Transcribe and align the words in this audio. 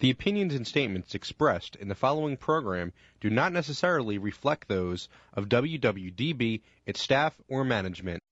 The 0.00 0.10
opinions 0.10 0.54
and 0.54 0.64
statements 0.64 1.16
expressed 1.16 1.74
in 1.74 1.88
the 1.88 1.94
following 1.96 2.36
program 2.36 2.92
do 3.20 3.30
not 3.30 3.52
necessarily 3.52 4.16
reflect 4.16 4.68
those 4.68 5.08
of 5.34 5.48
WWDB, 5.48 6.60
its 6.86 7.02
staff, 7.02 7.34
or 7.48 7.64
management. 7.64 8.22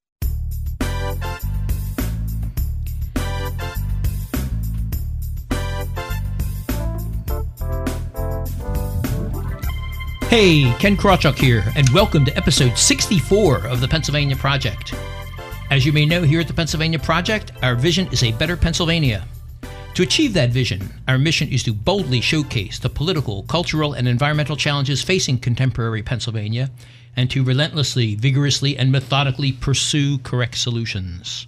Hey, 10.28 10.72
Ken 10.78 10.96
Krawchuk 10.96 11.34
here, 11.34 11.64
and 11.74 11.90
welcome 11.90 12.24
to 12.26 12.36
episode 12.36 12.78
64 12.78 13.66
of 13.66 13.80
the 13.80 13.88
Pennsylvania 13.88 14.36
Project. 14.36 14.94
As 15.72 15.84
you 15.84 15.92
may 15.92 16.06
know, 16.06 16.22
here 16.22 16.38
at 16.38 16.46
the 16.46 16.54
Pennsylvania 16.54 17.00
Project, 17.00 17.50
our 17.64 17.74
vision 17.74 18.06
is 18.12 18.22
a 18.22 18.30
better 18.30 18.56
Pennsylvania. 18.56 19.26
To 19.96 20.02
achieve 20.02 20.34
that 20.34 20.50
vision, 20.50 20.90
our 21.08 21.16
mission 21.16 21.48
is 21.48 21.62
to 21.62 21.72
boldly 21.72 22.20
showcase 22.20 22.78
the 22.78 22.90
political, 22.90 23.44
cultural, 23.44 23.94
and 23.94 24.06
environmental 24.06 24.54
challenges 24.54 25.02
facing 25.02 25.38
contemporary 25.38 26.02
Pennsylvania 26.02 26.70
and 27.16 27.30
to 27.30 27.42
relentlessly, 27.42 28.14
vigorously, 28.14 28.76
and 28.76 28.92
methodically 28.92 29.52
pursue 29.52 30.18
correct 30.18 30.58
solutions. 30.58 31.46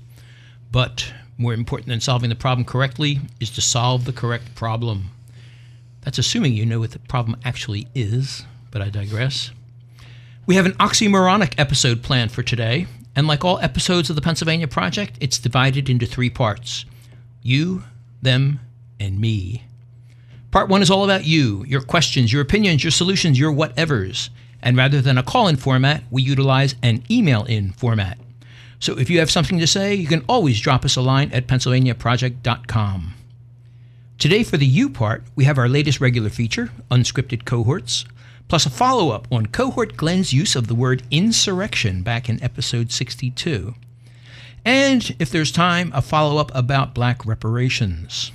But 0.72 1.12
more 1.36 1.52
important 1.52 1.88
than 1.88 2.00
solving 2.00 2.30
the 2.30 2.36
problem 2.36 2.64
correctly 2.64 3.20
is 3.38 3.50
to 3.50 3.60
solve 3.60 4.06
the 4.06 4.14
correct 4.14 4.54
problem. 4.54 5.10
That's 6.00 6.16
assuming 6.16 6.54
you 6.54 6.64
know 6.64 6.78
what 6.78 6.92
the 6.92 7.00
problem 7.00 7.38
actually 7.44 7.86
is, 7.94 8.46
but 8.70 8.80
I 8.80 8.88
digress. 8.88 9.50
We 10.46 10.54
have 10.54 10.64
an 10.64 10.72
oxymoronic 10.80 11.52
episode 11.58 12.02
planned 12.02 12.32
for 12.32 12.42
today, 12.42 12.86
and 13.14 13.26
like 13.26 13.44
all 13.44 13.58
episodes 13.58 14.08
of 14.08 14.16
the 14.16 14.22
Pennsylvania 14.22 14.68
Project, 14.68 15.18
it's 15.20 15.38
divided 15.38 15.90
into 15.90 16.06
three 16.06 16.30
parts 16.30 16.86
you, 17.42 17.84
them, 18.22 18.60
and 19.00 19.20
me. 19.20 19.64
Part 20.50 20.68
one 20.68 20.82
is 20.82 20.90
all 20.90 21.04
about 21.04 21.24
you, 21.24 21.64
your 21.66 21.82
questions, 21.82 22.32
your 22.32 22.42
opinions, 22.42 22.82
your 22.82 22.90
solutions, 22.90 23.38
your 23.38 23.52
whatevers. 23.52 24.30
And 24.62 24.76
rather 24.76 25.00
than 25.00 25.18
a 25.18 25.22
call 25.22 25.46
in 25.46 25.56
format, 25.56 26.02
we 26.10 26.22
utilize 26.22 26.74
an 26.82 27.02
email 27.10 27.44
in 27.44 27.72
format. 27.72 28.18
So 28.80 28.98
if 28.98 29.10
you 29.10 29.18
have 29.18 29.30
something 29.30 29.58
to 29.58 29.66
say, 29.66 29.94
you 29.94 30.06
can 30.06 30.24
always 30.28 30.60
drop 30.60 30.84
us 30.84 30.96
a 30.96 31.02
line 31.02 31.30
at 31.32 31.46
pennsylvaniaproject.com. 31.46 33.14
Today, 34.18 34.42
for 34.42 34.56
the 34.56 34.66
you 34.66 34.88
part, 34.88 35.22
we 35.36 35.44
have 35.44 35.58
our 35.58 35.68
latest 35.68 36.00
regular 36.00 36.30
feature, 36.30 36.70
Unscripted 36.90 37.44
Cohorts, 37.44 38.04
plus 38.48 38.66
a 38.66 38.70
follow 38.70 39.10
up 39.10 39.28
on 39.30 39.46
Cohort 39.46 39.96
Glenn's 39.96 40.32
use 40.32 40.56
of 40.56 40.66
the 40.66 40.74
word 40.74 41.02
insurrection 41.10 42.02
back 42.02 42.28
in 42.28 42.42
episode 42.42 42.90
62. 42.90 43.74
And 44.68 45.16
if 45.18 45.30
there's 45.30 45.50
time, 45.50 45.90
a 45.94 46.02
follow 46.02 46.36
up 46.36 46.52
about 46.54 46.92
black 46.92 47.24
reparations. 47.24 48.32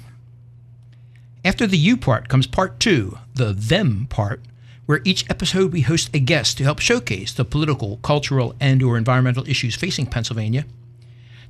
After 1.45 1.67
the 1.67 1.77
you 1.77 1.95
part 1.95 2.27
comes 2.27 2.47
part 2.47 2.79
two, 2.79 3.19
the 3.35 3.53
them 3.53 4.07
part, 4.09 4.41
where 4.87 5.01
each 5.03 5.29
episode 5.29 5.71
we 5.71 5.81
host 5.81 6.09
a 6.11 6.17
guest 6.17 6.57
to 6.57 6.63
help 6.63 6.79
showcase 6.79 7.31
the 7.33 7.45
political, 7.45 7.97
cultural, 7.97 8.55
and 8.59 8.81
or 8.81 8.97
environmental 8.97 9.47
issues 9.47 9.75
facing 9.75 10.07
Pennsylvania. 10.07 10.65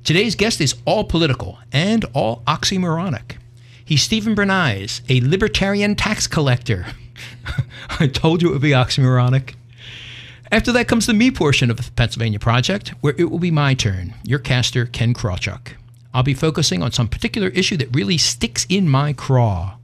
Today's 0.04 0.34
guest 0.34 0.60
is 0.60 0.74
all 0.84 1.04
political 1.04 1.60
and 1.72 2.04
all 2.12 2.42
oxymoronic. 2.46 3.38
He's 3.82 4.02
Steven 4.02 4.34
Brenize, 4.34 5.00
a 5.08 5.26
libertarian 5.26 5.96
tax 5.96 6.26
collector. 6.26 6.84
I 7.98 8.06
told 8.08 8.42
you 8.42 8.50
it 8.50 8.52
would 8.52 8.60
be 8.60 8.72
oxymoronic. 8.72 9.54
After 10.52 10.72
that 10.72 10.88
comes 10.88 11.06
the 11.06 11.14
me 11.14 11.30
portion 11.30 11.70
of 11.70 11.78
the 11.78 11.90
Pennsylvania 11.92 12.38
Project, 12.38 12.90
where 13.00 13.14
it 13.16 13.30
will 13.30 13.38
be 13.38 13.50
my 13.50 13.74
turn, 13.74 14.14
your 14.24 14.38
caster, 14.38 14.86
Ken 14.86 15.14
Krawchuk. 15.14 15.72
I'll 16.12 16.22
be 16.22 16.34
focusing 16.34 16.82
on 16.82 16.92
some 16.92 17.08
particular 17.08 17.48
issue 17.48 17.76
that 17.78 17.94
really 17.94 18.18
sticks 18.18 18.66
in 18.68 18.88
my 18.88 19.12
craw. 19.12 19.76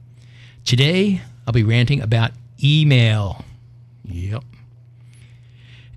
Today, 0.63 1.21
I'll 1.45 1.53
be 1.53 1.63
ranting 1.63 2.01
about 2.01 2.31
email. 2.63 3.43
Yep. 4.05 4.43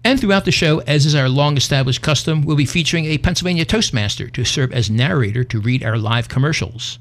And 0.03 0.21
throughout 0.21 0.45
the 0.45 0.53
show, 0.53 0.81
as 0.81 1.07
is 1.07 1.15
our 1.15 1.29
long 1.29 1.57
established 1.57 2.03
custom, 2.03 2.43
we'll 2.43 2.57
be 2.57 2.67
featuring 2.67 3.07
a 3.07 3.19
Pennsylvania 3.19 3.65
Toastmaster 3.65 4.29
to 4.29 4.45
serve 4.45 4.73
as 4.73 4.91
narrator 4.91 5.45
to 5.45 5.61
read 5.61 5.85
our 5.85 5.97
live 5.97 6.29
commercials. 6.29 6.99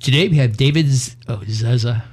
Today 0.00 0.28
we 0.28 0.36
have 0.36 0.56
David 0.56 0.86
oh, 1.28 1.42
Zaza. 1.48 2.04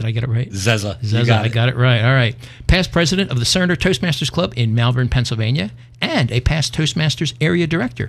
Did 0.00 0.06
I 0.06 0.12
get 0.12 0.22
it 0.22 0.30
right? 0.30 0.50
Zeza. 0.50 0.98
Zeza, 1.02 1.26
got 1.26 1.44
I 1.44 1.48
got 1.48 1.68
it 1.68 1.76
right. 1.76 2.02
All 2.02 2.14
right. 2.14 2.34
Past 2.66 2.90
president 2.90 3.30
of 3.30 3.38
the 3.38 3.44
Cerner 3.44 3.76
Toastmasters 3.76 4.32
Club 4.32 4.54
in 4.56 4.74
Malvern, 4.74 5.10
Pennsylvania, 5.10 5.72
and 6.00 6.32
a 6.32 6.40
past 6.40 6.74
Toastmasters 6.74 7.34
area 7.38 7.66
director. 7.66 8.08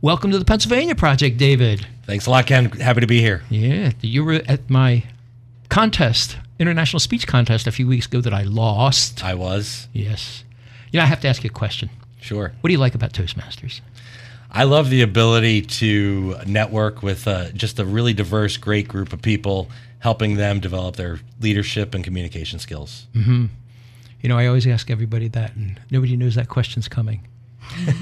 Welcome 0.00 0.30
to 0.30 0.38
the 0.38 0.44
Pennsylvania 0.44 0.94
Project, 0.94 1.38
David. 1.38 1.84
Thanks 2.06 2.26
a 2.26 2.30
lot, 2.30 2.46
Ken. 2.46 2.66
Happy 2.70 3.00
to 3.00 3.08
be 3.08 3.20
here. 3.20 3.42
Yeah, 3.50 3.90
you 4.02 4.24
were 4.24 4.40
at 4.46 4.70
my 4.70 5.02
contest, 5.68 6.36
international 6.60 7.00
speech 7.00 7.26
contest, 7.26 7.66
a 7.66 7.72
few 7.72 7.88
weeks 7.88 8.06
ago 8.06 8.20
that 8.20 8.32
I 8.32 8.44
lost. 8.44 9.24
I 9.24 9.34
was. 9.34 9.88
Yes. 9.92 10.44
You 10.92 10.98
know, 10.98 11.02
I 11.02 11.06
have 11.06 11.22
to 11.22 11.28
ask 11.28 11.42
you 11.42 11.50
a 11.50 11.52
question. 11.52 11.90
Sure. 12.20 12.52
What 12.60 12.68
do 12.68 12.72
you 12.72 12.78
like 12.78 12.94
about 12.94 13.14
Toastmasters? 13.14 13.80
I 14.54 14.64
love 14.64 14.90
the 14.90 15.00
ability 15.02 15.62
to 15.62 16.36
network 16.46 17.02
with 17.02 17.26
uh, 17.26 17.50
just 17.52 17.80
a 17.80 17.84
really 17.84 18.12
diverse, 18.12 18.58
great 18.58 18.86
group 18.86 19.12
of 19.12 19.22
people, 19.22 19.70
helping 20.02 20.34
them 20.34 20.58
develop 20.58 20.96
their 20.96 21.20
leadership 21.40 21.94
and 21.94 22.02
communication 22.02 22.58
skills. 22.58 23.06
Mm-hmm. 23.14 23.46
You 24.20 24.28
know, 24.28 24.36
I 24.36 24.46
always 24.46 24.66
ask 24.66 24.90
everybody 24.90 25.28
that, 25.28 25.54
and 25.54 25.80
nobody 25.90 26.16
knows 26.16 26.34
that 26.34 26.48
question's 26.48 26.88
coming. 26.88 27.26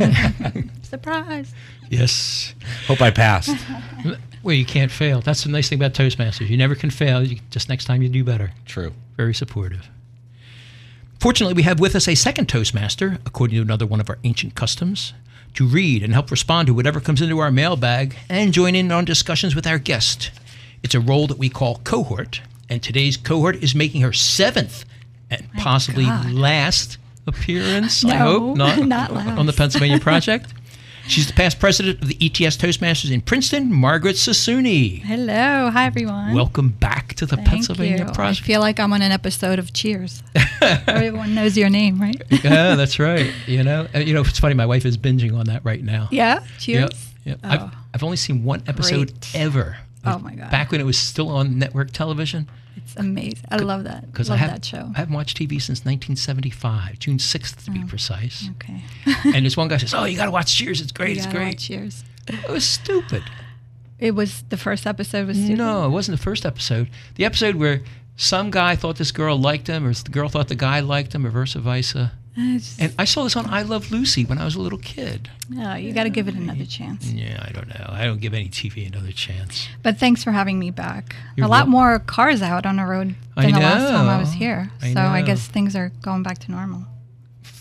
Surprise. 0.82 1.52
Yes. 1.90 2.54
Hope 2.86 3.00
I 3.00 3.10
passed. 3.10 3.56
Well, 4.42 4.54
you 4.54 4.64
can't 4.64 4.90
fail. 4.90 5.20
That's 5.20 5.44
the 5.44 5.50
nice 5.50 5.68
thing 5.68 5.78
about 5.78 5.92
Toastmasters. 5.92 6.48
You 6.48 6.56
never 6.56 6.74
can 6.74 6.88
fail. 6.88 7.22
You, 7.22 7.40
just 7.50 7.68
next 7.68 7.84
time 7.84 8.00
you 8.00 8.08
do 8.08 8.24
better. 8.24 8.52
True. 8.64 8.94
Very 9.18 9.34
supportive. 9.34 9.90
Fortunately, 11.20 11.52
we 11.52 11.64
have 11.64 11.78
with 11.78 11.94
us 11.94 12.08
a 12.08 12.14
second 12.14 12.48
Toastmaster, 12.48 13.18
according 13.26 13.56
to 13.56 13.60
another 13.60 13.84
one 13.84 14.00
of 14.00 14.08
our 14.08 14.16
ancient 14.24 14.54
customs, 14.54 15.12
to 15.52 15.66
read 15.66 16.02
and 16.02 16.14
help 16.14 16.30
respond 16.30 16.68
to 16.68 16.72
whatever 16.72 17.00
comes 17.00 17.20
into 17.20 17.38
our 17.38 17.50
mailbag 17.50 18.16
and 18.30 18.54
join 18.54 18.74
in 18.74 18.90
on 18.90 19.04
discussions 19.04 19.54
with 19.54 19.66
our 19.66 19.78
guest. 19.78 20.30
It's 20.82 20.94
a 20.94 21.00
role 21.00 21.26
that 21.26 21.38
we 21.38 21.48
call 21.48 21.76
cohort, 21.84 22.40
and 22.68 22.82
today's 22.82 23.16
cohort 23.16 23.56
is 23.56 23.74
making 23.74 24.00
her 24.02 24.12
seventh 24.12 24.84
and 25.30 25.46
possibly 25.58 26.04
God. 26.04 26.32
last 26.32 26.98
appearance. 27.26 28.04
I 28.04 28.14
hope 28.16 28.56
not, 28.56 28.78
not 28.86 29.10
on 29.10 29.46
the. 29.46 29.52
Pennsylvania 29.52 29.98
Project. 30.00 30.54
She's 31.06 31.26
the 31.26 31.32
past 31.32 31.58
president 31.58 32.00
of 32.02 32.08
the 32.08 32.16
ETS 32.20 32.56
Toastmasters 32.56 33.10
in 33.10 33.20
Princeton, 33.20 33.72
Margaret 33.72 34.14
Sassooni. 34.16 35.00
Hello. 35.02 35.68
Hi, 35.70 35.86
everyone. 35.86 36.34
Welcome 36.34 36.68
back 36.68 37.14
to 37.14 37.26
the 37.26 37.34
Thank 37.36 37.48
Pennsylvania 37.48 38.06
you. 38.06 38.12
Project. 38.12 38.44
I 38.44 38.46
feel 38.46 38.60
like 38.60 38.78
I'm 38.78 38.92
on 38.92 39.02
an 39.02 39.10
episode 39.10 39.58
of 39.58 39.72
Cheers. 39.72 40.22
Everyone 40.86 41.34
knows 41.34 41.56
your 41.56 41.68
name, 41.68 42.00
right? 42.00 42.20
yeah, 42.44 42.76
that's 42.76 42.98
right. 43.00 43.32
You 43.46 43.64
know, 43.64 43.88
Uh, 43.94 43.98
you 43.98 44.14
know, 44.14 44.20
it's 44.20 44.38
funny. 44.38 44.54
My 44.54 44.66
wife 44.66 44.86
is 44.86 44.96
binging 44.96 45.36
on 45.36 45.46
that 45.46 45.64
right 45.64 45.82
now. 45.82 46.08
Yeah. 46.12 46.44
Cheers. 46.58 46.90
Yep. 46.90 46.92
yep. 47.24 47.38
Oh. 47.42 47.48
I've, 47.50 47.70
I've 47.94 48.02
only 48.04 48.16
seen 48.16 48.44
one 48.44 48.62
episode 48.68 49.08
Great. 49.20 49.34
ever. 49.34 49.78
Oh, 50.04 50.18
my 50.18 50.34
God. 50.34 50.50
Back 50.50 50.70
when 50.70 50.80
it 50.80 50.84
was 50.84 50.98
still 50.98 51.28
on 51.28 51.58
network 51.58 51.90
television, 51.92 52.48
It's 52.76 52.96
amazing. 52.96 53.44
I 53.50 53.56
love 53.56 53.84
that. 53.84 54.10
because 54.10 54.30
Love 54.30 54.38
I 54.38 54.40
have 54.40 54.50
that 54.50 54.64
show. 54.64 54.90
I 54.94 54.98
haven't 54.98 55.14
watched 55.14 55.36
TV 55.36 55.60
since 55.60 55.80
1975, 55.84 56.98
June 56.98 57.18
6th 57.18 57.64
to 57.64 57.70
be 57.70 57.82
oh, 57.84 57.88
precise. 57.88 58.48
okay. 58.56 58.82
and 59.34 59.44
this 59.44 59.56
one 59.56 59.68
guy 59.68 59.76
says, 59.76 59.92
"Oh, 59.94 60.04
you 60.04 60.16
got 60.16 60.24
to 60.26 60.30
watch 60.30 60.54
Cheers. 60.54 60.80
It's 60.80 60.92
great. 60.92 61.16
You 61.16 61.22
it's 61.22 61.26
great." 61.26 61.54
watch 61.54 61.66
Cheers. 61.66 62.04
It 62.28 62.48
was 62.48 62.64
stupid. 62.64 63.22
It 63.98 64.14
was 64.14 64.42
the 64.48 64.56
first 64.56 64.86
episode 64.86 65.26
was 65.26 65.36
stupid. 65.36 65.58
No, 65.58 65.84
it 65.84 65.90
wasn't 65.90 66.16
the 66.18 66.22
first 66.22 66.46
episode. 66.46 66.88
The 67.16 67.24
episode 67.26 67.56
where 67.56 67.82
some 68.16 68.50
guy 68.50 68.76
thought 68.76 68.96
this 68.96 69.12
girl 69.12 69.38
liked 69.38 69.66
him, 69.66 69.86
or 69.86 69.92
the 69.92 70.10
girl 70.10 70.28
thought 70.28 70.48
the 70.48 70.54
guy 70.54 70.80
liked 70.80 71.14
him, 71.14 71.26
or 71.26 71.30
vice 71.30 71.54
versa. 71.54 72.12
It's- 72.36 72.76
And 72.78 72.94
I 72.98 73.04
saw 73.04 73.24
this 73.24 73.34
on 73.36 73.46
I 73.46 73.62
Love 73.62 73.90
Lucy 73.90 74.24
when 74.24 74.38
I 74.38 74.44
was 74.44 74.54
a 74.54 74.60
little 74.60 74.78
kid. 74.78 75.28
no, 75.48 75.74
you 75.74 75.92
got 75.92 76.04
to 76.04 76.10
give 76.10 76.28
it 76.28 76.34
another 76.34 76.64
chance. 76.64 77.10
Yeah, 77.10 77.44
I 77.46 77.50
don't 77.52 77.68
know. 77.68 77.86
I 77.88 78.04
don't 78.04 78.20
give 78.20 78.32
any 78.34 78.48
TV 78.48 78.86
another 78.86 79.10
chance. 79.12 79.68
But 79.82 79.98
thanks 79.98 80.22
for 80.22 80.30
having 80.32 80.58
me 80.58 80.70
back. 80.70 81.16
You're 81.36 81.46
a 81.46 81.50
lot 81.50 81.64
wel- 81.66 81.70
more 81.72 81.98
cars 81.98 82.40
out 82.40 82.66
on 82.66 82.76
the 82.76 82.84
road 82.84 83.14
I 83.36 83.42
than 83.42 83.52
the 83.54 83.60
last 83.60 83.90
time 83.90 84.08
I 84.08 84.18
was 84.18 84.32
here. 84.32 84.70
I 84.80 84.92
so 84.92 85.00
I 85.00 85.22
guess 85.22 85.46
things 85.48 85.74
are 85.74 85.90
going 86.02 86.22
back 86.22 86.38
to 86.38 86.50
normal. 86.50 86.86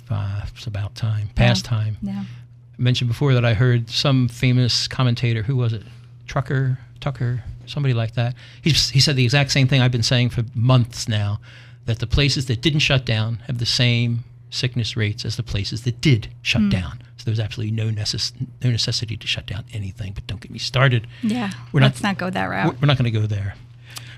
Uh, 0.10 0.42
it's 0.56 0.66
about 0.68 0.96
time. 0.96 1.30
Past 1.36 1.66
time. 1.66 1.98
Yeah. 2.02 2.24
I 2.24 2.82
mentioned 2.82 3.08
before 3.10 3.34
that 3.34 3.46
I 3.46 3.54
heard 3.56 3.90
some 3.90 4.28
famous 4.28 4.88
commentator. 4.88 5.44
Who 5.44 5.56
was 5.56 5.74
it? 5.74 5.84
Trucker, 6.28 6.80
Tucker, 7.00 7.44
somebody 7.66 7.94
like 7.94 8.14
that. 8.14 8.36
He, 8.62 8.70
he 8.72 9.00
said 9.00 9.16
the 9.16 9.24
exact 9.24 9.52
same 9.52 9.68
thing 9.68 9.82
I've 9.82 9.92
been 9.92 10.04
saying 10.04 10.30
for 10.30 10.44
months 10.56 11.08
now 11.08 11.40
that 11.86 12.00
the 12.00 12.08
places 12.08 12.46
that 12.48 12.62
didn't 12.62 12.80
shut 12.80 13.06
down 13.06 13.38
have 13.48 13.58
the 13.58 13.66
same 13.66 14.24
sickness 14.50 14.96
rates 14.98 15.26
as 15.26 15.36
the 15.36 15.44
places 15.44 15.84
that 15.84 16.02
did 16.02 16.30
shut 16.42 16.62
Hmm. 16.64 16.70
down. 16.70 17.02
So 17.18 17.26
there's 17.26 17.40
absolutely 17.40 17.76
no, 17.76 17.90
necess- 17.92 18.32
no 18.64 18.70
necessity 18.72 19.18
to 19.18 19.28
shut 19.28 19.46
down 19.46 19.66
anything. 19.74 20.14
But 20.14 20.26
don't 20.28 20.40
get 20.42 20.52
me 20.52 20.60
started. 20.60 21.06
Yeah. 21.22 21.52
We're 21.72 21.82
not- 21.82 21.88
Let's 21.88 22.04
not, 22.04 22.18
go 22.18 22.30
that 22.30 22.46
route. 22.46 22.82
we're 22.82 22.86
not 22.88 22.98
going 22.98 23.12
to 23.12 23.20
go 23.20 23.28
there. 23.28 23.56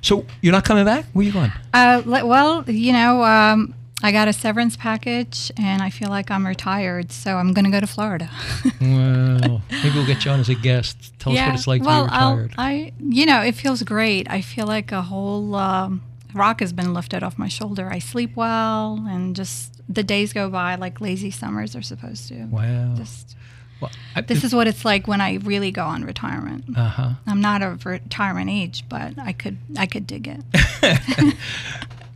So 0.01 0.25
you're 0.41 0.51
not 0.53 0.65
coming 0.65 0.85
back? 0.85 1.05
Where 1.13 1.23
are 1.23 1.25
you 1.27 1.31
going? 1.33 1.51
Uh, 1.73 2.01
well, 2.05 2.63
you 2.69 2.91
know, 2.93 3.23
um, 3.23 3.73
I 4.03 4.11
got 4.11 4.27
a 4.27 4.33
severance 4.33 4.75
package, 4.75 5.51
and 5.57 5.81
I 5.83 5.91
feel 5.91 6.09
like 6.09 6.31
I'm 6.31 6.45
retired, 6.47 7.11
so 7.11 7.37
I'm 7.37 7.53
going 7.53 7.65
to 7.65 7.71
go 7.71 7.79
to 7.79 7.85
Florida. 7.87 8.29
Well, 8.81 9.61
maybe 9.69 9.93
we'll 9.95 10.07
get 10.07 10.25
you 10.25 10.31
on 10.31 10.39
as 10.39 10.49
a 10.49 10.55
guest. 10.55 11.13
Tell 11.19 11.33
us 11.33 11.39
what 11.39 11.53
it's 11.55 11.67
like 11.67 11.83
well, 11.83 12.05
to 12.05 12.09
be 12.11 12.15
I'll- 12.17 12.35
retired. 12.35 12.55
I, 12.57 12.93
you 12.99 13.25
know, 13.27 13.41
it 13.41 13.53
feels 13.55 13.83
great. 13.83 14.29
I 14.29 14.41
feel 14.41 14.65
like 14.65 14.91
a 14.91 15.03
whole 15.03 15.53
um, 15.55 16.01
rock 16.33 16.61
has 16.61 16.73
been 16.73 16.93
lifted 16.95 17.21
off 17.21 17.37
my 17.37 17.47
shoulder. 17.47 17.89
I 17.91 17.99
sleep 17.99 18.35
well, 18.35 19.05
and 19.07 19.35
just 19.35 19.80
the 19.93 20.03
days 20.03 20.33
go 20.33 20.49
by 20.49 20.75
like 20.75 21.01
lazy 21.01 21.31
summers 21.31 21.75
are 21.75 21.81
supposed 21.81 22.27
to. 22.29 22.45
wow. 22.45 22.93
Just 22.95 23.35
Well, 23.79 23.91
I, 24.15 24.21
this 24.21 24.43
is 24.43 24.53
what 24.53 24.67
it's 24.67 24.85
like 24.85 25.07
when 25.07 25.21
I 25.21 25.35
really 25.43 25.71
go 25.71 25.85
on 25.85 26.03
retirement. 26.03 26.65
uh 26.77 26.87
huh. 26.89 27.09
I'm 27.27 27.41
not 27.41 27.61
of 27.61 27.85
retirement 27.85 28.49
age, 28.49 28.85
but 28.89 29.17
I 29.19 29.33
could 29.33 29.57
I 29.77 29.85
could 29.85 30.05
dig 30.07 30.27
it. 30.27 30.41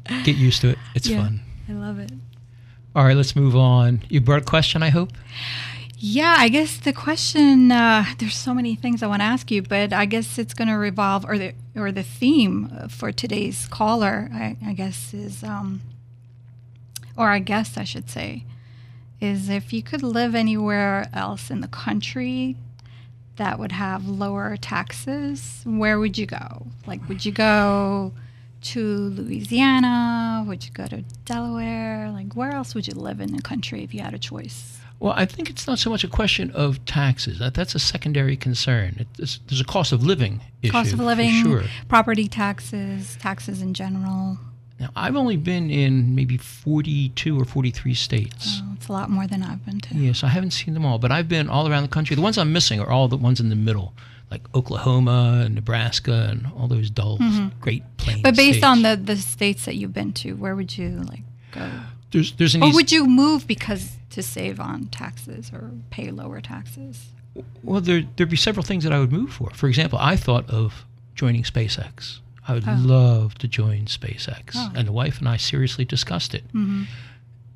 Get 0.23 0.35
used 0.35 0.61
to 0.61 0.69
it. 0.69 0.77
It's 0.93 1.07
Yeah. 1.07 1.23
fun. 1.23 1.41
I 1.69 1.73
love 1.73 1.99
it. 1.99 2.11
All 2.95 3.03
right, 3.03 3.17
let's 3.17 3.35
move 3.35 3.55
on. 3.55 4.03
You 4.09 4.21
brought 4.21 4.41
a 4.43 4.45
question, 4.45 4.81
I 4.83 4.89
hope. 4.89 5.11
Yeah, 5.97 6.35
I 6.37 6.49
guess 6.49 6.77
the 6.77 6.93
question. 6.93 7.71
Uh, 7.71 8.05
there's 8.19 8.35
so 8.35 8.53
many 8.53 8.75
things 8.75 9.01
I 9.01 9.07
want 9.07 9.21
to 9.21 9.25
ask 9.25 9.49
you, 9.49 9.61
but 9.63 9.91
I 9.93 10.05
guess 10.05 10.37
it's 10.37 10.53
going 10.53 10.67
to 10.67 10.75
revolve, 10.75 11.25
or 11.25 11.37
the 11.37 11.53
or 11.75 11.91
the 11.91 12.03
theme 12.03 12.69
for 12.89 13.11
today's 13.11 13.67
caller, 13.67 14.29
I, 14.33 14.57
I 14.65 14.73
guess 14.73 15.13
is, 15.13 15.43
um, 15.43 15.81
or 17.17 17.29
I 17.29 17.39
guess 17.39 17.77
I 17.77 17.83
should 17.83 18.09
say, 18.09 18.45
is 19.21 19.49
if 19.49 19.71
you 19.73 19.81
could 19.81 20.03
live 20.03 20.35
anywhere 20.35 21.09
else 21.13 21.49
in 21.49 21.61
the 21.61 21.67
country 21.67 22.57
that 23.37 23.59
would 23.59 23.71
have 23.71 24.07
lower 24.07 24.57
taxes, 24.57 25.61
where 25.65 25.99
would 25.99 26.17
you 26.17 26.25
go? 26.25 26.67
Like, 26.87 27.07
would 27.07 27.25
you 27.25 27.31
go 27.31 28.13
to 28.61 29.09
Louisiana? 29.09 30.43
Would 30.47 30.65
you 30.65 30.71
go 30.71 30.87
to 30.87 31.03
Delaware? 31.25 32.09
Like, 32.11 32.33
where 32.33 32.51
else 32.51 32.73
would 32.73 32.87
you 32.87 32.93
live 32.93 33.19
in 33.19 33.35
the 33.35 33.41
country 33.41 33.83
if 33.83 33.93
you 33.93 34.01
had 34.01 34.13
a 34.13 34.19
choice? 34.19 34.79
Well, 34.99 35.13
I 35.15 35.25
think 35.25 35.49
it's 35.49 35.67
not 35.67 35.77
so 35.77 35.89
much 35.89 36.03
a 36.03 36.07
question 36.07 36.51
of 36.51 36.83
taxes. 36.85 37.39
That, 37.39 37.53
that's 37.53 37.75
a 37.75 37.79
secondary 37.79 38.37
concern. 38.37 38.95
It, 38.99 39.07
there's, 39.17 39.39
there's 39.47 39.61
a 39.61 39.65
cost 39.65 39.91
of 39.91 40.03
living 40.03 40.41
issue. 40.61 40.71
cost 40.71 40.93
of 40.93 40.99
living, 40.99 41.31
sure. 41.43 41.63
property 41.89 42.27
taxes, 42.27 43.17
taxes 43.19 43.61
in 43.61 43.73
general. 43.73 44.37
Now, 44.79 44.89
I've 44.95 45.15
only 45.15 45.37
been 45.37 45.69
in 45.69 46.15
maybe 46.15 46.37
42 46.37 47.39
or 47.39 47.45
43 47.45 47.93
states. 47.93 48.61
Oh, 48.61 48.73
it's 48.75 48.87
a 48.89 48.91
lot 48.91 49.09
more 49.09 49.25
than 49.25 49.41
I've 49.41 49.65
been 49.65 49.79
to. 49.79 49.95
Yes, 49.95 50.23
I 50.23 50.27
haven't 50.27 50.51
seen 50.51 50.73
them 50.73 50.85
all, 50.85 50.97
but 50.99 51.11
I've 51.11 51.29
been 51.29 51.47
all 51.49 51.69
around 51.69 51.83
the 51.83 51.89
country. 51.89 52.15
The 52.15 52.21
ones 52.21 52.37
I'm 52.37 52.51
missing 52.51 52.79
are 52.81 52.89
all 52.89 53.07
the 53.07 53.15
ones 53.15 53.39
in 53.39 53.47
the 53.49 53.55
middle, 53.55 53.93
like 54.29 54.41
Oklahoma 54.53 55.43
and 55.45 55.55
Nebraska 55.55 56.27
and 56.29 56.47
all 56.57 56.67
those 56.67 56.89
dull, 56.89 57.19
Great 57.61 57.83
Plains. 57.97 58.17
Mm-hmm. 58.17 58.21
But 58.23 58.35
based 58.35 58.59
states. 58.59 58.65
on 58.65 58.81
the, 58.81 58.97
the 58.97 59.15
states 59.15 59.63
that 59.65 59.75
you've 59.75 59.93
been 59.93 60.11
to, 60.13 60.33
where 60.33 60.55
would 60.57 60.77
you 60.77 60.89
like 61.09 61.23
go? 61.53 61.69
there's 62.11 62.33
there's 62.33 62.55
an 62.55 62.61
Or 62.63 62.67
easy, 62.67 62.75
would 62.75 62.91
you 62.91 63.07
move 63.07 63.47
because 63.47 63.93
to 64.09 64.21
save 64.21 64.59
on 64.59 64.87
taxes 64.87 65.51
or 65.53 65.71
pay 65.89 66.11
lower 66.11 66.41
taxes? 66.41 67.05
well 67.63 67.81
there 67.81 68.03
there'd 68.15 68.29
be 68.29 68.37
several 68.37 68.63
things 68.63 68.83
that 68.83 68.91
I 68.93 68.99
would 68.99 69.11
move 69.11 69.31
for. 69.31 69.49
For 69.51 69.67
example, 69.69 69.99
I 70.01 70.15
thought 70.17 70.49
of 70.49 70.85
joining 71.15 71.43
SpaceX. 71.43 72.19
I 72.47 72.53
would 72.53 72.67
Oh. 72.67 72.75
love 72.79 73.35
to 73.39 73.47
join 73.47 73.85
SpaceX, 73.85 74.51
Oh. 74.55 74.71
and 74.75 74.87
the 74.87 74.91
wife 74.91 75.19
and 75.19 75.27
I 75.27 75.37
seriously 75.37 75.85
discussed 75.85 76.33
it. 76.35 76.43
hmm 76.51 76.83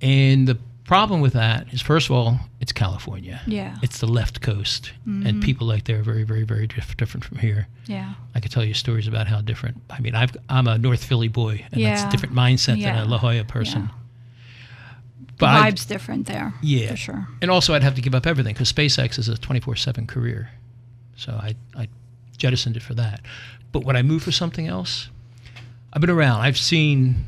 And 0.02 0.48
the 0.48 0.58
problem 0.86 1.20
with 1.22 1.34
that 1.34 1.68
is, 1.74 1.82
first 1.82 2.08
of 2.08 2.16
all, 2.16 2.40
it's 2.60 2.72
California. 2.72 3.42
Yeah. 3.46 3.78
It's 3.84 4.00
the 4.00 4.08
left 4.08 4.42
coast, 4.42 4.92
Mhm. 5.08 5.28
and 5.28 5.44
people 5.44 5.68
like 5.68 5.84
there 5.84 6.00
are 6.00 6.04
very, 6.04 6.24
very, 6.24 6.44
very 6.44 6.66
diff- 6.68 6.98
different 6.98 7.24
from 7.26 7.38
here. 7.40 7.68
Yeah. 7.86 8.14
I 8.34 8.40
could 8.40 8.52
tell 8.52 8.64
you 8.64 8.74
stories 8.74 9.08
about 9.08 9.28
how 9.28 9.42
different. 9.42 9.82
I 9.90 10.00
mean, 10.00 10.16
I've, 10.16 10.36
I'm 10.50 10.68
a 10.68 10.78
North 10.80 11.04
Philly 11.04 11.28
boy, 11.28 11.66
and 11.72 11.84
that's 11.84 12.04
a 12.04 12.10
different 12.10 12.34
mindset 12.34 12.82
than 12.82 12.96
a 12.96 13.06
La 13.06 13.18
Jolla 13.20 13.44
person. 13.44 13.84
Yeah. 13.84 13.96
But 15.38 15.54
the 15.54 15.60
I- 15.68 15.72
vibe's 15.72 15.86
different 15.86 16.26
there. 16.28 16.54
Yeah. 16.62 16.90
For 16.92 16.98
sure. 16.98 17.28
and 17.42 17.52
also, 17.52 17.74
I'd 17.76 17.84
have 17.84 17.96
to 17.96 18.02
give 18.02 18.16
up 18.16 18.26
everything 18.26 18.54
because 18.54 18.72
SpaceX 18.74 19.20
is 19.20 19.30
a 19.30 19.36
24/7 19.38 20.08
career, 20.08 20.50
so 21.16 21.34
I, 21.34 21.56
I 21.78 21.88
jettisoned 22.38 22.76
it 22.78 22.84
for 22.84 22.94
that. 22.96 23.22
But 23.72 23.86
would 23.86 23.96
I 23.96 24.02
move 24.02 24.24
for 24.24 24.32
something 24.32 24.68
else? 24.68 25.10
I've 25.94 26.02
been 26.02 26.10
around. 26.10 26.42
I've 26.42 26.58
seen. 26.58 27.26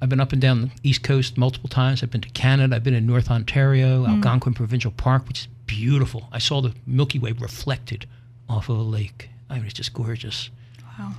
I've 0.00 0.08
been 0.10 0.20
up 0.20 0.32
and 0.32 0.40
down 0.42 0.60
the 0.62 0.70
East 0.82 1.02
Coast 1.02 1.38
multiple 1.38 1.68
times. 1.68 2.02
I've 2.02 2.10
been 2.10 2.20
to 2.20 2.28
Canada. 2.30 2.76
I've 2.76 2.84
been 2.84 2.94
in 2.94 3.06
North 3.06 3.30
Ontario, 3.30 4.06
Algonquin 4.06 4.52
Provincial 4.54 4.90
Park, 4.90 5.26
which 5.26 5.40
is 5.40 5.48
beautiful. 5.66 6.28
I 6.32 6.38
saw 6.38 6.60
the 6.60 6.74
Milky 6.86 7.18
Way 7.18 7.32
reflected 7.32 8.06
off 8.48 8.68
of 8.68 8.76
a 8.78 8.82
lake. 8.82 9.30
I 9.48 9.54
mean, 9.56 9.64
it's 9.64 9.74
just 9.74 9.92
gorgeous. 9.94 10.50
Wow. 10.98 11.12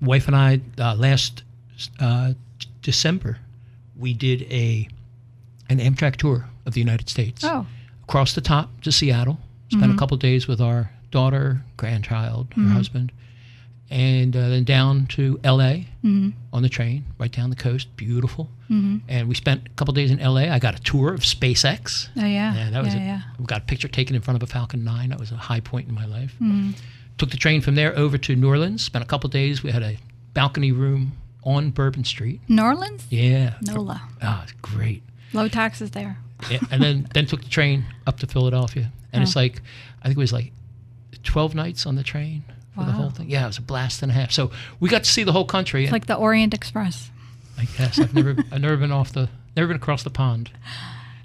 wife 0.00 0.26
and 0.28 0.36
I 0.36 0.60
uh, 0.78 0.94
last 0.94 1.42
uh, 1.98 2.32
December 2.82 3.38
we 3.98 4.12
did 4.14 4.42
a 4.50 4.88
an 5.68 5.78
Amtrak 5.78 6.16
tour 6.16 6.46
of 6.66 6.74
the 6.74 6.80
United 6.80 7.08
States 7.08 7.42
Oh. 7.44 7.66
across 8.04 8.34
the 8.34 8.40
top 8.40 8.80
to 8.82 8.90
Seattle. 8.92 9.38
Spent 9.70 9.92
a 9.92 9.96
couple 9.96 10.16
days 10.16 10.48
with 10.48 10.60
our 10.60 10.90
daughter, 11.12 11.62
grandchild, 11.76 12.48
her 12.56 12.62
husband, 12.70 13.12
and 13.90 14.36
uh, 14.36 14.48
then 14.48 14.64
down 14.64 15.06
to 15.08 15.38
L.A. 15.44 15.86
hmm 16.02 16.30
on 16.52 16.62
the 16.62 16.68
train, 16.68 17.04
right 17.18 17.30
down 17.30 17.50
the 17.50 17.56
coast, 17.56 17.94
beautiful. 17.96 18.48
hmm 18.68 18.98
And 19.08 19.28
we 19.28 19.34
spent 19.34 19.66
a 19.66 19.70
couple 19.70 19.92
days 19.94 20.10
in 20.10 20.18
L.A. 20.20 20.48
I 20.48 20.58
got 20.58 20.78
a 20.78 20.82
tour 20.82 21.12
of 21.14 21.20
SpaceX. 21.20 22.08
Oh 22.16 22.24
yeah. 22.24 22.54
Yeah, 22.54 22.70
that 22.70 22.82
was 22.82 22.94
yeah, 22.94 23.00
it. 23.00 23.04
yeah. 23.04 23.20
We 23.38 23.44
got 23.46 23.62
a 23.62 23.64
picture 23.64 23.88
taken 23.88 24.16
in 24.16 24.22
front 24.22 24.40
of 24.42 24.48
a 24.48 24.52
Falcon 24.52 24.82
9. 24.84 25.10
That 25.10 25.20
was 25.20 25.30
a 25.32 25.36
high 25.36 25.60
point 25.60 25.88
in 25.88 25.94
my 25.94 26.06
life. 26.06 26.34
Mhm. 26.40 26.74
Took 27.18 27.30
the 27.30 27.36
train 27.36 27.60
from 27.60 27.74
there 27.74 27.96
over 27.98 28.16
to 28.18 28.34
New 28.34 28.48
Orleans. 28.48 28.82
Spent 28.82 29.04
a 29.04 29.06
couple 29.06 29.28
days. 29.30 29.62
We 29.62 29.70
had 29.70 29.82
a 29.82 29.96
balcony 30.34 30.72
room 30.72 31.12
on 31.44 31.70
Bourbon 31.70 32.04
Street. 32.04 32.40
New 32.48 32.62
Orleans? 32.62 33.06
Yeah. 33.10 33.54
NOLA. 33.62 34.00
Ah, 34.22 34.42
it's 34.44 34.52
great. 34.62 35.02
Low 35.32 35.48
taxes 35.48 35.90
there. 35.92 36.18
Yeah, 36.50 36.60
and 36.70 36.82
then 36.82 37.06
then 37.14 37.26
took 37.26 37.42
the 37.42 37.48
train 37.50 37.84
up 38.06 38.18
to 38.20 38.26
Philadelphia, 38.26 38.90
and 39.12 39.22
it's 39.22 39.36
Oh. 39.36 39.40
like 39.40 39.62
I 40.02 40.06
think 40.08 40.16
it 40.16 40.20
was 40.20 40.32
like 40.32 40.52
twelve 41.22 41.54
nights 41.54 41.84
on 41.86 41.94
the 41.96 42.02
train 42.02 42.42
for 42.80 42.86
the 42.86 42.92
whole 42.92 43.10
thing. 43.10 43.30
Yeah, 43.30 43.44
it 43.44 43.48
was 43.48 43.58
a 43.58 43.62
blast 43.62 44.02
and 44.02 44.10
a 44.10 44.14
half. 44.14 44.30
So 44.32 44.50
we 44.80 44.88
got 44.88 45.04
to 45.04 45.10
see 45.10 45.22
the 45.22 45.32
whole 45.32 45.44
country. 45.44 45.84
It's 45.84 45.92
like 45.92 46.06
the 46.06 46.14
Orient 46.16 46.54
Express. 46.54 47.10
I 47.58 47.64
guess 47.76 47.98
I've 48.00 48.14
never 48.14 48.30
I've 48.52 48.60
never 48.60 48.76
been 48.76 48.92
off 48.92 49.12
the 49.12 49.28
never 49.56 49.68
been 49.68 49.76
across 49.76 50.02
the 50.02 50.10
pond, 50.10 50.50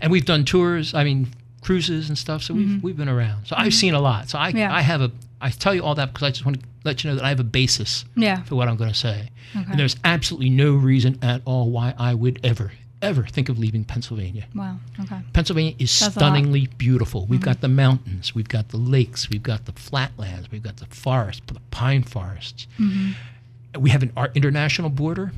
and 0.01 0.11
we've 0.11 0.25
done 0.25 0.45
tours. 0.45 0.93
I 0.93 1.03
mean 1.03 1.27
cruises 1.61 2.09
and 2.09 2.17
stuff. 2.17 2.43
So 2.43 2.53
we've 2.53 2.83
we've 2.83 2.97
been 2.97 3.09
around. 3.09 3.45
So 3.47 3.55
I've 3.57 3.73
seen 3.73 3.93
a 3.93 3.99
lot. 3.99 4.29
So 4.29 4.37
I 4.37 4.49
Mm-hmm. 4.49 4.57
Yeah. 4.59 4.75
I 4.75 4.81
have 4.81 5.01
a 5.01 5.11
I 5.41 5.49
tell 5.49 5.73
you 5.75 5.83
all 5.83 5.95
that 5.95 6.13
because 6.13 6.23
I 6.27 6.29
just 6.31 6.45
want 6.45 6.59
to 6.61 6.65
let 6.85 7.03
you 7.03 7.09
know 7.09 7.15
that 7.17 7.25
I 7.25 7.29
have 7.29 7.39
a 7.39 7.43
basis 7.43 8.05
Yeah. 8.15 8.41
for 8.43 8.55
what 8.55 8.67
I'm 8.67 8.77
going 8.77 8.91
to 8.91 8.95
say. 8.97 9.29
Okay. 9.55 9.65
And 9.71 9.79
there's 9.79 9.95
absolutely 10.03 10.49
no 10.49 10.73
reason 10.75 11.19
at 11.21 11.41
all 11.45 11.69
why 11.71 11.93
I 11.99 12.13
would 12.13 12.39
ever, 12.43 12.71
ever 13.05 13.23
think 13.23 13.49
of 13.49 13.57
leaving 13.59 13.83
Pennsylvania. 13.83 14.45
Wow. 14.55 14.77
Okay. 15.01 15.19
Pennsylvania 15.33 15.75
is 15.79 15.97
That's. 15.99 16.11
Mm-hmm. 16.11 16.19
stunningly 16.19 16.67
beautiful. 16.77 17.25
We've 17.25 17.41
got 17.41 17.61
the 17.61 17.67
mountains, 17.67 18.35
we've 18.35 18.47
got 18.49 18.69
the 18.69 18.77
lakes, 18.77 19.29
we've 19.29 19.43
got 19.43 19.65
the 19.65 19.71
flatlands, 19.73 20.51
we've 20.51 20.63
got 20.63 20.77
the 20.77 20.85
forests, 20.87 21.41
the 21.47 21.59
pine 21.71 22.03
forests. 22.03 22.67
Mm-hmm. 22.79 23.81
We 23.81 23.89
have 23.89 24.03
an 24.03 24.13
international 24.35 24.89
border. 24.89 25.31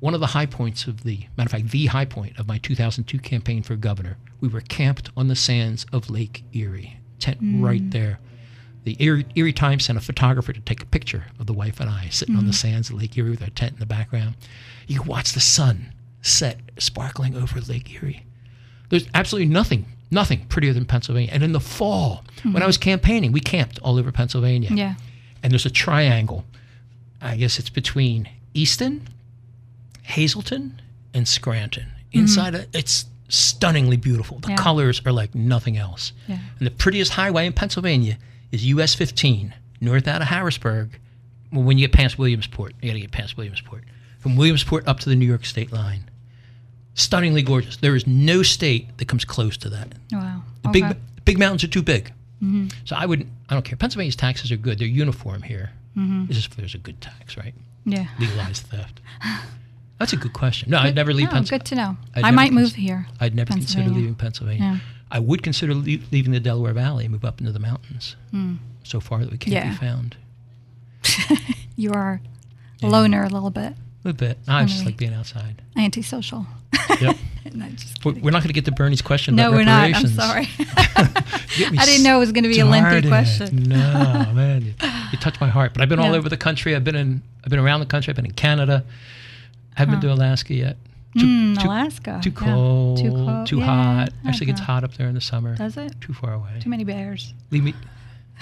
One 0.00 0.12
of 0.14 0.20
the 0.20 0.26
high 0.28 0.46
points 0.46 0.86
of 0.86 1.04
the 1.04 1.20
matter 1.36 1.46
of 1.48 1.52
fact, 1.52 1.70
the 1.70 1.86
high 1.86 2.04
point 2.04 2.38
of 2.38 2.46
my 2.46 2.58
2002 2.58 3.18
campaign 3.18 3.62
for 3.62 3.76
governor, 3.76 4.18
we 4.40 4.48
were 4.48 4.60
camped 4.60 5.10
on 5.16 5.28
the 5.28 5.36
sands 5.36 5.86
of 5.92 6.10
Lake 6.10 6.44
Erie, 6.52 6.98
tent 7.18 7.40
Mm. 7.42 7.62
right 7.62 7.90
there. 7.90 8.18
The 8.84 8.96
Erie, 9.02 9.26
Erie 9.34 9.52
Times 9.52 9.84
sent 9.86 9.98
a 9.98 10.00
photographer 10.02 10.52
to 10.52 10.60
take 10.60 10.82
a 10.82 10.86
picture 10.86 11.24
of 11.40 11.46
the 11.46 11.52
wife 11.52 11.80
and 11.80 11.88
I 11.90 12.08
sitting 12.10 12.36
on 12.36 12.46
the 12.46 12.52
sands 12.52 12.90
of 12.90 12.96
Lake 12.96 13.16
Erie 13.16 13.30
with 13.30 13.42
our 13.42 13.50
tent 13.50 13.72
in 13.74 13.78
the 13.80 13.86
background. 13.86 14.34
You 14.86 15.02
watch 15.02 15.32
the 15.32 15.40
sun 15.40 15.92
set 16.26 16.58
sparkling 16.78 17.34
over 17.36 17.60
Lake 17.60 17.92
Erie. 17.94 18.24
There's 18.88 19.06
absolutely 19.14 19.50
nothing, 19.52 19.86
nothing 20.10 20.46
prettier 20.46 20.72
than 20.72 20.84
Pennsylvania. 20.84 21.30
And 21.32 21.42
in 21.42 21.52
the 21.52 21.60
fall, 21.60 22.24
when 22.42 22.62
I 22.62 22.66
was 22.66 22.78
campaigning, 22.78 23.32
we 23.32 23.40
camped 23.40 23.78
all 23.80 23.98
over 23.98 24.12
Pennsylvania. 24.12 24.68
Mm-hmm. 24.68 24.78
Yeah. 24.78 24.94
And 25.42 25.52
there's 25.52 25.66
a 25.66 25.70
triangle. 25.70 26.44
I 27.20 27.36
guess 27.36 27.58
it's 27.58 27.70
between 27.70 28.28
Easton, 28.54 29.08
Hazleton, 30.02 30.80
and 31.14 31.26
Scranton. 31.26 31.86
Inside 32.12 32.54
it, 32.54 32.68
it's 32.72 33.06
stunningly 33.28 33.96
beautiful. 33.96 34.38
The 34.38 34.50
Yeah. 34.50 34.56
colors 34.56 35.02
are 35.04 35.12
like 35.12 35.34
nothing 35.34 35.76
else. 35.76 36.12
Yeah. 36.28 36.38
And 36.58 36.66
the 36.66 36.70
prettiest 36.70 37.12
highway 37.12 37.46
in 37.46 37.52
Pennsylvania 37.52 38.18
is 38.52 38.64
US 38.66 38.94
15, 38.94 39.52
north 39.80 40.06
out 40.06 40.22
of 40.22 40.28
Harrisburg. 40.28 40.98
Well, 41.52 41.64
when 41.64 41.78
you 41.78 41.86
get 41.86 41.92
past 41.92 42.18
Williamsport, 42.18 42.74
you 42.80 42.88
got 42.90 42.94
to 42.94 43.00
get 43.00 43.10
past 43.12 43.36
Williamsport. 43.36 43.84
From 44.18 44.36
Williamsport 44.36 44.86
up 44.88 45.00
to 45.00 45.08
the 45.08 45.16
New 45.16 45.26
York 45.26 45.44
state 45.44 45.72
line. 45.72 46.08
Stunningly 46.96 47.42
gorgeous. 47.42 47.76
There 47.76 47.94
is 47.94 48.06
no 48.06 48.42
state 48.42 48.96
that 48.98 49.06
comes 49.06 49.24
close 49.24 49.56
to 49.58 49.68
that. 49.70 49.92
Wow. 50.10 50.42
The 50.64 50.68
okay. 50.70 50.80
Mm-hmm. 50.80 50.88
big 50.88 51.24
big 51.24 51.38
mountains 51.38 51.62
are 51.62 51.68
too 51.68 51.82
big. 51.82 52.12
So 52.84 52.94
I 52.96 53.06
wouldn't. 53.06 53.28
I 53.48 53.54
don't 53.54 53.64
care. 53.64 53.76
Pennsylvania's 53.76 54.14
taxes 54.16 54.50
are 54.52 54.56
good. 54.56 54.78
They're 54.78 54.86
uniform 54.88 55.42
here. 55.42 55.70
Mm-hmm. 55.96 56.24
It's 56.28 56.34
just 56.34 56.50
if 56.50 56.56
there's 56.56 56.74
a 56.74 56.78
good 56.78 57.00
tax, 57.00 57.36
right? 57.36 57.54
Yeah. 57.84 58.06
Legalize 58.20 58.60
theft. 58.60 59.00
That's 59.98 60.12
a 60.12 60.16
good 60.16 60.32
question. 60.34 60.70
No, 60.70 60.78
I'd 60.78 60.94
never 60.94 61.14
leave 61.14 61.28
Oh, 61.28 61.32
Pennsylvania. 61.32 61.58
good 61.60 61.66
to 61.68 61.74
know. 61.76 61.96
I'd 62.14 62.24
I 62.24 62.30
might 62.32 62.52
move 62.52 62.64
cons- 62.72 62.74
here. 62.74 63.06
I'd 63.20 63.34
never 63.34 63.52
consider 63.52 63.88
leaving 63.88 64.14
Pennsylvania. 64.14 64.62
Yeah. 64.62 64.78
I 65.10 65.18
would 65.20 65.42
consider 65.42 65.72
lea- 65.74 66.02
leaving 66.12 66.32
the 66.32 66.40
Delaware 66.40 66.74
Valley 66.74 67.04
and 67.06 67.12
move 67.12 67.24
up 67.24 67.40
into 67.40 67.52
the 67.52 67.58
mountains. 67.60 68.14
Hmm. 68.30 68.56
So 68.84 69.00
far 69.00 69.20
that 69.20 69.30
we 69.32 69.38
can't 69.38 69.54
Yeah. 69.54 69.70
be 69.70 69.76
found. 69.76 70.16
You 71.78 71.92
are 71.92 72.20
a 72.82 72.86
loner 72.86 73.22
a 73.22 73.28
little 73.28 73.50
bit. 73.50 73.74
A 74.06 74.10
little 74.14 74.28
bit. 74.28 74.38
I 74.46 74.64
just 74.66 74.84
like 74.84 74.96
being 74.96 75.12
outside. 75.14 75.60
Antisocial. 75.76 76.46
Yep. 77.00 77.16
No, 77.54 77.64
just 77.70 78.04
We're 78.04 78.12
not 78.32 78.42
going 78.42 78.48
to 78.48 78.52
get 78.52 78.64
to 78.66 78.72
Bernie's 78.72 79.00
question 79.00 79.36
No, 79.36 79.48
about 79.48 79.56
we're 79.56 79.64
not. 79.64 79.94
I'm 79.94 80.06
sorry. 80.08 80.48
I 80.58 81.82
didn't 81.86 82.02
know 82.02 82.16
it 82.16 82.18
was 82.18 82.32
going 82.32 82.42
to 82.42 82.50
be 82.50 82.58
a 82.58 82.66
lengthy 82.66 83.08
question. 83.08 83.62
No, 83.62 84.30
man, 84.34 84.62
you, 84.62 84.74
you 85.12 85.18
touched 85.18 85.40
my 85.40 85.48
heart. 85.48 85.72
But 85.72 85.80
I've 85.80 85.88
been 85.88 86.00
all 86.00 86.12
over 86.12 86.28
the 86.28 86.36
country. 86.36 86.74
I've 86.74 86.82
been 86.84 86.96
in, 86.96 87.22
I've 87.44 87.50
been 87.50 87.60
around 87.60 87.80
the 87.80 87.86
country. 87.86 88.10
I've 88.10 88.16
been 88.16 88.26
in 88.26 88.32
Canada. 88.32 88.84
I 89.76 89.78
haven't 89.80 90.00
been 90.00 90.10
to 90.10 90.12
Alaska 90.14 90.54
yet. 90.54 90.76
Hmm, 91.18 91.54
too- 91.54 91.66
Alaska. 91.68 92.20
Too 92.22 92.30
yeah. 92.30 92.52
cold, 92.52 92.98
Too 92.98 93.10
cold. 93.12 93.46
too 93.46 93.58
Yeah, 93.58 93.64
hot. 93.64 94.08
Actually, 94.26 94.46
gets 94.46 94.60
hot 94.60 94.82
up 94.84 94.94
there 94.94 95.06
in 95.08 95.14
the 95.14 95.20
summer. 95.20 95.56
Does 95.56 95.76
it? 95.78 95.98
Too 96.00 96.12
far 96.12 96.34
away. 96.34 96.58
Too 96.60 96.68
many 96.68 96.84
bears. 96.84 97.32
Leave 97.52 97.62
me. 97.64 97.74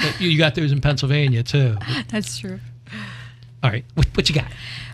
But 0.01 0.19
you 0.21 0.31
you 0.31 0.39
got 0.39 0.55
those 0.57 0.73
in 0.73 0.81
Pennsylvania 0.81 1.43
too. 1.45 1.77
That's 2.09 2.39
true. 2.39 2.59
All 3.63 3.71
right, 3.71 3.85
what, 3.95 4.07
what 4.17 4.29
you 4.29 4.35
got? 4.35 4.47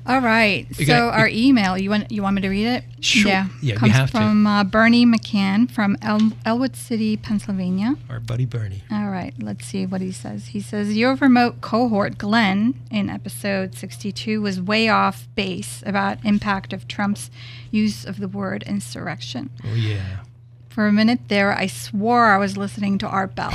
All 0.07 0.21
right. 0.21 0.66
You 0.78 0.87
so 0.87 0.92
got- 1.11 1.14
our 1.19 1.28
email, 1.28 1.76
you 1.78 1.90
want 1.90 2.11
you 2.11 2.23
want 2.23 2.37
me 2.37 2.42
to 2.42 2.49
read 2.49 2.66
it? 2.66 2.85
Sure. 3.00 3.30
Yeah. 3.30 3.47
Yeah, 3.62 3.75
we 3.75 3.78
Comes 3.78 3.92
have 3.92 4.11
to. 4.11 4.16
from 4.16 4.47
uh, 4.47 4.64
Bernie 4.64 5.07
McCann 5.07 5.71
from 5.71 5.97
El- 6.02 6.33
Ellwood 6.45 6.75
City, 6.76 7.16
Pennsylvania. 7.16 7.97
Our 8.09 8.21
buddy 8.21 8.45
Bernie. 8.47 8.83
All 8.90 9.09
right, 9.09 9.35
let's 9.38 9.66
see 9.66 9.87
what 9.87 10.00
he 10.00 10.12
says. 10.12 10.49
He 10.49 10.61
says 10.61 10.97
your 10.97 11.14
remote 11.16 11.61
cohort 11.61 12.19
Glenn 12.19 12.75
in 12.90 13.09
episode 13.11 13.75
62 13.75 14.40
was 14.42 14.61
way 14.61 14.88
off 14.88 15.28
base 15.35 15.83
about 15.87 16.19
impact 16.25 16.73
of 16.73 16.88
Trump's 16.88 17.30
use 17.71 18.04
of 18.04 18.19
the 18.19 18.28
word 18.28 18.62
insurrection. 18.64 19.50
Oh 19.64 19.75
yeah. 19.75 20.21
For 20.80 20.87
a 20.87 20.92
minute 20.92 21.28
there, 21.28 21.52
I 21.52 21.66
swore 21.66 22.28
I 22.28 22.38
was 22.38 22.56
listening 22.56 22.96
to 23.00 23.06
Art 23.06 23.34
Bell. 23.34 23.52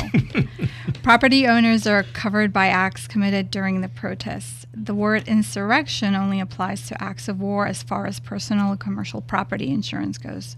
Property 1.02 1.48
owners 1.48 1.88
are 1.88 2.04
covered 2.04 2.54
by 2.54 2.68
acts 2.68 3.08
committed 3.08 3.50
during 3.50 3.82
the 3.82 3.90
protests. 3.90 4.68
The 4.72 4.94
word 4.94 5.28
insurrection 5.28 6.14
only 6.14 6.40
applies 6.40 6.88
to 6.88 7.04
acts 7.04 7.28
of 7.28 7.40
war 7.42 7.66
as 7.66 7.82
far 7.82 8.06
as 8.06 8.20
personal 8.20 8.70
and 8.70 8.80
commercial 8.80 9.22
property 9.22 9.72
insurance 9.72 10.20
goes. 10.20 10.56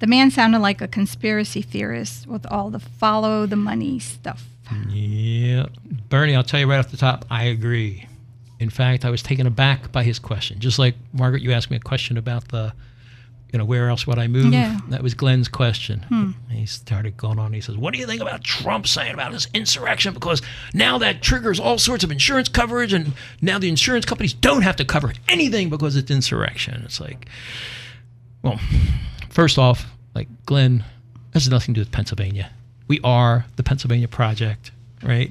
The 0.00 0.06
man 0.06 0.30
sounded 0.30 0.58
like 0.58 0.82
a 0.82 0.86
conspiracy 0.86 1.62
theorist 1.62 2.26
with 2.26 2.44
all 2.52 2.68
the 2.68 2.78
follow 2.78 3.46
the 3.46 3.56
money 3.56 3.98
stuff. 3.98 4.44
Yeah, 4.90 5.64
Bernie. 6.10 6.36
I'll 6.36 6.42
tell 6.42 6.60
you 6.60 6.68
right 6.68 6.78
off 6.78 6.90
the 6.90 6.98
top. 6.98 7.24
I 7.30 7.44
agree. 7.44 8.06
In 8.60 8.68
fact, 8.68 9.06
I 9.06 9.10
was 9.10 9.22
taken 9.22 9.46
aback 9.46 9.90
by 9.92 10.02
his 10.02 10.18
question. 10.18 10.60
Just 10.60 10.78
like 10.78 10.94
Margaret, 11.14 11.40
you 11.40 11.52
asked 11.52 11.70
me 11.70 11.78
a 11.78 11.80
question 11.80 12.18
about 12.18 12.48
the, 12.48 12.74
you 13.52 13.58
know, 13.58 13.64
where 13.66 13.88
else 13.90 14.06
would 14.06 14.18
I 14.18 14.28
move? 14.28 14.52
Yeah. 14.52 14.80
That 14.88 15.02
was 15.02 15.12
Glenn's 15.12 15.48
question. 15.48 16.00
Hmm. 16.08 16.30
He 16.50 16.64
started 16.64 17.18
going 17.18 17.38
on. 17.38 17.52
He 17.52 17.60
says, 17.60 17.76
"What 17.76 17.92
do 17.92 18.00
you 18.00 18.06
think 18.06 18.22
about 18.22 18.42
Trump 18.42 18.86
saying 18.86 19.12
about 19.12 19.32
this 19.32 19.46
insurrection? 19.52 20.14
Because 20.14 20.40
now 20.72 20.96
that 20.98 21.20
triggers 21.20 21.60
all 21.60 21.78
sorts 21.78 22.02
of 22.02 22.10
insurance 22.10 22.48
coverage, 22.48 22.94
and 22.94 23.12
now 23.42 23.58
the 23.58 23.68
insurance 23.68 24.06
companies 24.06 24.32
don't 24.32 24.62
have 24.62 24.76
to 24.76 24.84
cover 24.86 25.12
anything 25.28 25.68
because 25.68 25.96
it's 25.96 26.10
insurrection." 26.10 26.82
It's 26.84 27.00
like, 27.00 27.26
well, 28.42 28.58
first 29.28 29.58
off, 29.58 29.86
like 30.14 30.28
Glenn, 30.46 30.84
this 31.32 31.44
has 31.44 31.50
nothing 31.50 31.74
to 31.74 31.80
do 31.80 31.82
with 31.82 31.92
Pennsylvania. 31.92 32.50
We 32.88 33.00
are 33.04 33.44
the 33.56 33.62
Pennsylvania 33.62 34.08
Project, 34.08 34.70
right? 35.02 35.30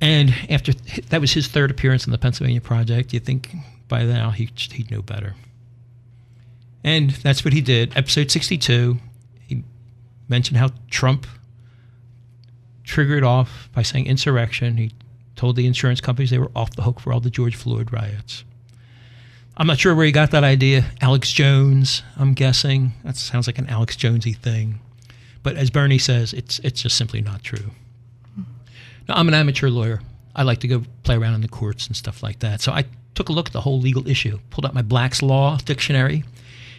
And 0.00 0.34
after 0.50 0.72
that 1.08 1.22
was 1.22 1.32
his 1.32 1.48
third 1.48 1.70
appearance 1.70 2.04
in 2.04 2.12
the 2.12 2.18
Pennsylvania 2.18 2.60
Project, 2.60 3.14
you 3.14 3.20
think 3.20 3.54
by 3.88 4.02
now 4.02 4.30
he, 4.30 4.50
he'd 4.54 4.90
know 4.90 5.00
better. 5.00 5.34
And 6.86 7.10
that's 7.10 7.44
what 7.44 7.52
he 7.52 7.60
did. 7.60 7.96
Episode 7.96 8.30
62, 8.30 8.98
he 9.48 9.64
mentioned 10.28 10.56
how 10.56 10.70
Trump 10.88 11.26
triggered 12.84 13.24
off 13.24 13.68
by 13.74 13.82
saying 13.82 14.06
insurrection. 14.06 14.76
He 14.76 14.92
told 15.34 15.56
the 15.56 15.66
insurance 15.66 16.00
companies 16.00 16.30
they 16.30 16.38
were 16.38 16.52
off 16.54 16.76
the 16.76 16.82
hook 16.82 17.00
for 17.00 17.12
all 17.12 17.18
the 17.18 17.28
George 17.28 17.56
Floyd 17.56 17.92
riots. 17.92 18.44
I'm 19.56 19.66
not 19.66 19.80
sure 19.80 19.96
where 19.96 20.06
he 20.06 20.12
got 20.12 20.30
that 20.30 20.44
idea. 20.44 20.84
Alex 21.00 21.32
Jones, 21.32 22.04
I'm 22.16 22.34
guessing. 22.34 22.92
That 23.02 23.16
sounds 23.16 23.48
like 23.48 23.58
an 23.58 23.66
Alex 23.68 23.96
Jonesy 23.96 24.34
thing. 24.34 24.78
But 25.42 25.56
as 25.56 25.70
Bernie 25.70 25.98
says, 25.98 26.32
it's 26.32 26.60
it's 26.60 26.82
just 26.82 26.96
simply 26.96 27.20
not 27.20 27.42
true. 27.42 27.72
Now, 29.08 29.14
I'm 29.16 29.26
an 29.26 29.34
amateur 29.34 29.70
lawyer. 29.70 30.02
I 30.36 30.44
like 30.44 30.60
to 30.60 30.68
go 30.68 30.84
play 31.02 31.16
around 31.16 31.34
in 31.34 31.40
the 31.40 31.48
courts 31.48 31.88
and 31.88 31.96
stuff 31.96 32.22
like 32.22 32.40
that. 32.40 32.60
So 32.60 32.70
I 32.70 32.84
took 33.16 33.28
a 33.28 33.32
look 33.32 33.48
at 33.48 33.52
the 33.52 33.62
whole 33.62 33.80
legal 33.80 34.06
issue, 34.06 34.38
pulled 34.50 34.66
out 34.66 34.74
my 34.74 34.82
Black's 34.82 35.22
Law 35.22 35.56
dictionary, 35.64 36.22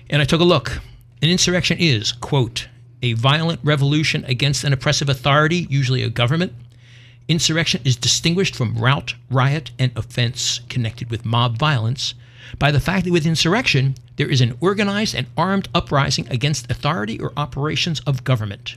and 0.10 0.22
I 0.22 0.26
took 0.26 0.42
a 0.42 0.46
look. 0.46 0.80
An 1.22 1.30
insurrection 1.30 1.78
is, 1.80 2.12
quote, 2.12 2.68
a 3.02 3.14
violent 3.14 3.60
revolution 3.64 4.24
against 4.26 4.64
an 4.64 4.74
oppressive 4.74 5.10
authority, 5.10 5.68
usually 5.70 6.04
a 6.04 6.10
government. 6.10 6.54
Insurrection 7.28 7.82
is 7.84 7.96
distinguished 7.96 8.56
from 8.56 8.78
rout, 8.78 9.16
riot, 9.30 9.72
and 9.78 9.92
offense 9.96 10.62
connected 10.70 11.10
with 11.10 11.26
mob 11.26 11.58
violence 11.58 12.14
by 12.58 12.72
the 12.72 12.80
fact 12.80 13.06
that 13.06 13.12
with 13.12 13.26
insurrection, 13.26 13.96
there 14.16 14.30
is 14.30 14.42
an 14.42 14.58
organized 14.62 15.14
and 15.14 15.28
armed 15.36 15.68
uprising 15.76 16.28
against 16.30 16.72
authority 16.72 17.20
or 17.20 17.34
operations 17.36 18.00
of 18.02 18.24
government. 18.24 18.76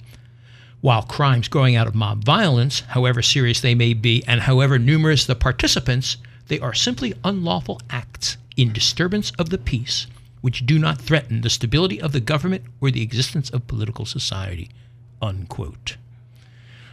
While 0.80 1.02
crimes 1.02 1.48
growing 1.48 1.76
out 1.76 1.86
of 1.86 1.94
mob 1.94 2.24
violence, 2.24 2.80
however 2.80 3.22
serious 3.22 3.60
they 3.60 3.74
may 3.74 3.94
be 3.94 4.24
and 4.26 4.40
however 4.40 4.78
numerous 4.78 5.24
the 5.24 5.36
participants, 5.36 6.16
they 6.48 6.58
are 6.58 6.74
simply 6.74 7.14
unlawful 7.22 7.80
acts 7.90 8.36
in 8.56 8.72
disturbance 8.72 9.30
of 9.38 9.50
the 9.50 9.58
peace 9.58 10.06
which 10.40 10.66
do 10.66 10.78
not 10.78 11.00
threaten 11.00 11.40
the 11.40 11.50
stability 11.50 12.00
of 12.00 12.12
the 12.12 12.20
government 12.20 12.64
or 12.80 12.90
the 12.90 13.02
existence 13.02 13.50
of 13.50 13.66
political 13.66 14.06
society. 14.06 14.70
Unquote. 15.20 15.96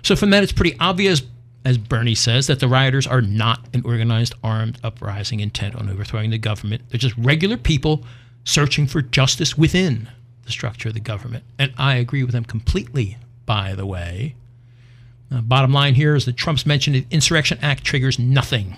So 0.01 0.15
from 0.15 0.29
that, 0.31 0.43
it's 0.43 0.51
pretty 0.51 0.77
obvious, 0.79 1.23
as 1.65 1.77
Bernie 1.77 2.15
says, 2.15 2.47
that 2.47 2.59
the 2.59 2.67
rioters 2.67 3.07
are 3.07 3.21
not 3.21 3.67
an 3.73 3.83
organized 3.85 4.35
armed 4.43 4.79
uprising 4.83 5.39
intent 5.39 5.75
on 5.75 5.89
overthrowing 5.89 6.29
the 6.29 6.37
government. 6.37 6.83
They're 6.89 6.97
just 6.97 7.17
regular 7.17 7.57
people 7.57 8.03
searching 8.43 8.87
for 8.87 9.01
justice 9.01 9.57
within 9.57 10.09
the 10.45 10.51
structure 10.51 10.89
of 10.89 10.93
the 10.93 10.99
government. 11.01 11.43
And 11.59 11.73
I 11.77 11.95
agree 11.95 12.23
with 12.23 12.31
them 12.33 12.45
completely, 12.45 13.17
by 13.45 13.75
the 13.75 13.85
way. 13.85 14.35
Uh, 15.29 15.41
bottom 15.41 15.73
line 15.73 15.95
here 15.95 16.15
is 16.15 16.25
that 16.25 16.37
Trump's 16.37 16.65
mentioned 16.65 17.05
Insurrection 17.11 17.59
Act 17.61 17.83
triggers 17.83 18.17
nothing. 18.17 18.77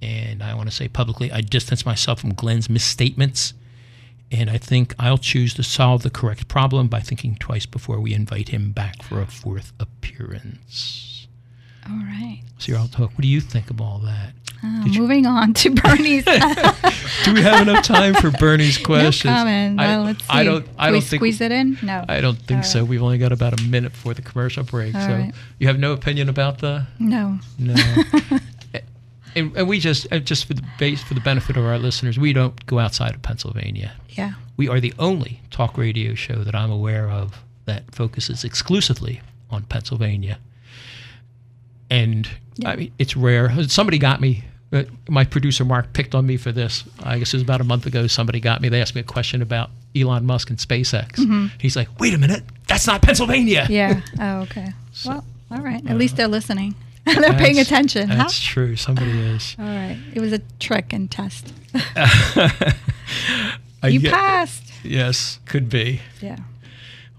And 0.00 0.42
I 0.42 0.54
want 0.54 0.70
to 0.70 0.74
say 0.74 0.88
publicly, 0.88 1.30
I 1.30 1.42
distance 1.42 1.84
myself 1.84 2.20
from 2.20 2.32
Glenn's 2.32 2.70
misstatements. 2.70 3.52
And 4.32 4.48
I 4.48 4.58
think 4.58 4.94
I'll 4.98 5.18
choose 5.18 5.54
to 5.54 5.62
solve 5.64 6.02
the 6.02 6.10
correct 6.10 6.46
problem 6.46 6.86
by 6.88 7.00
thinking 7.00 7.36
twice 7.36 7.66
before 7.66 7.98
we 8.00 8.14
invite 8.14 8.50
him 8.50 8.70
back 8.70 9.02
for 9.02 9.20
a 9.20 9.26
fourth 9.26 9.72
appearance. 9.80 11.26
All 11.88 11.96
right. 11.96 12.42
So, 12.58 12.70
you're 12.72 12.78
all 12.80 12.86
talk. 12.88 13.10
What 13.12 13.22
do 13.22 13.28
you 13.28 13.40
think 13.40 13.70
of 13.70 13.80
all 13.80 13.98
that? 14.00 14.32
Uh, 14.62 14.84
Did 14.84 14.94
you- 14.94 15.00
moving 15.02 15.26
on 15.26 15.54
to 15.54 15.70
Bernie's. 15.74 16.24
Do 16.26 17.32
we 17.34 17.40
have 17.42 17.66
enough 17.66 17.82
time 17.84 18.14
for 18.14 18.30
Bernie's 18.30 18.76
questions? 18.78 19.24
No 19.32 19.38
comment. 19.38 19.80
I, 19.80 19.94
Uh, 19.94 20.04
let's 20.04 20.20
see. 20.20 20.26
I 20.30 20.44
don't. 20.44 20.66
I 20.78 20.84
Can 20.86 20.92
don't 20.92 21.02
think. 21.02 21.18
squeeze 21.20 21.40
it 21.40 21.50
in? 21.50 21.78
No. 21.82 22.04
I 22.08 22.20
don't 22.20 22.38
think 22.38 22.58
All 22.58 22.64
so. 22.64 22.80
right. 22.80 22.88
We've 22.88 23.02
only 23.02 23.18
got 23.18 23.32
about 23.32 23.58
a 23.58 23.62
minute 23.64 23.92
for 23.92 24.12
the 24.14 24.20
commercial 24.22 24.62
break. 24.62 24.94
All 24.94 25.00
so 25.00 25.08
right. 25.08 25.32
you 25.58 25.66
have 25.68 25.78
no 25.78 25.92
opinion 25.92 26.28
about 26.28 26.58
the 26.58 26.86
No. 26.98 27.38
no. 27.58 27.74
and, 29.36 29.56
and 29.56 29.68
we 29.68 29.78
just 29.78 30.06
uh, 30.12 30.18
just 30.18 30.44
for 30.46 30.54
the 30.54 30.62
base 30.78 31.02
for 31.02 31.14
the 31.14 31.20
benefit 31.20 31.56
of 31.56 31.64
our 31.64 31.78
listeners, 31.78 32.18
we 32.18 32.32
don't 32.32 32.64
go 32.66 32.78
outside 32.78 33.14
of 33.14 33.22
Pennsylvania. 33.22 33.92
Yeah. 34.10 34.32
We 34.56 34.68
are 34.68 34.80
the 34.80 34.92
only 34.98 35.40
talk 35.50 35.78
radio 35.78 36.14
show 36.14 36.44
that 36.44 36.54
I'm 36.54 36.70
aware 36.70 37.08
of 37.08 37.42
that 37.64 37.94
focuses 37.94 38.44
exclusively 38.44 39.20
on 39.50 39.62
Pennsylvania. 39.64 40.38
And 41.90 42.28
I 42.64 42.76
mean, 42.76 42.92
it's 42.98 43.16
rare. 43.16 43.50
Somebody 43.68 43.98
got 43.98 44.20
me. 44.20 44.44
Uh, 44.72 44.84
my 45.08 45.24
producer 45.24 45.64
Mark 45.64 45.92
picked 45.92 46.14
on 46.14 46.26
me 46.26 46.36
for 46.36 46.52
this. 46.52 46.84
I 47.02 47.18
guess 47.18 47.34
it 47.34 47.36
was 47.36 47.42
about 47.42 47.60
a 47.60 47.64
month 47.64 47.86
ago. 47.86 48.06
Somebody 48.06 48.38
got 48.38 48.60
me. 48.60 48.68
They 48.68 48.80
asked 48.80 48.94
me 48.94 49.00
a 49.00 49.04
question 49.04 49.42
about 49.42 49.70
Elon 49.96 50.24
Musk 50.24 50.50
and 50.50 50.58
SpaceX. 50.58 51.50
He's 51.58 51.74
like, 51.74 51.88
"Wait 51.98 52.14
a 52.14 52.18
minute, 52.18 52.44
that's 52.68 52.86
not 52.86 53.02
Pennsylvania." 53.02 53.66
Yeah. 53.68 54.00
Oh, 54.20 54.40
okay. 54.42 54.68
well, 55.04 55.24
all 55.50 55.60
right. 55.60 55.84
At 55.88 55.96
least 55.98 56.16
they're 56.16 56.28
listening. 56.28 56.74
they're 57.06 57.32
paying 57.34 57.56
That's- 57.56 57.66
attention. 57.66 58.08
Huh? 58.08 58.16
That's 58.16 58.38
true. 58.40 58.76
Somebody 58.76 59.10
is. 59.10 59.56
All 59.58 59.64
right. 59.64 59.98
It 60.14 60.20
was 60.20 60.32
a 60.32 60.40
trick 60.58 60.92
and 60.92 61.10
test. 61.10 61.52
You 63.82 63.98
get- 64.00 64.12
passed. 64.12 64.64
Yes, 64.84 65.40
could 65.46 65.68
be. 65.70 66.00
Yeah. 66.20 66.36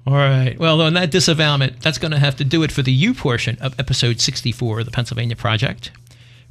All 0.06 0.14
right. 0.14 0.58
Well, 0.60 0.80
on 0.82 0.94
that 0.94 1.10
disavowment, 1.12 1.82
that's 1.82 1.98
going 1.98 2.12
to 2.12 2.20
have 2.20 2.36
to 2.38 2.44
do 2.44 2.62
it 2.64 2.72
for 2.72 2.82
the 2.84 2.92
you 2.92 3.14
portion 3.14 3.58
of 3.60 3.80
episode 3.80 4.20
64 4.22 4.80
of 4.80 4.86
the 4.86 4.92
Pennsylvania 4.92 5.36
Project. 5.36 5.92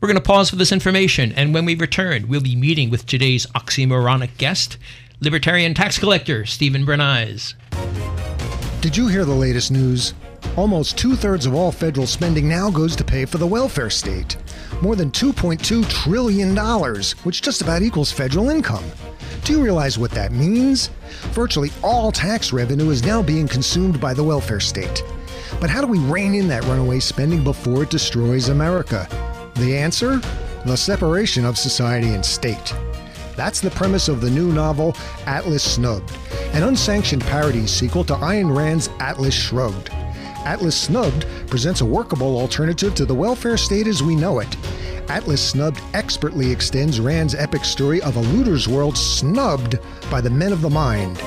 We're 0.01 0.09
going 0.09 0.17
to 0.17 0.23
pause 0.23 0.51
for 0.51 0.57
this 0.57 0.73
information, 0.73 1.33
and 1.33 1.53
when 1.55 1.65
we 1.65 1.75
return, 1.75 2.27
we'll 2.29 2.41
be 2.41 2.57
meeting 2.57 2.91
with 2.91 3.07
today's 3.07 3.47
oxymoronic 3.49 4.37
guest, 4.39 4.79
libertarian 5.21 5.75
tax 5.75 5.99
collector 5.99 6.45
Steven 6.47 6.85
Brenize. 6.85 7.55
Did 8.81 8.97
you 8.97 9.09
hear 9.09 9.25
the 9.25 9.35
latest 9.35 9.71
news? 9.71 10.15
Almost 10.57 10.99
two 10.99 11.15
thirds 11.15 11.47
of 11.47 11.55
all 11.55 11.71
federal 11.73 12.07
spending 12.07 12.49
now 12.49 12.71
goes 12.71 12.97
to 12.97 13.05
pay 13.05 13.25
for 13.25 13.39
the 13.39 13.47
welfare 13.47 13.91
state. 13.91 14.37
More 14.83 14.97
than 14.97 15.11
$2.2 15.11 15.89
trillion, 15.89 16.57
which 17.25 17.43
just 17.43 17.63
about 17.63 17.83
equals 17.83 18.13
federal 18.13 18.51
income. 18.51 18.85
Do 19.45 19.53
you 19.53 19.63
realize 19.63 19.99
what 19.99 20.11
that 20.13 20.33
means? 20.33 20.91
Virtually 21.33 21.71
all 21.83 22.13
tax 22.13 22.53
revenue 22.53 22.91
is 22.91 23.05
now 23.05 23.23
being 23.23 23.49
consumed 23.49 24.01
by 24.01 24.13
the 24.13 24.25
welfare 24.25 24.61
state. 24.61 25.03
But 25.61 25.71
how 25.71 25.81
do 25.81 25.87
we 25.87 25.99
rein 25.99 26.35
in 26.35 26.49
that 26.49 26.65
runaway 26.65 27.01
spending 27.01 27.43
before 27.43 27.85
it 27.85 27.91
destroys 27.91 28.49
America? 28.49 29.09
The 29.57 29.77
answer? 29.77 30.21
The 30.67 30.77
separation 30.77 31.45
of 31.45 31.59
society 31.59 32.15
and 32.15 32.25
state. 32.25 32.75
That's 33.37 33.61
the 33.61 33.71
premise 33.71 34.09
of 34.09 34.21
the 34.21 34.31
new 34.31 34.53
novel, 34.53 34.95
Atlas 35.27 35.63
Snubbed. 35.63 36.13
an 36.53 36.65
unsanctioned 36.65 37.23
parody 37.23 37.67
sequel 37.67 38.05
to 38.05 38.15
Ayn 38.15 38.55
Rand's 38.55 38.89
Atlas 38.99 39.35
Shrugged. 39.35 39.91
Atlas 40.45 40.75
Snubbed 40.75 41.27
presents 41.49 41.83
a 41.83 41.87
workable 41.87 42.39
alternative 42.39 42.95
to 42.95 43.05
the 43.05 43.15
welfare 43.15 43.59
state 43.59 43.87
as 43.87 44.03
we 44.03 44.17
know 44.17 44.39
it. 44.39 44.57
Atlas 45.11 45.47
Snubbed 45.47 45.83
expertly 45.93 46.51
extends 46.51 46.99
Rand's 46.99 47.35
epic 47.35 47.65
story 47.65 48.01
of 48.03 48.17
a 48.17 48.21
looter's 48.21 48.67
world 48.67 48.97
snubbed 48.97 49.79
by 50.11 50.21
the 50.21 50.31
men 50.31 50.53
of 50.53 50.63
the 50.63 50.71
mind, 50.71 51.23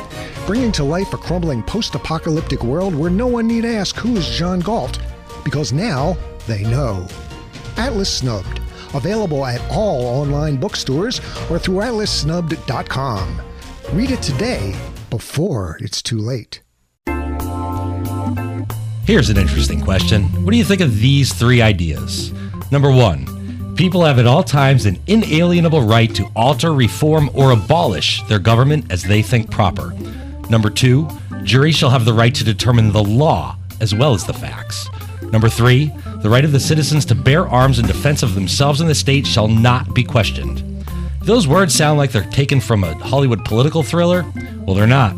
bringing 0.48 0.72
to 0.72 0.84
life 0.84 1.14
a 1.14 1.18
crumbling 1.18 1.62
post 1.62 1.94
apocalyptic 1.94 2.64
world 2.64 2.96
where 2.96 3.12
no 3.12 3.28
one 3.28 3.46
need 3.46 3.66
ask 3.66 3.96
who 3.96 4.16
is 4.18 4.28
John 4.30 4.60
Galt, 4.60 5.00
because 5.44 5.72
now 5.72 6.18
they 6.48 6.64
know. 6.64 7.08
Atlas 7.78 8.12
Snubbed, 8.12 8.62
available 8.96 9.46
at 9.46 9.62
all 9.70 10.06
online 10.06 10.58
bookstores 10.58 11.20
or 11.52 11.60
through 11.60 11.78
atlassnubbed.com. 11.78 13.42
Read 13.92 14.12
it 14.12 14.22
today 14.24 14.76
before 15.12 15.78
it's 15.82 16.02
too 16.02 16.18
late. 16.18 16.63
Here's 19.06 19.30
an 19.30 19.36
interesting 19.36 19.82
question. 19.82 20.24
What 20.46 20.52
do 20.52 20.58
you 20.58 20.64
think 20.64 20.80
of 20.80 20.98
these 21.00 21.34
three 21.34 21.62
ideas? 21.62 22.32
Number 22.72 22.90
one, 22.90 23.76
people 23.76 24.06
have 24.06 24.18
at 24.18 24.26
all 24.26 24.44
times 24.44 24.86
an 24.86 24.98
inalienable 25.08 25.82
right 25.82 26.14
to 26.16 26.32
alter, 26.38 26.74
reform, 26.74 27.30
or 27.34 27.52
abolish 27.52 28.24
their 28.24 28.40
government 28.40 28.90
as 28.90 29.04
they 29.04 29.22
think 29.22 29.52
proper. 29.52 29.94
Number 30.50 30.70
two, 30.70 31.10
juries 31.44 31.76
shall 31.76 31.90
have 31.90 32.06
the 32.06 32.14
right 32.14 32.34
to 32.34 32.46
determine 32.46 32.94
the 32.94 33.04
law 33.04 33.58
as 33.82 33.94
well 33.94 34.14
as 34.14 34.24
the 34.24 34.34
facts. 34.34 34.88
Number 35.22 35.50
three, 35.50 35.92
the 36.22 36.30
right 36.30 36.46
of 36.46 36.54
the 36.54 36.60
citizens 36.60 37.04
to 37.06 37.16
bear 37.16 37.46
arms 37.46 37.80
in 37.80 37.86
defense 37.86 38.24
of 38.24 38.36
themselves 38.36 38.80
and 38.80 38.90
the 38.90 38.96
state 38.96 39.28
shall 39.28 39.50
not 39.50 39.94
be 39.94 40.06
questioned. 40.06 40.64
Those 41.24 41.46
words 41.46 41.76
sound 41.76 41.98
like 41.98 42.14
they're 42.14 42.24
taken 42.32 42.62
from 42.62 42.86
a 42.86 42.96
Hollywood 42.96 43.44
political 43.44 43.84
thriller. 43.84 44.24
Well, 44.66 44.78
they're 44.78 44.88
not. 44.88 45.14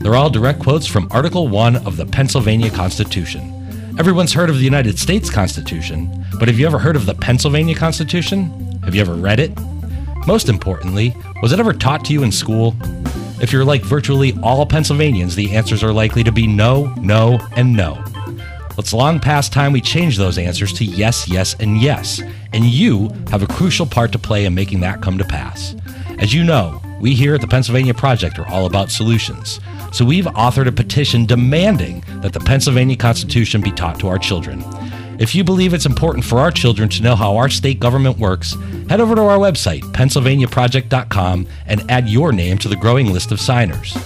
They're 0.00 0.14
all 0.14 0.30
direct 0.30 0.60
quotes 0.60 0.86
from 0.86 1.08
Article 1.10 1.48
1 1.48 1.76
of 1.86 1.96
the 1.96 2.06
Pennsylvania 2.06 2.70
Constitution. 2.70 3.54
Everyone's 3.98 4.32
heard 4.32 4.48
of 4.48 4.56
the 4.56 4.64
United 4.64 4.98
States 4.98 5.28
Constitution, 5.28 6.24
but 6.38 6.46
have 6.46 6.58
you 6.58 6.66
ever 6.66 6.78
heard 6.78 6.94
of 6.94 7.04
the 7.04 7.14
Pennsylvania 7.14 7.74
Constitution? 7.74 8.80
Have 8.84 8.94
you 8.94 9.00
ever 9.00 9.14
read 9.14 9.40
it? 9.40 9.52
Most 10.26 10.48
importantly, 10.48 11.14
was 11.42 11.52
it 11.52 11.58
ever 11.58 11.72
taught 11.72 12.04
to 12.04 12.12
you 12.12 12.22
in 12.22 12.30
school? 12.30 12.76
If 13.40 13.52
you're 13.52 13.64
like 13.64 13.82
virtually 13.82 14.34
all 14.42 14.64
Pennsylvanians, 14.66 15.34
the 15.34 15.56
answers 15.56 15.82
are 15.82 15.92
likely 15.92 16.22
to 16.22 16.32
be 16.32 16.46
no, 16.46 16.94
no, 17.00 17.40
and 17.56 17.76
no. 17.76 18.04
It's 18.78 18.92
long 18.92 19.18
past 19.18 19.52
time 19.52 19.72
we 19.72 19.80
change 19.80 20.16
those 20.16 20.38
answers 20.38 20.72
to 20.74 20.84
yes, 20.84 21.28
yes, 21.28 21.56
and 21.58 21.82
yes, 21.82 22.22
and 22.52 22.64
you 22.64 23.08
have 23.30 23.42
a 23.42 23.46
crucial 23.48 23.86
part 23.86 24.12
to 24.12 24.18
play 24.20 24.44
in 24.44 24.54
making 24.54 24.78
that 24.80 25.02
come 25.02 25.18
to 25.18 25.24
pass. 25.24 25.74
As 26.20 26.32
you 26.32 26.44
know, 26.44 26.80
we 27.00 27.14
here 27.14 27.34
at 27.34 27.40
the 27.40 27.46
Pennsylvania 27.46 27.94
Project 27.94 28.38
are 28.38 28.48
all 28.48 28.66
about 28.66 28.90
solutions. 28.90 29.60
So 29.92 30.04
we've 30.04 30.26
authored 30.26 30.66
a 30.66 30.72
petition 30.72 31.26
demanding 31.26 32.02
that 32.22 32.32
the 32.32 32.40
Pennsylvania 32.40 32.96
Constitution 32.96 33.60
be 33.60 33.70
taught 33.70 33.98
to 34.00 34.08
our 34.08 34.18
children. 34.18 34.64
If 35.18 35.34
you 35.34 35.42
believe 35.44 35.74
it's 35.74 35.86
important 35.86 36.24
for 36.24 36.38
our 36.38 36.50
children 36.50 36.88
to 36.90 37.02
know 37.02 37.16
how 37.16 37.36
our 37.36 37.48
state 37.48 37.80
government 37.80 38.18
works, 38.18 38.56
head 38.88 39.00
over 39.00 39.14
to 39.14 39.22
our 39.22 39.38
website, 39.38 39.82
pennsylvaniaproject.com, 39.92 41.46
and 41.66 41.90
add 41.90 42.08
your 42.08 42.32
name 42.32 42.58
to 42.58 42.68
the 42.68 42.76
growing 42.76 43.12
list 43.12 43.32
of 43.32 43.40
signers. 43.40 43.96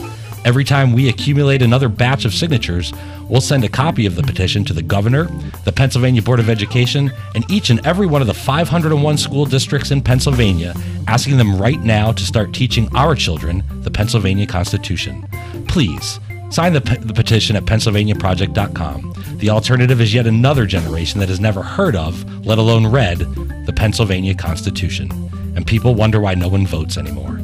Every 0.44 0.64
time 0.64 0.92
we 0.92 1.08
accumulate 1.08 1.62
another 1.62 1.88
batch 1.88 2.24
of 2.24 2.34
signatures, 2.34 2.92
we'll 3.28 3.40
send 3.40 3.62
a 3.62 3.68
copy 3.68 4.06
of 4.06 4.16
the 4.16 4.24
petition 4.24 4.64
to 4.64 4.72
the 4.72 4.82
governor, 4.82 5.24
the 5.64 5.70
Pennsylvania 5.70 6.20
Board 6.20 6.40
of 6.40 6.50
Education, 6.50 7.12
and 7.36 7.48
each 7.48 7.70
and 7.70 7.84
every 7.86 8.06
one 8.06 8.20
of 8.20 8.26
the 8.26 8.34
501 8.34 9.18
school 9.18 9.46
districts 9.46 9.92
in 9.92 10.02
Pennsylvania, 10.02 10.74
asking 11.06 11.36
them 11.36 11.56
right 11.58 11.80
now 11.80 12.10
to 12.10 12.24
start 12.24 12.52
teaching 12.52 12.88
our 12.96 13.14
children 13.14 13.62
the 13.82 13.90
Pennsylvania 13.90 14.46
Constitution. 14.46 15.24
Please 15.68 16.18
sign 16.50 16.72
the, 16.72 16.80
pe- 16.80 16.98
the 16.98 17.14
petition 17.14 17.54
at 17.54 17.64
pennsylvaniaproject.com. 17.64 19.14
The 19.36 19.50
alternative 19.50 20.00
is 20.00 20.12
yet 20.12 20.26
another 20.26 20.66
generation 20.66 21.20
that 21.20 21.28
has 21.28 21.38
never 21.38 21.62
heard 21.62 21.94
of, 21.94 22.44
let 22.44 22.58
alone 22.58 22.88
read, 22.88 23.18
the 23.66 23.72
Pennsylvania 23.74 24.34
Constitution. 24.34 25.10
And 25.54 25.64
people 25.66 25.94
wonder 25.94 26.20
why 26.20 26.34
no 26.34 26.48
one 26.48 26.66
votes 26.66 26.98
anymore. 26.98 27.40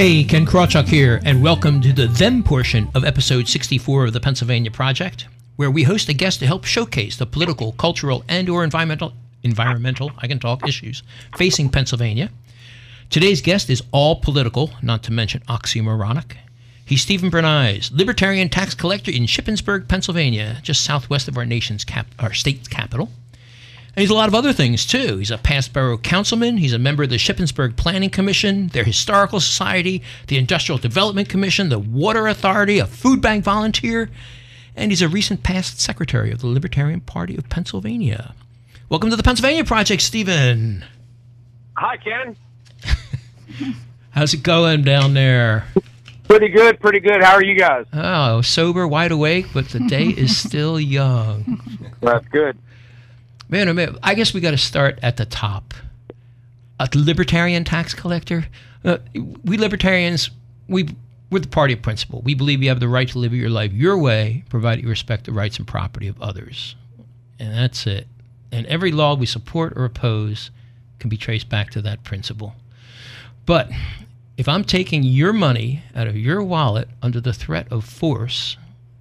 Hey, 0.00 0.24
Ken 0.24 0.46
Krawchuk 0.46 0.88
here, 0.88 1.20
and 1.26 1.42
welcome 1.42 1.82
to 1.82 1.92
the 1.92 2.06
Them 2.06 2.42
portion 2.42 2.88
of 2.94 3.04
episode 3.04 3.46
64 3.46 4.06
of 4.06 4.14
the 4.14 4.18
Pennsylvania 4.18 4.70
Project, 4.70 5.26
where 5.56 5.70
we 5.70 5.82
host 5.82 6.08
a 6.08 6.14
guest 6.14 6.38
to 6.38 6.46
help 6.46 6.64
showcase 6.64 7.18
the 7.18 7.26
political, 7.26 7.72
cultural, 7.72 8.24
and 8.26 8.48
or 8.48 8.64
environmental 8.64 9.12
environmental, 9.42 10.10
I 10.16 10.26
can 10.26 10.38
talk 10.38 10.66
issues 10.66 11.02
facing 11.36 11.68
Pennsylvania. 11.68 12.30
Today's 13.10 13.42
guest 13.42 13.68
is 13.68 13.82
all 13.92 14.16
political, 14.16 14.70
not 14.80 15.02
to 15.02 15.12
mention 15.12 15.42
oxymoronic. 15.50 16.32
He's 16.82 17.02
Steven 17.02 17.30
Brenize, 17.30 17.90
libertarian 17.92 18.48
tax 18.48 18.74
collector 18.74 19.10
in 19.10 19.24
Shippensburg, 19.24 19.86
Pennsylvania, 19.86 20.60
just 20.62 20.80
southwest 20.80 21.28
of 21.28 21.36
our 21.36 21.44
nation's 21.44 21.84
cap, 21.84 22.06
our 22.18 22.32
state's 22.32 22.68
capital. 22.68 23.10
He's 24.00 24.10
a 24.10 24.14
lot 24.14 24.28
of 24.28 24.34
other 24.34 24.54
things, 24.54 24.86
too. 24.86 25.18
He's 25.18 25.30
a 25.30 25.36
past 25.36 25.74
borough 25.74 25.98
councilman. 25.98 26.56
He's 26.56 26.72
a 26.72 26.78
member 26.78 27.02
of 27.02 27.10
the 27.10 27.16
Shippensburg 27.16 27.76
Planning 27.76 28.08
Commission, 28.08 28.68
their 28.68 28.84
Historical 28.84 29.40
Society, 29.40 30.02
the 30.26 30.38
Industrial 30.38 30.78
Development 30.78 31.28
Commission, 31.28 31.68
the 31.68 31.78
Water 31.78 32.26
Authority, 32.26 32.78
a 32.78 32.86
food 32.86 33.20
bank 33.20 33.44
volunteer, 33.44 34.08
and 34.74 34.90
he's 34.90 35.02
a 35.02 35.08
recent 35.08 35.42
past 35.42 35.80
secretary 35.80 36.30
of 36.30 36.40
the 36.40 36.46
Libertarian 36.46 37.02
Party 37.02 37.36
of 37.36 37.50
Pennsylvania. 37.50 38.34
Welcome 38.88 39.10
to 39.10 39.16
the 39.16 39.22
Pennsylvania 39.22 39.64
Project, 39.64 40.00
Steven. 40.00 40.82
Hi, 41.76 41.98
Ken. 41.98 42.36
How's 44.10 44.32
it 44.32 44.42
going 44.42 44.82
down 44.82 45.12
there? 45.12 45.66
Pretty 46.26 46.48
good, 46.48 46.80
pretty 46.80 47.00
good. 47.00 47.22
How 47.22 47.34
are 47.34 47.44
you 47.44 47.58
guys? 47.58 47.84
Oh, 47.92 48.40
sober, 48.40 48.88
wide 48.88 49.12
awake, 49.12 49.48
but 49.52 49.68
the 49.68 49.80
day 49.80 50.06
is 50.06 50.36
still 50.36 50.80
young. 50.80 51.60
That's 52.00 52.26
good. 52.28 52.56
Man, 53.50 53.74
man, 53.74 53.98
I 54.00 54.14
guess 54.14 54.32
we 54.32 54.40
got 54.40 54.52
to 54.52 54.58
start 54.58 55.00
at 55.02 55.16
the 55.16 55.26
top. 55.26 55.74
A 56.78 56.88
libertarian 56.94 57.64
tax 57.64 57.94
collector. 57.94 58.46
Uh, 58.84 58.98
we 59.44 59.58
libertarians, 59.58 60.30
we 60.68 60.88
we're 61.30 61.40
the 61.40 61.48
party 61.48 61.74
of 61.74 61.82
principle. 61.82 62.22
We 62.22 62.34
believe 62.34 62.62
you 62.62 62.68
have 62.68 62.80
the 62.80 62.88
right 62.88 63.08
to 63.08 63.18
live 63.18 63.34
your 63.34 63.50
life 63.50 63.72
your 63.72 63.98
way, 63.98 64.44
provided 64.48 64.84
you 64.84 64.88
respect 64.88 65.24
the 65.24 65.32
rights 65.32 65.58
and 65.58 65.66
property 65.66 66.06
of 66.06 66.20
others, 66.22 66.76
and 67.38 67.52
that's 67.52 67.86
it. 67.86 68.06
And 68.52 68.66
every 68.66 68.92
law 68.92 69.14
we 69.14 69.26
support 69.26 69.72
or 69.76 69.84
oppose 69.84 70.50
can 70.98 71.10
be 71.10 71.16
traced 71.16 71.48
back 71.48 71.70
to 71.70 71.82
that 71.82 72.04
principle. 72.04 72.54
But 73.46 73.68
if 74.36 74.48
I'm 74.48 74.64
taking 74.64 75.02
your 75.02 75.32
money 75.32 75.82
out 75.94 76.06
of 76.06 76.16
your 76.16 76.42
wallet 76.42 76.88
under 77.02 77.20
the 77.20 77.32
threat 77.32 77.66
of 77.70 77.84
force, 77.84 78.56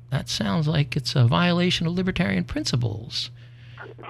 that 0.09 0.27
sounds 0.27 0.67
like 0.67 0.95
it's 0.95 1.15
a 1.15 1.25
violation 1.25 1.87
of 1.87 1.93
libertarian 1.93 2.43
principles. 2.43 3.29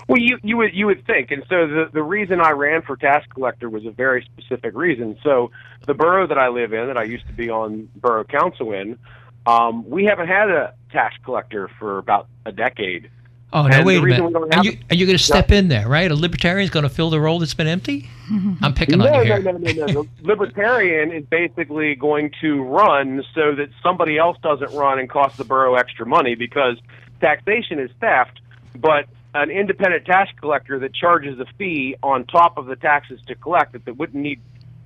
Well, 0.07 0.19
you 0.19 0.37
you 0.43 0.57
would 0.57 0.73
you 0.73 0.85
would 0.87 1.05
think, 1.05 1.31
and 1.31 1.43
so 1.49 1.67
the 1.67 1.89
the 1.93 2.03
reason 2.03 2.39
I 2.41 2.51
ran 2.51 2.81
for 2.81 2.95
tax 2.97 3.25
collector 3.33 3.69
was 3.69 3.85
a 3.85 3.91
very 3.91 4.23
specific 4.25 4.75
reason. 4.75 5.17
So 5.23 5.51
the 5.85 5.93
borough 5.93 6.27
that 6.27 6.37
I 6.37 6.47
live 6.49 6.73
in, 6.73 6.87
that 6.87 6.97
I 6.97 7.03
used 7.03 7.27
to 7.27 7.33
be 7.33 7.49
on 7.49 7.89
borough 7.95 8.23
council 8.23 8.71
in, 8.73 8.97
um, 9.45 9.87
we 9.89 10.05
haven't 10.05 10.27
had 10.27 10.49
a 10.49 10.73
tax 10.91 11.15
collector 11.23 11.69
for 11.79 11.97
about 11.97 12.27
a 12.45 12.51
decade. 12.51 13.09
Oh, 13.51 13.61
And 13.63 13.71
now 13.71 13.79
the 13.79 13.83
wait 13.85 13.97
a 13.97 14.01
minute. 14.03 14.31
we 14.31 14.35
Are 14.35 14.47
have 14.57 14.65
you, 14.65 14.77
are 14.91 14.95
you 14.95 15.07
going 15.07 15.17
to 15.17 15.23
step 15.23 15.51
in 15.51 15.69
there, 15.69 15.87
right? 15.87 16.11
A 16.11 16.15
libertarian 16.15 16.63
is 16.65 16.69
going 16.69 16.83
to 16.83 16.89
fill 16.89 17.09
the 17.09 17.19
role 17.19 17.39
that's 17.39 17.55
been 17.55 17.65
empty? 17.65 18.07
I'm 18.61 18.75
picking 18.75 18.99
No, 18.99 19.07
on 19.07 19.23
you 19.25 19.29
no, 19.29 19.35
here. 19.41 19.41
no, 19.41 19.51
no, 19.57 19.71
no. 19.71 19.87
The 19.87 20.07
libertarian 20.21 21.11
is 21.11 21.25
basically 21.25 21.95
going 21.95 22.31
to 22.41 22.61
run 22.61 23.23
so 23.33 23.55
that 23.55 23.69
somebody 23.81 24.19
else 24.19 24.37
doesn't 24.43 24.71
run 24.73 24.99
and 24.99 25.09
cost 25.09 25.37
the 25.37 25.45
borough 25.45 25.73
extra 25.75 26.05
money 26.05 26.35
because 26.35 26.77
taxation 27.21 27.79
is 27.79 27.89
theft, 27.99 28.39
but 28.77 29.05
an 29.33 29.49
independent 29.49 30.05
tax 30.05 30.31
collector 30.39 30.79
that 30.79 30.93
charges 30.93 31.39
a 31.39 31.45
fee 31.57 31.95
on 32.01 32.25
top 32.25 32.57
of 32.57 32.65
the 32.65 32.75
taxes 32.75 33.19
to 33.27 33.35
collect 33.35 33.73
that, 33.73 33.85
that 33.85 33.97
wouldn't 33.97 34.21
need 34.21 34.41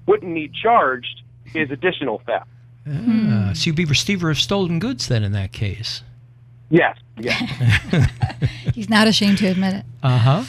wouldn't 0.06 0.32
need 0.32 0.54
charged 0.54 1.22
is 1.54 1.72
additional 1.72 2.22
theft. 2.26 2.48
Ah, 2.88 3.52
so 3.54 3.68
you'd 3.68 3.76
be 3.76 3.86
receiver 3.86 4.30
of 4.30 4.38
stolen 4.38 4.80
goods 4.80 5.08
then 5.08 5.24
in 5.24 5.32
that 5.32 5.54
case. 5.54 6.04
Yes, 6.70 6.98
yes. 7.18 8.10
He's 8.74 8.90
not 8.90 9.08
ashamed 9.08 9.38
to 9.40 9.48
admit 9.48 9.76
it. 9.76 9.86
Uh 10.02 10.18
huh. 10.18 10.44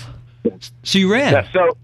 So 0.82 0.98
you 0.98 1.10
ran. 1.10 1.32
Yeah, 1.32 1.52
so 1.52 1.76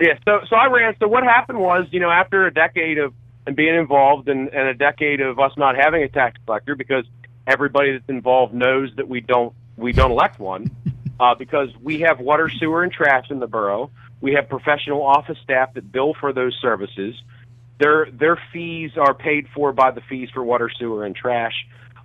yeah, 0.00 0.18
so 0.24 0.40
so 0.48 0.56
I 0.56 0.66
ran. 0.66 0.94
So 0.98 1.08
what 1.08 1.24
happened 1.24 1.58
was, 1.58 1.86
you 1.90 2.00
know, 2.00 2.10
after 2.10 2.46
a 2.46 2.54
decade 2.54 2.98
of 2.98 3.12
and 3.46 3.56
being 3.56 3.74
involved 3.74 4.28
and, 4.28 4.48
and 4.48 4.68
a 4.68 4.74
decade 4.74 5.20
of 5.22 5.38
us 5.38 5.52
not 5.56 5.74
having 5.74 6.02
a 6.02 6.08
tax 6.08 6.38
collector 6.44 6.74
because 6.74 7.04
everybody 7.46 7.92
that's 7.92 8.08
involved 8.08 8.52
knows 8.52 8.90
that 8.96 9.08
we 9.08 9.20
don't 9.20 9.54
we 9.76 9.92
don't 9.92 10.10
elect 10.10 10.38
one 10.38 10.70
uh, 11.20 11.34
because 11.34 11.68
we 11.82 12.00
have 12.00 12.20
water, 12.20 12.48
sewer, 12.48 12.82
and 12.82 12.92
trash 12.92 13.30
in 13.30 13.38
the 13.38 13.46
borough. 13.46 13.90
We 14.20 14.34
have 14.34 14.48
professional 14.48 15.02
office 15.02 15.38
staff 15.44 15.74
that 15.74 15.92
bill 15.92 16.14
for 16.18 16.32
those 16.32 16.56
services. 16.60 17.14
Their 17.78 18.08
their 18.10 18.40
fees 18.52 18.92
are 18.96 19.14
paid 19.14 19.46
for 19.54 19.72
by 19.72 19.90
the 19.92 20.00
fees 20.08 20.30
for 20.34 20.42
water, 20.42 20.70
sewer, 20.78 21.04
and 21.04 21.14
trash. 21.14 21.54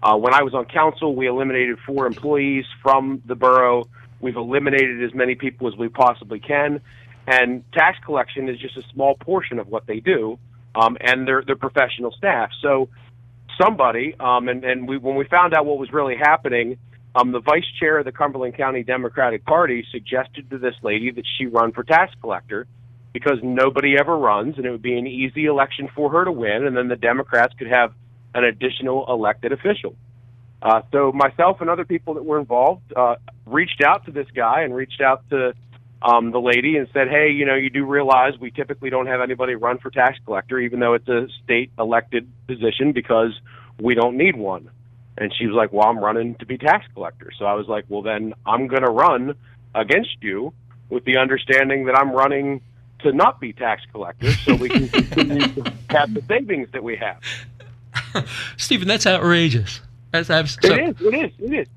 Uh, 0.02 0.17
when 0.17 0.34
I 0.34 0.43
was 0.43 0.54
on 0.54 0.65
council, 0.65 1.15
we 1.15 1.28
eliminated 1.28 1.78
four 1.86 2.06
employees 2.08 2.65
from 2.82 3.21
the 3.26 3.36
borough. 3.36 3.86
We've 4.19 4.36
eliminated 4.36 5.04
as 5.04 5.13
many 5.13 5.36
people 5.36 5.67
as 5.67 5.76
we 5.76 5.89
possibly 5.89 6.39
can, 6.39 6.82
and 7.26 7.63
tax 7.73 7.97
collection 8.06 8.49
is 8.49 8.60
just 8.60 8.78
a 8.78 8.84
small 8.93 9.15
portion 9.15 9.60
of 9.60 9.67
what 9.67 9.88
they 9.88 9.99
do. 9.99 10.38
um, 10.76 10.97
and 10.99 11.28
their 11.28 11.43
their 11.43 11.56
professional 11.56 12.12
staff. 12.12 12.49
So 12.62 12.89
somebody, 13.62 14.15
um, 14.19 14.47
and 14.47 14.63
and 14.63 14.88
we 14.88 14.97
when 14.97 15.15
we 15.15 15.26
found 15.26 15.54
out 15.54 15.65
what 15.65 15.78
was 15.78 15.91
really 15.91 16.15
happening, 16.15 16.78
um, 17.15 17.32
the 17.32 17.39
vice 17.39 17.65
chair 17.80 17.99
of 17.99 18.06
the 18.06 18.12
Cumberland 18.12 18.58
County 18.58 18.84
Democratic 18.84 19.45
Party 19.45 19.86
suggested 19.91 20.49
to 20.49 20.58
this 20.58 20.76
lady 20.82 21.12
that 21.12 21.26
she 21.38 21.45
run 21.45 21.71
for 21.71 21.84
tax 21.84 22.13
collector 22.21 22.67
because 23.13 23.38
nobody 23.43 23.95
ever 23.99 24.17
runs, 24.17 24.58
and 24.58 24.65
it 24.65 24.71
would 24.71 24.82
be 24.82 24.97
an 24.97 25.06
easy 25.06 25.45
election 25.45 25.88
for 25.95 26.10
her 26.12 26.26
to 26.26 26.32
win, 26.32 26.65
and 26.65 26.76
then 26.76 26.88
the 26.88 26.95
Democrats 26.95 27.54
could 27.58 27.67
have 27.67 27.93
an 28.34 28.43
additional 28.43 29.06
elected 29.08 29.52
official. 29.52 29.95
Uh, 30.63 30.82
so 30.91 31.12
myself 31.12 31.62
and 31.62 31.69
other 31.69 31.86
people 31.86 32.15
that 32.15 32.26
were 32.26 32.39
involved 32.39 32.82
uh, 32.95 33.15
reached 33.45 33.82
out 33.86 34.06
to 34.06 34.12
this 34.12 34.28
guy 34.34 34.62
and 34.62 34.73
reached 34.73 35.02
out 35.02 35.30
to 35.30 35.54
um, 36.02 36.32
the 36.32 36.39
lady 36.39 36.78
and 36.78 36.88
said, 36.93 37.10
"Hey, 37.10 37.32
you 37.32 37.45
know, 37.45 37.56
you 37.56 37.69
do 37.69 37.86
realize 37.86 38.34
we 38.39 38.49
typically 38.49 38.89
don't 38.89 39.08
have 39.08 39.21
anybody 39.21 39.56
run 39.56 39.78
for 39.78 39.91
tax 39.91 40.17
collector, 40.26 40.60
even 40.60 40.80
though 40.80 40.95
it's 40.95 41.08
a 41.08 41.28
state 41.43 41.71
elected 41.78 42.28
position, 42.47 42.91
because 42.91 43.39
we 43.80 43.93
don't 43.93 44.17
need 44.17 44.36
one." 44.36 44.69
And 45.17 45.34
she 45.38 45.45
was 45.45 45.56
like, 45.56 45.71
"Well, 45.71 45.88
I'm 45.88 45.99
running 45.99 46.36
to 46.36 46.45
be 46.45 46.58
tax 46.58 46.86
collector." 46.93 47.32
So 47.38 47.45
I 47.45 47.54
was 47.54 47.67
like, 47.67 47.86
"Well, 47.88 48.02
then 48.02 48.34
I'm 48.45 48.67
going 48.67 48.84
to 48.84 48.89
run 48.91 49.36
against 49.76 50.17
you 50.21 50.54
with 50.89 51.06
the 51.06 51.17
understanding 51.17 51.86
that 51.86 51.95
I'm 51.97 52.12
running 52.12 52.62
to 52.99 53.12
not 53.12 53.39
be 53.39 53.54
tax 53.54 53.84
collector, 53.91 54.32
so 54.32 54.56
we 54.56 54.69
can 54.69 54.88
continue 54.89 55.47
to 55.47 55.73
have 55.89 56.13
the 56.13 56.23
savings 56.28 56.69
that 56.71 56.84
we 56.84 56.95
have." 56.95 58.26
Steven, 58.58 58.88
that's 58.88 59.06
outrageous. 59.06 59.82
That's 60.12 60.30
abs- 60.30 60.58
It 60.63 60.71
is. 60.80 61.02
It 61.02 61.13
is. 61.13 61.32
It 61.39 61.67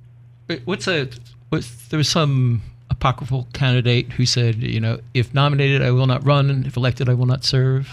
is. 0.48 0.60
What's 0.64 0.86
a 0.88 1.08
what's 1.48 1.88
there 1.88 1.98
was 1.98 2.08
some 2.08 2.62
apocryphal 2.90 3.48
candidate 3.52 4.12
who 4.12 4.24
said, 4.24 4.56
you 4.56 4.80
know, 4.80 5.00
if 5.12 5.34
nominated, 5.34 5.82
I 5.82 5.90
will 5.90 6.06
not 6.06 6.24
run. 6.24 6.64
If 6.66 6.76
elected, 6.76 7.08
I 7.08 7.14
will 7.14 7.26
not 7.26 7.44
serve. 7.44 7.88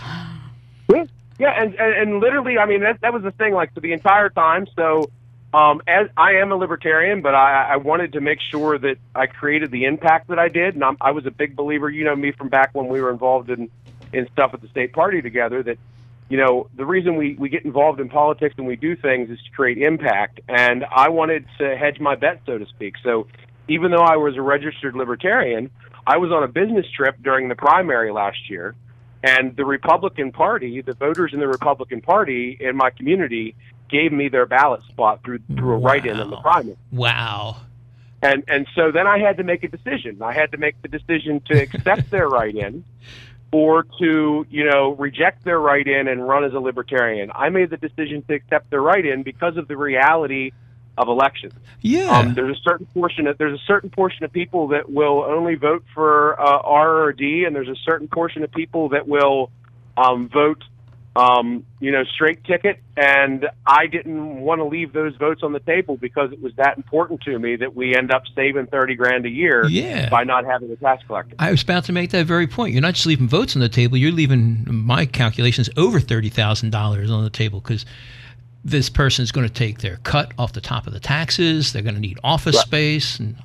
Yeah, 0.90 1.06
yeah, 1.40 1.62
and, 1.62 1.74
and 1.76 1.94
and 1.94 2.20
literally, 2.20 2.58
I 2.58 2.66
mean, 2.66 2.82
that 2.82 3.02
that 3.02 3.14
was 3.14 3.24
the 3.24 3.32
thing. 3.32 3.54
Like 3.54 3.74
for 3.74 3.80
the 3.80 3.92
entire 3.94 4.30
time, 4.30 4.68
so 4.76 5.10
um, 5.54 5.82
as 5.88 6.08
I 6.18 6.34
am 6.42 6.52
a 6.52 6.56
libertarian, 6.56 7.22
but 7.22 7.36
I, 7.36 7.74
I 7.74 7.76
wanted 7.78 8.14
to 8.14 8.22
make 8.22 8.40
sure 8.42 8.78
that 8.80 8.98
I 9.14 9.28
created 9.28 9.70
the 9.70 9.86
impact 9.86 10.30
that 10.30 10.40
I 10.40 10.48
did, 10.48 10.74
and 10.74 10.84
I'm, 10.84 10.98
I 11.00 11.12
was 11.12 11.28
a 11.28 11.32
big 11.32 11.56
believer. 11.56 11.90
You 11.90 12.06
know 12.06 12.16
me 12.16 12.32
from 12.32 12.50
back 12.50 12.72
when 12.74 12.88
we 12.88 13.02
were 13.02 13.12
involved 13.12 13.50
in 13.50 13.70
in 14.12 14.28
stuff 14.32 14.52
at 14.54 14.62
the 14.62 14.68
state 14.70 14.94
party 14.94 15.22
together. 15.22 15.62
That 15.62 15.78
you 16.28 16.38
know 16.38 16.70
the 16.76 16.86
reason 16.86 17.18
we 17.18 17.36
we 17.36 17.50
get 17.50 17.66
involved 17.66 18.00
in 18.00 18.10
politics 18.10 18.56
and 18.58 18.66
we 18.66 18.76
do 18.76 18.96
things 18.96 19.30
is 19.30 19.38
to 19.44 19.52
create 19.52 19.78
impact, 19.78 20.40
and 20.50 20.86
I 20.86 21.10
wanted 21.10 21.46
to 21.60 21.78
hedge 21.78 22.00
my 22.00 22.16
bet, 22.16 22.42
so 22.48 22.58
to 22.58 22.66
speak. 22.66 22.96
So 23.04 23.28
even 23.68 23.92
though 23.92 24.04
I 24.04 24.18
was 24.18 24.36
a 24.36 24.42
registered 24.42 24.96
libertarian, 24.96 25.70
I 26.08 26.18
was 26.18 26.32
on 26.32 26.42
a 26.42 26.48
business 26.48 26.88
trip 26.96 27.16
during 27.22 27.48
the 27.48 27.56
primary 27.56 28.12
last 28.12 28.50
year, 28.50 28.74
and 29.24 29.56
the 29.56 29.66
Republican 29.66 30.32
Party, 30.32 30.82
the 30.82 30.94
voters 30.94 31.32
in 31.32 31.40
the 31.40 31.48
Republican 31.48 32.02
Party 32.02 32.58
in 32.60 32.76
my 32.76 32.90
community, 32.90 33.56
gave 33.94 34.12
me 34.12 34.28
their 34.28 34.46
ballot 34.46 34.82
spot 34.90 35.24
through 35.24 35.40
through 35.56 35.76
a 35.76 35.78
write-in 35.78 36.20
in 36.20 36.30
the 36.30 36.38
primary. 36.38 36.78
Wow. 36.92 37.58
And 38.22 38.44
and 38.48 38.68
so 38.76 38.92
then 38.92 39.06
I 39.06 39.20
had 39.20 39.38
to 39.38 39.44
make 39.44 39.64
a 39.64 39.68
decision. 39.68 40.22
I 40.22 40.34
had 40.34 40.52
to 40.52 40.58
make 40.58 40.82
the 40.82 40.88
decision 40.88 41.42
to 41.52 41.62
accept 41.62 42.10
their 42.10 42.28
write-in 42.36 42.84
or 43.52 43.86
to, 44.00 44.48
you 44.50 44.66
know, 44.66 44.96
reject 44.96 45.46
their 45.46 45.60
write-in 45.60 46.08
and 46.08 46.28
run 46.28 46.44
as 46.44 46.54
a 46.54 46.60
libertarian. 46.60 47.32
I 47.36 47.50
made 47.50 47.70
the 47.70 47.78
decision 47.78 48.24
to 48.24 48.34
accept 48.34 48.72
their 48.72 48.82
write-in 48.82 49.22
because 49.22 49.58
of 49.58 49.68
the 49.68 49.78
reality 49.78 50.52
of 50.98 51.08
elections. 51.08 51.54
Yeah. 51.82 52.10
Um, 52.10 52.34
there's 52.34 52.58
a 52.58 52.62
certain 52.62 52.88
portion 52.88 53.28
of 53.28 53.38
there's 53.38 53.60
a 53.60 53.64
certain 53.66 53.92
portion 53.92 54.24
of 54.26 54.34
people 54.34 54.70
that 54.70 54.90
will 54.90 55.24
only 55.24 55.56
vote 55.56 55.84
for 55.94 56.40
uh, 56.40 56.62
R 56.64 57.04
or 57.04 57.14
D, 57.14 57.46
and 57.46 57.56
there's 57.56 57.70
a 57.70 57.82
certain 57.86 58.08
portion 58.08 58.44
of 58.44 58.52
people 58.52 58.90
that 58.90 59.08
will 59.08 59.52
um, 59.98 60.30
vote, 60.30 60.64
um, 61.16 61.66
you 61.80 61.92
know, 61.92 62.04
straight 62.04 62.44
ticket. 62.44 62.80
And 62.98 63.48
I 63.66 63.88
didn't 63.88 64.42
want 64.42 64.60
to 64.60 64.66
leave 64.66 64.94
those 64.94 65.16
votes 65.16 65.42
on 65.44 65.54
the 65.54 65.60
table 65.60 65.96
because 65.98 66.32
it 66.32 66.42
was 66.42 66.54
that 66.56 66.78
important 66.78 67.22
to 67.22 67.38
me 67.40 67.56
that 67.58 67.76
we 67.76 67.96
end 67.96 68.12
up 68.12 68.24
saving 68.36 68.68
thirty 68.68 68.96
grand 68.96 69.26
a 69.26 69.30
year 69.30 69.66
Yeah. 69.68 70.10
by 70.10 70.24
not 70.24 70.46
having 70.46 70.72
a 70.72 70.76
tax 70.76 71.04
collector. 71.06 71.36
I 71.40 71.52
was 71.52 71.62
about 71.62 71.84
to 71.86 71.92
make 71.92 72.12
that 72.12 72.26
very 72.26 72.48
point. 72.48 72.74
You're 72.74 72.82
not 72.82 72.96
just 72.96 73.06
leaving 73.06 73.28
votes 73.28 73.56
on 73.56 73.62
the 73.62 73.70
table; 73.70 73.98
you're 73.98 74.12
leaving 74.12 74.66
my 74.68 75.06
calculations 75.06 75.70
over 75.78 76.00
thirty 76.00 76.30
thousand 76.30 76.72
dollars 76.72 77.10
on 77.12 77.24
the 77.24 77.30
table 77.30 77.60
because 77.62 77.86
this 78.66 78.90
person 78.90 79.24
is 79.24 79.32
going 79.32 79.48
to 79.48 79.54
take 79.54 79.80
their 79.80 79.98
cut 79.98 80.32
off 80.38 80.54
the 80.54 80.62
top 80.62 80.88
of 80.88 80.94
the 80.94 81.00
taxes. 81.00 81.74
They're 81.74 81.82
going 81.82 81.96
to 81.96 82.02
need 82.02 82.18
office 82.24 82.56
Right. 82.56 82.66
space, 82.66 83.20
and 83.20 83.36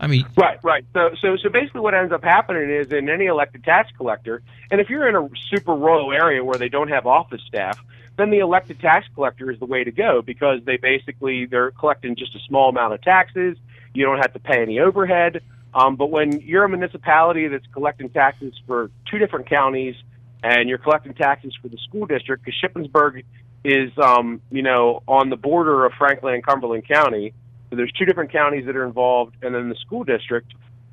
I 0.00 0.06
mean, 0.06 0.26
Right, 0.36 0.58
right. 0.64 0.84
So, 0.94 1.10
so, 1.20 1.36
so 1.36 1.50
basically, 1.50 1.82
what 1.82 1.94
ends 1.94 2.12
up 2.12 2.24
happening 2.24 2.70
is 2.70 2.90
in 2.90 3.08
any 3.10 3.26
elected 3.26 3.62
tax 3.64 3.90
collector, 3.96 4.42
and 4.70 4.80
if 4.80 4.88
you're 4.88 5.06
in 5.06 5.14
a 5.14 5.28
super 5.50 5.74
rural 5.74 6.12
area 6.12 6.42
where 6.42 6.56
they 6.56 6.70
don't 6.70 6.88
have 6.88 7.06
office 7.06 7.42
staff, 7.46 7.78
then 8.16 8.30
the 8.30 8.38
elected 8.38 8.80
tax 8.80 9.06
collector 9.14 9.50
is 9.50 9.58
the 9.58 9.66
way 9.66 9.84
to 9.84 9.90
go 9.90 10.22
because 10.22 10.60
they 10.64 10.78
basically 10.78 11.46
they're 11.46 11.70
collecting 11.72 12.16
just 12.16 12.34
a 12.34 12.38
small 12.48 12.70
amount 12.70 12.94
of 12.94 13.02
taxes. 13.02 13.56
You 13.94 14.04
don't 14.04 14.18
have 14.18 14.32
to 14.32 14.38
pay 14.38 14.62
any 14.62 14.78
overhead. 14.78 15.42
Um, 15.72 15.96
but 15.96 16.10
when 16.10 16.40
you're 16.40 16.64
a 16.64 16.68
municipality 16.68 17.46
that's 17.48 17.66
collecting 17.72 18.10
taxes 18.10 18.54
for 18.66 18.90
two 19.10 19.18
different 19.18 19.48
counties 19.48 19.94
and 20.42 20.68
you're 20.68 20.78
collecting 20.78 21.14
taxes 21.14 21.56
for 21.60 21.68
the 21.68 21.78
school 21.78 22.06
district, 22.06 22.44
because 22.44 22.60
Shippensburg 22.60 23.22
is, 23.64 23.90
um, 23.98 24.40
you 24.50 24.62
know, 24.62 25.02
on 25.06 25.28
the 25.30 25.36
border 25.36 25.84
of 25.84 25.92
Franklin 25.98 26.34
and 26.34 26.44
Cumberland 26.44 26.88
County. 26.88 27.34
So 27.70 27.76
there's 27.76 27.92
two 27.92 28.04
different 28.04 28.32
counties 28.32 28.66
that 28.66 28.76
are 28.76 28.84
involved, 28.84 29.36
and 29.42 29.54
then 29.54 29.68
the 29.68 29.76
school 29.76 30.04
district. 30.04 30.52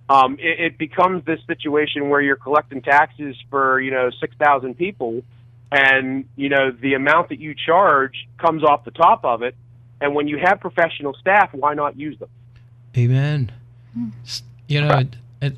Um, 0.10 0.38
it, 0.40 0.60
it 0.60 0.78
becomes 0.78 1.26
this 1.26 1.40
situation 1.48 2.10
where 2.10 2.22
you're 2.22 2.38
collecting 2.38 2.82
taxes 2.82 3.36
for 3.50 3.82
you 3.82 3.92
know 3.92 4.10
six 4.20 4.36
thousand 4.38 4.76
people, 4.76 5.24
and 5.72 6.26
you 6.36 6.50
know 6.50 6.72
the 6.72 6.94
amount 6.94 7.30
that 7.30 7.40
you 7.40 7.56
charge 7.56 8.28
comes 8.38 8.63
off 8.63 8.86
the 8.86 8.92
top 8.92 9.26
of 9.26 9.42
it. 9.42 9.56
And 10.00 10.13
when 10.13 10.28
you 10.28 10.38
have 10.38 10.60
professional 10.60 11.16
staff, 11.16 11.50
why 11.54 11.74
not 11.74 11.98
use 11.98 12.20
them? 12.20 12.30
amen. 12.96 13.52
You 14.68 14.82
know, 14.82 15.00
it, 15.00 15.16
it, 15.42 15.56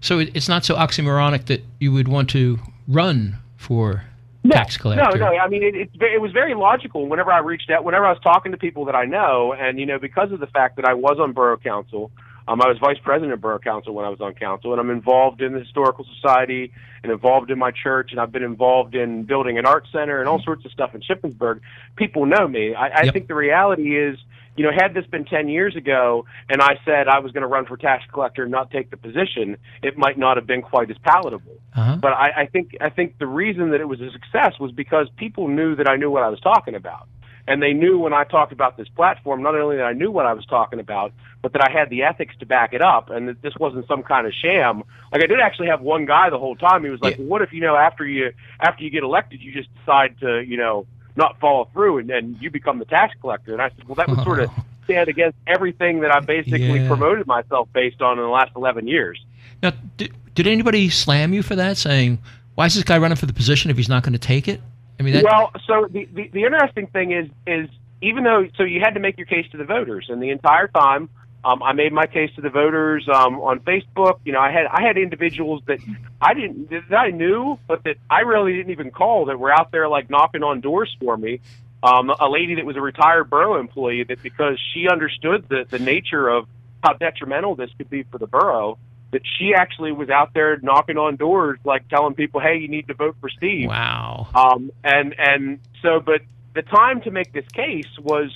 so 0.00 0.18
it, 0.18 0.30
it's 0.34 0.48
not 0.48 0.64
so 0.64 0.74
oxymoronic 0.74 1.46
that 1.46 1.64
you 1.78 1.92
would 1.92 2.08
want 2.08 2.30
to 2.30 2.58
run 2.86 3.36
for 3.56 4.04
tax 4.50 4.76
collector. 4.76 5.04
No, 5.18 5.30
no. 5.30 5.36
I 5.38 5.48
mean, 5.48 5.62
it, 5.62 5.90
ve- 5.98 6.14
it 6.14 6.20
was 6.20 6.32
very 6.32 6.54
logical. 6.54 7.06
Whenever 7.08 7.32
I 7.32 7.38
reached 7.40 7.70
out, 7.70 7.84
whenever 7.84 8.06
I 8.06 8.10
was 8.12 8.20
talking 8.22 8.52
to 8.52 8.58
people 8.58 8.84
that 8.86 8.94
I 8.94 9.04
know, 9.04 9.52
and 9.52 9.78
you 9.78 9.86
know, 9.86 9.98
because 9.98 10.32
of 10.32 10.40
the 10.40 10.46
fact 10.46 10.76
that 10.76 10.84
I 10.84 10.94
was 10.94 11.18
on 11.20 11.32
borough 11.32 11.56
council, 11.56 12.10
um, 12.46 12.62
I 12.62 12.68
was 12.68 12.78
vice 12.78 12.96
president 13.02 13.32
of 13.34 13.40
borough 13.40 13.58
council 13.58 13.94
when 13.94 14.04
I 14.06 14.08
was 14.08 14.20
on 14.20 14.34
council, 14.34 14.72
and 14.72 14.80
I'm 14.80 14.90
involved 14.90 15.42
in 15.42 15.52
the 15.52 15.60
historical 15.60 16.06
society 16.16 16.72
and 17.02 17.12
involved 17.12 17.50
in 17.50 17.58
my 17.58 17.70
church, 17.70 18.10
and 18.12 18.20
I've 18.20 18.32
been 18.32 18.42
involved 18.42 18.94
in 18.94 19.24
building 19.24 19.58
an 19.58 19.66
art 19.66 19.86
center 19.92 20.18
and 20.20 20.28
all 20.28 20.40
sorts 20.42 20.64
of 20.64 20.72
stuff 20.72 20.94
in 20.94 21.02
Shippensburg. 21.02 21.60
People 21.96 22.24
know 22.26 22.48
me. 22.48 22.74
I, 22.74 22.88
I 22.88 23.02
Yep. 23.04 23.14
think 23.14 23.28
the 23.28 23.34
reality 23.34 23.96
is. 23.98 24.18
You 24.58 24.64
know, 24.64 24.72
had 24.76 24.92
this 24.92 25.06
been 25.06 25.24
10 25.24 25.48
years 25.48 25.76
ago 25.76 26.26
and 26.48 26.60
I 26.60 26.80
said 26.84 27.06
I 27.06 27.20
was 27.20 27.30
going 27.30 27.42
to 27.42 27.46
run 27.46 27.64
for 27.64 27.76
tax 27.76 28.02
collector 28.12 28.42
and 28.42 28.50
not 28.50 28.70
take 28.72 28.90
the 28.90 28.96
position, 28.96 29.56
it 29.82 29.96
might 29.96 30.18
not 30.18 30.36
have 30.36 30.46
been 30.46 30.62
quite 30.62 30.90
as 30.90 30.98
palatable. 30.98 31.58
Uh-huh. 31.76 31.96
But 31.96 32.12
I, 32.12 32.42
I 32.42 32.46
think 32.46 32.76
I 32.80 32.90
think 32.90 33.18
the 33.18 33.26
reason 33.26 33.70
that 33.70 33.80
it 33.80 33.88
was 33.88 34.00
a 34.00 34.10
success 34.10 34.58
was 34.58 34.72
because 34.72 35.08
people 35.16 35.46
knew 35.46 35.76
that 35.76 35.88
I 35.88 35.94
knew 35.96 36.10
what 36.10 36.24
I 36.24 36.28
was 36.28 36.40
talking 36.40 36.74
about, 36.74 37.06
and 37.46 37.62
they 37.62 37.72
knew 37.72 37.98
when 37.98 38.12
I 38.12 38.24
talked 38.24 38.52
about 38.52 38.76
this 38.76 38.88
platform, 38.88 39.42
not 39.42 39.54
only 39.54 39.76
that 39.76 39.84
I 39.84 39.92
knew 39.92 40.10
what 40.10 40.26
I 40.26 40.32
was 40.32 40.44
talking 40.44 40.80
about, 40.80 41.12
but 41.40 41.52
that 41.52 41.62
I 41.62 41.70
had 41.70 41.88
the 41.88 42.02
ethics 42.02 42.34
to 42.40 42.46
back 42.46 42.72
it 42.72 42.82
up, 42.82 43.10
and 43.10 43.28
that 43.28 43.42
this 43.42 43.54
wasn't 43.60 43.86
some 43.86 44.02
kind 44.02 44.26
of 44.26 44.32
sham. 44.32 44.82
Like 45.12 45.22
I 45.22 45.26
did 45.26 45.38
actually 45.40 45.68
have 45.68 45.80
one 45.80 46.04
guy 46.04 46.30
the 46.30 46.38
whole 46.38 46.56
time. 46.56 46.82
He 46.82 46.90
was 46.90 47.00
like, 47.00 47.16
Yeah. 47.16 47.24
"What 47.26 47.42
if 47.42 47.52
you 47.52 47.60
know 47.60 47.76
after 47.76 48.04
you 48.04 48.32
after 48.60 48.82
you 48.82 48.90
get 48.90 49.04
elected, 49.04 49.40
you 49.40 49.52
just 49.52 49.68
decide 49.78 50.18
to 50.20 50.40
you 50.40 50.56
know 50.56 50.86
not 51.18 51.38
follow 51.40 51.68
through, 51.72 51.98
and, 51.98 52.08
then 52.08 52.36
you 52.40 52.50
become 52.50 52.78
the 52.78 52.86
tax 52.86 53.14
collector?" 53.20 53.52
And 53.52 53.60
I 53.60 53.68
said, 53.70 53.86
"Well, 53.86 53.96
that 53.96 54.08
would 54.08 54.22
sort 54.22 54.40
of 54.40 54.50
stand 54.84 55.08
against 55.08 55.36
everything 55.46 56.00
that 56.00 56.10
I 56.10 56.20
basically 56.20 56.80
Yeah. 56.80 56.88
promoted 56.88 57.26
myself 57.26 57.68
based 57.74 58.00
on 58.00 58.18
in 58.18 58.24
the 58.24 58.30
last 58.30 58.52
11 58.56 58.88
years." 58.88 59.22
Now, 59.62 59.72
did, 59.98 60.14
did 60.34 60.46
anybody 60.46 60.88
slam 60.88 61.34
you 61.34 61.42
for 61.42 61.56
that, 61.56 61.76
saying, 61.76 62.18
"Why 62.54 62.66
is 62.66 62.74
this 62.74 62.84
guy 62.84 62.96
running 62.96 63.16
for 63.16 63.26
the 63.26 63.34
position 63.34 63.70
if 63.70 63.76
he's 63.76 63.88
not 63.88 64.02
going 64.02 64.14
to 64.14 64.18
take 64.18 64.48
it"? 64.48 64.62
I 64.98 65.02
mean, 65.02 65.14
that, 65.14 65.24
well, 65.24 65.52
so 65.66 65.86
the, 65.90 66.08
the 66.12 66.28
the 66.28 66.44
interesting 66.44 66.86
thing 66.88 67.12
is 67.12 67.28
is 67.46 67.68
even 68.00 68.24
though 68.24 68.46
so 68.56 68.62
you 68.62 68.80
had 68.80 68.94
to 68.94 69.00
make 69.00 69.16
your 69.16 69.26
case 69.26 69.46
to 69.50 69.56
the 69.56 69.64
voters, 69.64 70.06
and 70.08 70.22
the 70.22 70.30
entire 70.30 70.68
time 70.68 71.08
um, 71.44 71.62
I 71.62 71.72
made 71.72 71.92
my 71.92 72.06
case 72.06 72.30
to 72.34 72.40
the 72.40 72.50
voters 72.50 73.08
um, 73.08 73.36
on 73.36 73.60
Facebook. 73.60 74.18
You 74.24 74.32
know, 74.32 74.40
I 74.40 74.50
had 74.50 74.66
I 74.66 74.82
had 74.82 74.98
individuals 74.98 75.62
that 75.66 75.78
I 76.20 76.34
didn't 76.34 76.70
that 76.70 76.96
I 76.96 77.10
knew, 77.10 77.58
but 77.66 77.84
that 77.84 77.96
I 78.10 78.20
really 78.20 78.54
didn't 78.54 78.72
even 78.72 78.90
call 78.90 79.26
that 79.26 79.38
were 79.38 79.52
out 79.52 79.70
there 79.70 79.88
like 79.88 80.10
knocking 80.10 80.42
on 80.42 80.60
doors 80.60 80.94
for 81.00 81.16
me. 81.16 81.40
Um, 81.80 82.10
a 82.10 82.28
lady 82.28 82.56
that 82.56 82.66
was 82.66 82.76
a 82.76 82.80
retired 82.80 83.30
borough 83.30 83.60
employee 83.60 84.02
that 84.02 84.20
because 84.22 84.58
she 84.74 84.88
understood 84.88 85.48
the 85.48 85.64
the 85.68 85.78
nature 85.78 86.28
of 86.28 86.48
how 86.82 86.94
detrimental 86.94 87.54
this 87.54 87.70
could 87.78 87.88
be 87.88 88.02
for 88.04 88.18
the 88.18 88.26
borough. 88.26 88.78
That 89.10 89.22
she 89.38 89.54
actually 89.54 89.92
was 89.92 90.10
out 90.10 90.34
there 90.34 90.58
knocking 90.58 90.98
on 90.98 91.16
doors, 91.16 91.58
like 91.64 91.88
telling 91.88 92.14
people, 92.14 92.40
"Hey, 92.40 92.58
you 92.58 92.68
need 92.68 92.88
to 92.88 92.94
vote 92.94 93.16
for 93.20 93.30
Steve." 93.30 93.68
wow. 93.68 94.26
Um, 94.34 94.70
and 94.84 95.14
and 95.18 95.60
so, 95.82 96.00
but 96.00 96.20
the 96.54 96.62
time 96.62 97.00
to 97.02 97.10
make 97.10 97.32
this 97.32 97.46
case 97.54 97.86
was 98.02 98.32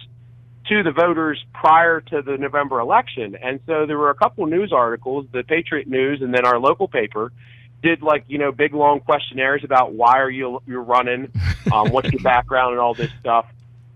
to 0.68 0.82
the 0.82 0.92
voters 0.92 1.44
prior 1.52 2.00
to 2.00 2.22
the 2.22 2.36
November 2.36 2.80
election, 2.80 3.36
and 3.36 3.60
so 3.66 3.86
there 3.86 3.98
were 3.98 4.10
a 4.10 4.14
couple 4.14 4.46
news 4.46 4.72
articles, 4.72 5.26
the 5.32 5.42
Patriot 5.42 5.88
News, 5.88 6.22
and 6.22 6.32
then 6.32 6.44
our 6.44 6.58
local 6.58 6.88
paper, 6.88 7.32
did 7.82 8.00
like 8.00 8.24
you 8.28 8.38
know 8.38 8.52
big 8.52 8.74
long 8.74 9.00
questionnaires 9.00 9.64
about 9.64 9.92
why 9.92 10.18
are 10.18 10.30
you 10.30 10.62
you're 10.66 10.82
running, 10.82 11.30
um, 11.72 11.90
what's 11.90 12.10
your 12.12 12.22
background 12.22 12.72
and 12.72 12.80
all 12.80 12.94
this 12.94 13.10
stuff. 13.20 13.46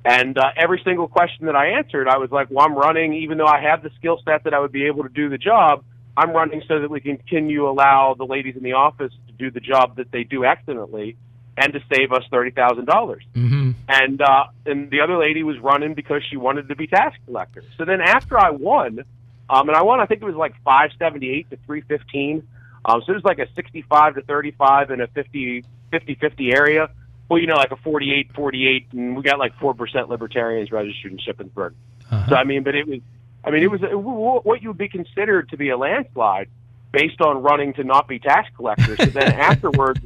And 0.05 0.39
uh, 0.39 0.51
every 0.57 0.81
single 0.85 1.09
question 1.09 1.47
that 1.47 1.57
I 1.57 1.71
answered, 1.79 2.09
I 2.09 2.19
was 2.19 2.31
like, 2.31 2.49
"Well, 2.51 2.65
I'm 2.65 2.75
running, 2.75 3.15
even 3.15 3.39
though 3.39 3.47
I 3.47 3.61
have 3.61 3.83
the 3.83 3.91
skill 3.97 4.21
set 4.25 4.45
that 4.45 4.55
I 4.55 4.61
would 4.61 4.73
be 4.73 4.87
able 4.87 5.03
to 5.03 5.09
do 5.09 5.29
the 5.29 5.39
job. 5.39 5.85
I'm 6.17 6.31
running 6.31 6.63
so 6.67 6.81
that 6.81 6.91
we 6.91 7.01
can 7.01 7.19
continue 7.19 7.69
allow 7.69 8.15
the 8.17 8.25
ladies 8.25 8.57
in 8.57 8.63
the 8.63 8.73
office 8.73 9.13
to 9.27 9.33
do 9.33 9.51
the 9.51 9.61
job 9.61 9.97
that 9.97 10.11
they 10.13 10.25
do 10.25 10.45
excellently, 10.45 11.17
and 11.57 11.73
to 11.73 11.81
save 11.93 12.13
us 12.13 12.23
thirty 12.31 12.51
thousand 12.51 12.87
dollars." 12.87 13.25
Mm-hmm. 13.35 13.66
And 13.89 14.21
uh, 14.21 14.47
and 14.65 14.91
the 14.91 15.01
other 15.01 15.17
lady 15.17 15.45
was 15.45 15.59
running 15.61 15.95
because 15.95 16.23
she 16.29 16.37
wanted 16.37 16.69
to 16.69 16.77
be 16.77 16.89
tax 16.89 17.17
collector. 17.25 17.63
So 17.79 17.85
then 17.85 18.01
after 18.01 18.37
I 18.39 18.51
won, 18.51 19.05
um, 19.49 19.69
and 19.69 19.77
I 19.77 19.83
won, 19.83 20.01
I 20.01 20.07
think 20.07 20.23
it 20.23 20.25
was 20.25 20.35
like 20.35 20.55
five 20.65 20.91
seventy 20.99 21.31
eight 21.31 21.49
to 21.51 21.59
three 21.67 21.83
fifteen. 21.83 22.47
Um, 22.87 23.03
so 23.05 23.13
it 23.13 23.17
was 23.17 23.25
like 23.25 23.41
a 23.41 23.49
65 23.55 24.15
to 24.15 24.23
35 24.23 24.91
and 24.91 25.03
a 25.03 25.09
50, 25.09 25.65
50, 25.91 26.15
50 26.15 26.53
area. 26.53 26.89
Well, 27.29 27.41
you 27.41 27.49
know, 27.49 27.57
like 27.57 27.73
a 27.73 27.77
48, 27.77 28.33
48, 28.33 28.87
and 28.93 29.17
we 29.17 29.23
got 29.25 29.41
like 29.41 29.57
4% 29.57 30.09
libertarians 30.09 30.71
registered 30.71 31.11
in 31.11 31.19
Shippensburg. 31.19 31.75
Uh-huh. 32.09 32.29
So, 32.29 32.37
I 32.37 32.45
mean, 32.45 32.63
but 32.63 32.77
it 32.77 32.87
was, 32.87 33.01
I 33.45 33.51
mean, 33.51 33.65
it 33.65 33.71
was 33.71 33.83
it, 33.83 33.93
what 33.93 34.63
you 34.63 34.69
would 34.69 34.79
be 34.79 34.89
considered 34.89 35.49
to 35.49 35.57
be 35.57 35.71
a 35.71 35.77
landslide 35.77 36.49
based 36.93 37.21
on 37.21 37.43
running 37.43 37.75
to 37.75 37.83
not 37.83 38.07
be 38.07 38.21
tax 38.21 38.49
collectors. 38.55 38.99
So 38.99 39.07
then 39.07 39.33
afterwards, 39.41 40.01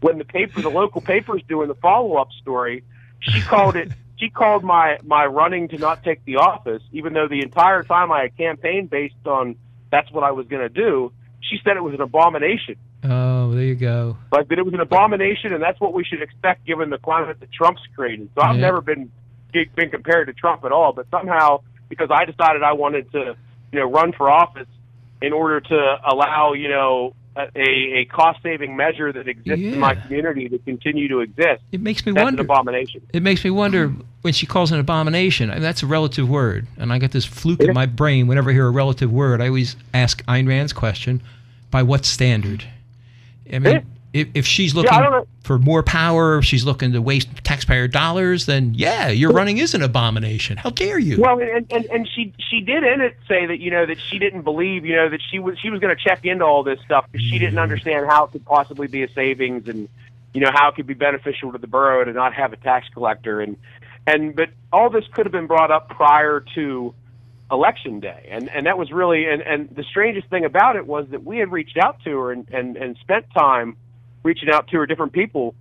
when 0.00 0.18
the 0.18 0.24
paper, 0.24 0.60
the 0.60 0.68
local 0.68 1.00
paper's 1.00 1.42
doing 1.48 1.68
the 1.68 1.76
follow 1.76 2.16
up 2.16 2.32
story, 2.42 2.82
she 3.20 3.40
called 3.42 3.76
it, 3.76 3.90
she 4.18 4.30
called 4.30 4.64
my, 4.64 4.98
my 5.04 5.26
running 5.26 5.68
to 5.68 5.78
not 5.78 6.02
take 6.02 6.24
the 6.24 6.36
office, 6.36 6.82
even 6.92 7.12
though 7.12 7.28
the 7.28 7.42
entire 7.42 7.82
time 7.82 8.10
I 8.12 8.22
had 8.22 8.36
campaigned 8.36 8.90
based 8.90 9.14
on 9.26 9.56
that's 9.90 10.10
what 10.10 10.24
I 10.24 10.32
was 10.32 10.46
going 10.46 10.62
to 10.62 10.68
do 10.68 11.12
she 11.48 11.58
said 11.64 11.76
it 11.76 11.82
was 11.82 11.94
an 11.94 12.00
abomination. 12.00 12.76
Oh, 13.04 13.52
there 13.52 13.64
you 13.64 13.74
go. 13.74 14.16
Like 14.32 14.48
that 14.48 14.58
it 14.58 14.64
was 14.64 14.74
an 14.74 14.80
abomination, 14.80 15.52
and 15.52 15.62
that's 15.62 15.80
what 15.80 15.92
we 15.92 16.04
should 16.04 16.22
expect 16.22 16.66
given 16.66 16.90
the 16.90 16.98
climate 16.98 17.38
that 17.40 17.52
Trump's 17.52 17.82
created. 17.94 18.30
So 18.34 18.42
I've 18.42 18.56
Yeah. 18.56 18.62
never 18.62 18.80
been 18.80 19.10
been 19.74 19.90
compared 19.90 20.26
to 20.26 20.34
Trump 20.34 20.64
at 20.64 20.72
all, 20.72 20.92
but 20.92 21.06
somehow 21.10 21.60
because 21.88 22.10
I 22.10 22.26
decided 22.26 22.62
I 22.62 22.72
wanted 22.74 23.10
to, 23.12 23.36
you 23.72 23.78
know, 23.78 23.86
run 23.90 24.12
for 24.12 24.28
office 24.28 24.68
in 25.22 25.32
order 25.32 25.60
to 25.60 25.96
allow, 26.04 26.52
you 26.52 26.68
know, 26.68 27.14
a, 27.36 27.50
a 28.00 28.04
cost 28.06 28.42
saving 28.42 28.76
measure 28.76 29.12
that 29.12 29.28
exists 29.28 29.62
in 29.62 29.78
my 29.78 29.94
community 29.94 30.48
to 30.48 30.58
continue 30.58 31.08
to 31.08 31.20
exist. 31.20 31.62
It 31.72 31.80
makes 31.80 32.04
me 32.06 32.12
That's 32.12 32.24
wonder. 32.24 32.40
an 32.40 32.46
abomination. 32.46 33.02
It 33.12 33.22
makes 33.22 33.44
me 33.44 33.50
wonder 33.50 33.92
when 34.22 34.32
she 34.32 34.46
calls 34.46 34.72
it 34.72 34.74
an 34.76 34.80
abomination. 34.80 35.50
I 35.50 35.54
mean, 35.54 35.62
that's 35.62 35.82
a 35.82 35.86
relative 35.86 36.28
word, 36.28 36.66
and 36.78 36.92
I 36.92 36.98
got 36.98 37.10
this 37.12 37.24
fluke 37.26 37.60
Yeah. 37.60 37.68
in 37.68 37.74
my 37.74 37.86
brain. 37.86 38.26
Whenever 38.26 38.50
I 38.50 38.52
hear 38.54 38.66
a 38.66 38.70
relative 38.70 39.12
word, 39.12 39.40
I 39.40 39.48
always 39.48 39.76
ask 39.92 40.24
Ayn 40.26 40.48
Rand's 40.48 40.72
question: 40.72 41.20
By 41.70 41.82
what 41.82 42.04
standard? 42.04 42.64
I 43.52 43.58
mean, 43.58 43.72
Yeah. 43.74 43.80
If, 44.12 44.28
if 44.34 44.46
she's 44.46 44.74
looking 44.74 44.90
don't 44.90 45.28
for 45.42 45.58
more 45.58 45.82
power, 45.82 46.38
if 46.38 46.44
she's 46.44 46.64
looking 46.64 46.92
to 46.92 47.00
waste 47.00 47.28
taxpayer 47.44 47.86
dollars, 47.86 48.46
then 48.46 48.74
yeah, 48.74 49.08
your 49.08 49.32
running 49.32 49.58
is 49.58 49.74
an 49.74 49.82
abomination. 49.82 50.56
How 50.56 50.70
dare 50.70 50.98
you? 50.98 51.20
Well, 51.20 51.40
and, 51.40 51.70
and 51.70 51.84
and 51.86 52.08
she 52.08 52.32
she 52.50 52.60
did 52.60 52.82
in 52.82 53.00
it 53.00 53.16
say 53.28 53.46
that 53.46 53.60
you 53.60 53.70
know 53.70 53.86
that 53.86 53.98
she 54.00 54.18
didn't 54.18 54.42
believe 54.42 54.84
you 54.84 54.96
know 54.96 55.08
that 55.08 55.20
she 55.30 55.38
was 55.38 55.58
she 55.58 55.70
was 55.70 55.80
going 55.80 55.94
to 55.94 56.02
check 56.02 56.24
into 56.24 56.44
all 56.44 56.62
this 56.62 56.80
stuff 56.84 57.06
because 57.10 57.26
she 57.26 57.38
didn't 57.38 57.58
mm. 57.58 57.62
understand 57.62 58.06
how 58.06 58.24
it 58.24 58.32
could 58.32 58.44
possibly 58.44 58.86
be 58.86 59.02
a 59.02 59.12
savings 59.12 59.68
and 59.68 59.88
you 60.34 60.40
know 60.40 60.50
how 60.52 60.68
it 60.68 60.74
could 60.74 60.86
be 60.86 60.94
beneficial 60.94 61.52
to 61.52 61.58
the 61.58 61.66
borough 61.66 62.04
to 62.04 62.12
not 62.12 62.34
have 62.34 62.52
a 62.52 62.56
tax 62.56 62.86
collector 62.92 63.40
and 63.40 63.56
and 64.06 64.34
but 64.34 64.50
all 64.72 64.90
this 64.90 65.04
could 65.12 65.26
have 65.26 65.32
been 65.32 65.46
brought 65.46 65.70
up 65.70 65.88
prior 65.88 66.44
to 66.54 66.94
election 67.50 68.00
day 68.00 68.28
and 68.30 68.50
and 68.50 68.66
that 68.66 68.76
was 68.76 68.90
really 68.90 69.26
and 69.26 69.40
and 69.42 69.68
the 69.76 69.84
strangest 69.84 70.28
thing 70.28 70.44
about 70.44 70.76
it 70.76 70.86
was 70.86 71.06
that 71.10 71.24
we 71.24 71.38
had 71.38 71.52
reached 71.52 71.76
out 71.76 72.02
to 72.02 72.10
her 72.18 72.32
and 72.32 72.48
and 72.50 72.76
and 72.76 72.96
spent 72.98 73.24
time 73.32 73.76
reaching 74.26 74.50
out 74.50 74.68
to 74.68 74.76
her 74.76 74.86
different 74.86 75.12
people 75.12 75.54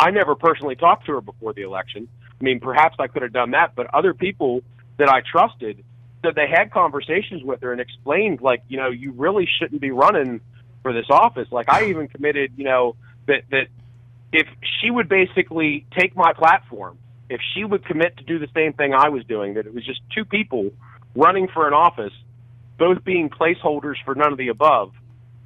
I 0.00 0.10
never 0.10 0.34
personally 0.34 0.76
talked 0.76 1.04
to 1.06 1.12
her 1.12 1.20
before 1.20 1.52
the 1.52 1.60
election. 1.60 2.08
I 2.40 2.42
mean, 2.42 2.58
perhaps 2.58 2.96
I 2.98 3.06
could 3.06 3.20
have 3.20 3.34
done 3.34 3.50
that, 3.50 3.74
but 3.74 3.92
other 3.94 4.14
people 4.14 4.62
that 4.96 5.10
I 5.10 5.20
trusted 5.20 5.84
said 6.24 6.34
they 6.34 6.48
had 6.48 6.70
conversations 6.70 7.44
with 7.44 7.60
her 7.60 7.70
and 7.70 7.82
explained, 7.82 8.40
like, 8.40 8.62
you 8.68 8.78
know, 8.78 8.88
you 8.88 9.12
really 9.12 9.46
shouldn't 9.58 9.82
be 9.82 9.90
running 9.90 10.40
for 10.82 10.94
this 10.94 11.04
office. 11.10 11.48
Like, 11.50 11.68
I 11.68 11.88
even 11.90 12.08
committed, 12.08 12.52
you 12.56 12.64
know, 12.64 12.96
that 13.26 13.42
that 13.50 13.66
if 14.32 14.46
she 14.80 14.90
would 14.90 15.08
basically 15.08 15.84
take 15.98 16.16
my 16.16 16.32
platform, 16.32 16.96
if 17.28 17.42
she 17.54 17.64
would 17.64 17.84
commit 17.84 18.16
to 18.16 18.24
do 18.24 18.38
the 18.38 18.48
same 18.54 18.72
thing 18.72 18.94
I 18.94 19.10
was 19.10 19.24
doing, 19.24 19.54
that 19.54 19.66
it 19.66 19.74
was 19.74 19.84
just 19.84 20.00
two 20.14 20.24
people 20.24 20.70
running 21.14 21.46
for 21.46 21.68
an 21.68 21.74
office, 21.74 22.12
both 22.78 23.04
being 23.04 23.28
placeholders 23.28 23.96
for 24.02 24.14
none 24.14 24.32
of 24.32 24.38
the 24.38 24.48
above, 24.48 24.94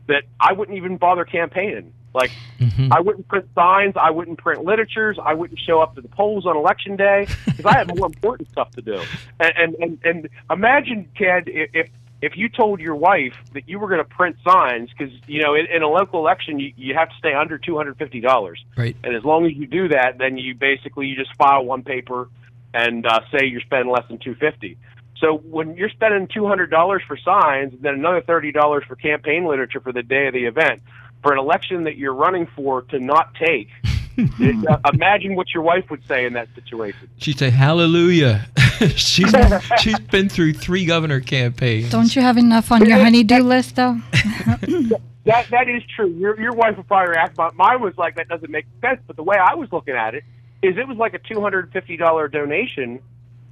that 0.06 0.22
I 0.38 0.52
wouldn't 0.52 0.76
even 0.76 0.96
bother 0.96 1.24
campaigning. 1.24 1.92
Like, 2.14 2.30
Mhm. 2.60 2.88
I 2.92 3.00
wouldn't 3.00 3.26
print 3.28 3.46
signs. 3.54 3.94
I 3.96 4.10
wouldn't 4.10 4.38
print 4.38 4.64
literatures. 4.64 5.18
I 5.22 5.34
wouldn't 5.34 5.58
show 5.58 5.80
up 5.80 5.96
to 5.96 6.00
the 6.00 6.08
polls 6.08 6.46
on 6.46 6.56
election 6.56 6.96
day 6.96 7.26
because 7.44 7.66
I 7.66 7.76
had 7.78 7.96
more 7.96 8.06
important 8.06 8.48
stuff 8.50 8.70
to 8.72 8.82
do. 8.82 9.00
And 9.40 9.52
and 9.56 9.74
and, 9.80 9.98
and 10.04 10.28
imagine, 10.50 11.08
Ted, 11.16 11.44
if 11.46 11.88
if 12.22 12.36
you 12.36 12.48
told 12.48 12.80
your 12.80 12.94
wife 12.94 13.34
that 13.52 13.68
you 13.68 13.78
were 13.78 13.88
going 13.88 13.98
to 14.00 14.04
print 14.08 14.36
signs 14.48 14.88
because 14.96 15.12
you 15.26 15.42
know 15.42 15.54
in, 15.54 15.66
in 15.66 15.82
a 15.82 15.88
local 15.88 16.20
election 16.20 16.58
you, 16.60 16.72
you 16.76 16.94
have 16.94 17.08
to 17.10 17.14
stay 17.18 17.34
under 17.34 17.58
two 17.58 17.76
hundred 17.76 17.98
fifty 17.98 18.20
dollars, 18.20 18.64
Right. 18.76 18.96
and 19.04 19.14
as 19.14 19.24
long 19.24 19.44
as 19.44 19.52
you 19.54 19.66
do 19.66 19.88
that, 19.88 20.16
then 20.18 20.38
you 20.38 20.54
basically 20.54 21.08
you 21.08 21.16
just 21.16 21.34
file 21.36 21.64
one 21.64 21.82
paper 21.82 22.28
and 22.72 23.04
uh, 23.06 23.20
say 23.32 23.44
you're 23.46 23.60
spending 23.60 23.92
less 23.92 24.06
than 24.08 24.18
two 24.18 24.34
fifty. 24.36 24.78
So 25.18 25.36
when 25.38 25.76
you're 25.76 25.90
spending 25.90 26.26
two 26.32 26.46
hundred 26.46 26.70
dollars 26.70 27.02
for 27.06 27.16
signs, 27.16 27.72
and 27.74 27.82
then 27.82 27.94
another 27.94 28.20
thirty 28.22 28.52
dollars 28.52 28.84
for 28.86 28.94
campaign 28.96 29.44
literature 29.46 29.80
for 29.80 29.92
the 29.92 30.02
day 30.02 30.26
of 30.28 30.32
the 30.34 30.44
event, 30.46 30.82
for 31.24 31.32
an 31.32 31.38
election 31.38 31.84
that 31.84 31.96
you're 31.96 32.14
running 32.14 32.46
for 32.54 32.82
to 32.82 32.98
not 33.00 33.34
take, 33.34 33.68
uh, 34.18 34.78
imagine 34.92 35.34
what 35.34 35.52
your 35.54 35.62
wife 35.62 35.90
would 35.90 36.06
say 36.06 36.26
in 36.26 36.34
that 36.34 36.48
situation. 36.54 37.08
She'd 37.16 37.38
say, 37.38 37.48
"Hallelujah." 37.50 38.46
she's 38.94 39.34
she's 39.80 39.98
been 39.98 40.28
through 40.28 40.52
three 40.52 40.84
governor 40.84 41.20
campaigns. 41.20 41.90
Don't 41.90 42.14
you 42.14 42.20
have 42.22 42.36
enough 42.36 42.70
on 42.70 42.84
your 42.84 42.98
honeydew 42.98 43.42
list, 43.42 43.76
though? 43.76 43.98
That 45.26 45.48
that 45.48 45.70
is 45.70 45.82
true. 45.96 46.08
Your 46.08 46.38
your 46.38 46.52
wife 46.52 46.76
would 46.76 46.86
probably 46.86 47.12
react, 47.12 47.34
but 47.34 47.54
mine 47.56 47.80
was 47.80 47.96
like 47.96 48.16
that 48.16 48.28
doesn't 48.28 48.50
make 48.50 48.66
sense. 48.82 49.00
But 49.06 49.16
the 49.16 49.22
way 49.22 49.38
I 49.38 49.54
was 49.54 49.72
looking 49.72 49.94
at 49.94 50.14
it 50.14 50.22
is 50.60 50.76
it 50.76 50.86
was 50.86 50.98
like 50.98 51.14
a 51.14 51.18
two 51.18 51.40
hundred 51.40 51.72
fifty 51.72 51.96
dollar 51.96 52.28
donation 52.28 53.00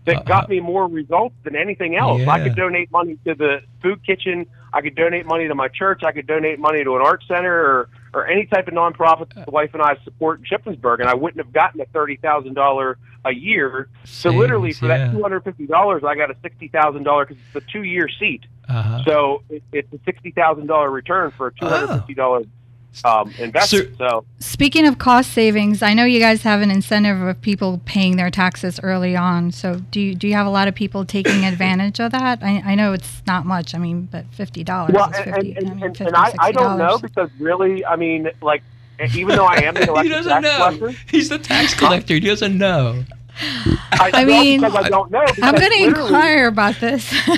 that 0.04 0.16
Uh, 0.16 0.22
got 0.24 0.50
me 0.50 0.60
more 0.60 0.86
results 0.86 1.34
than 1.44 1.56
anything 1.56 1.96
else. 1.96 2.20
I 2.28 2.42
could 2.42 2.56
donate 2.56 2.92
money 2.92 3.16
to 3.24 3.34
the 3.34 3.62
food 3.80 4.04
kitchen. 4.04 4.44
I 4.72 4.80
could 4.80 4.94
donate 4.94 5.26
money 5.26 5.48
to 5.48 5.54
my 5.54 5.68
church. 5.68 6.02
I 6.04 6.12
could 6.12 6.26
donate 6.26 6.58
money 6.58 6.82
to 6.84 6.96
an 6.96 7.02
art 7.02 7.22
center 7.28 7.52
or 7.52 7.88
or 8.14 8.26
any 8.26 8.44
type 8.46 8.68
of 8.68 8.74
nonprofit 8.74 9.34
that 9.34 9.46
the 9.46 9.50
wife 9.50 9.70
and 9.72 9.82
I 9.82 9.96
support 10.04 10.40
in 10.40 10.44
Shippensburg, 10.44 11.00
and 11.00 11.08
I 11.08 11.14
wouldn't 11.14 11.44
have 11.44 11.52
gotten 11.52 11.80
a 11.80 11.86
thirty 11.86 12.16
thousand 12.16 12.54
dollar 12.54 12.98
a 13.24 13.32
year. 13.32 13.88
So 14.04 14.30
literally, 14.30 14.72
for 14.72 14.86
yeah. 14.86 14.98
that 14.98 15.12
two 15.12 15.22
hundred 15.22 15.44
fifty 15.44 15.66
dollars, 15.66 16.02
I 16.04 16.14
got 16.14 16.30
a 16.30 16.36
sixty 16.42 16.68
thousand 16.68 17.04
dollar 17.04 17.26
because 17.26 17.42
it's 17.54 17.64
a 17.64 17.72
two 17.72 17.82
year 17.82 18.08
seat. 18.08 18.42
Uh-huh. 18.68 19.04
So 19.04 19.42
it, 19.48 19.62
it's 19.72 19.92
a 19.92 19.98
sixty 20.04 20.30
thousand 20.30 20.66
dollar 20.66 20.90
return 20.90 21.30
for 21.30 21.48
a 21.48 21.52
two 21.54 21.66
hundred 21.66 21.98
fifty 21.98 22.14
dollar 22.14 22.42
um, 23.04 23.32
investment. 23.38 23.96
So, 23.98 24.24
Speaking 24.38 24.86
of 24.86 24.98
cost 24.98 25.32
savings, 25.32 25.82
I 25.82 25.94
know 25.94 26.04
you 26.04 26.20
guys 26.20 26.42
have 26.42 26.60
an 26.60 26.70
incentive 26.70 27.20
of 27.20 27.40
people 27.40 27.80
paying 27.84 28.16
their 28.16 28.30
taxes 28.30 28.78
early 28.82 29.16
on. 29.16 29.52
So 29.52 29.76
do 29.90 30.00
you 30.00 30.14
do 30.14 30.28
you 30.28 30.34
have 30.34 30.46
a 30.46 30.50
lot 30.50 30.68
of 30.68 30.74
people 30.74 31.04
taking 31.04 31.44
advantage 31.52 32.00
of 32.00 32.12
that? 32.12 32.42
I, 32.42 32.62
I 32.64 32.74
know 32.74 32.92
it's 32.92 33.22
not 33.26 33.46
much. 33.46 33.74
I 33.74 33.78
mean, 33.78 34.08
but 34.10 34.26
fifty 34.32 34.62
dollars 34.64 34.94
well, 34.94 35.10
is 35.10 35.16
and, 35.16 35.24
fifty. 35.24 35.54
and, 35.54 35.68
I 35.68 35.70
and, 35.70 35.80
mean, 35.80 36.06
and, 36.06 36.16
I, 36.16 36.34
I 36.38 36.52
don't 36.52 36.78
know 36.78 36.98
because 36.98 37.30
really, 37.38 37.84
I 37.84 37.96
mean, 37.96 38.30
like 38.40 38.62
even 39.14 39.36
though 39.36 39.46
I 39.46 39.56
am 39.56 39.74
the 39.74 39.80
he 40.02 40.08
doesn't 40.08 40.30
tax 40.30 40.44
know. 40.44 40.78
collector, 40.78 41.00
He's 41.10 41.28
the 41.28 41.38
tax 41.38 41.74
collector. 41.74 42.14
He 42.14 42.20
doesn't 42.20 42.56
know. 42.56 43.04
I, 43.40 44.10
I 44.14 44.24
mean- 44.24 44.60
because 44.60 44.74
I 44.76 44.88
don't 44.88 45.10
know. 45.10 45.24
I'm 45.42 45.54
going 45.54 45.72
to 45.72 45.84
inquire 45.84 46.48
about 46.48 46.76
this. 46.80 47.10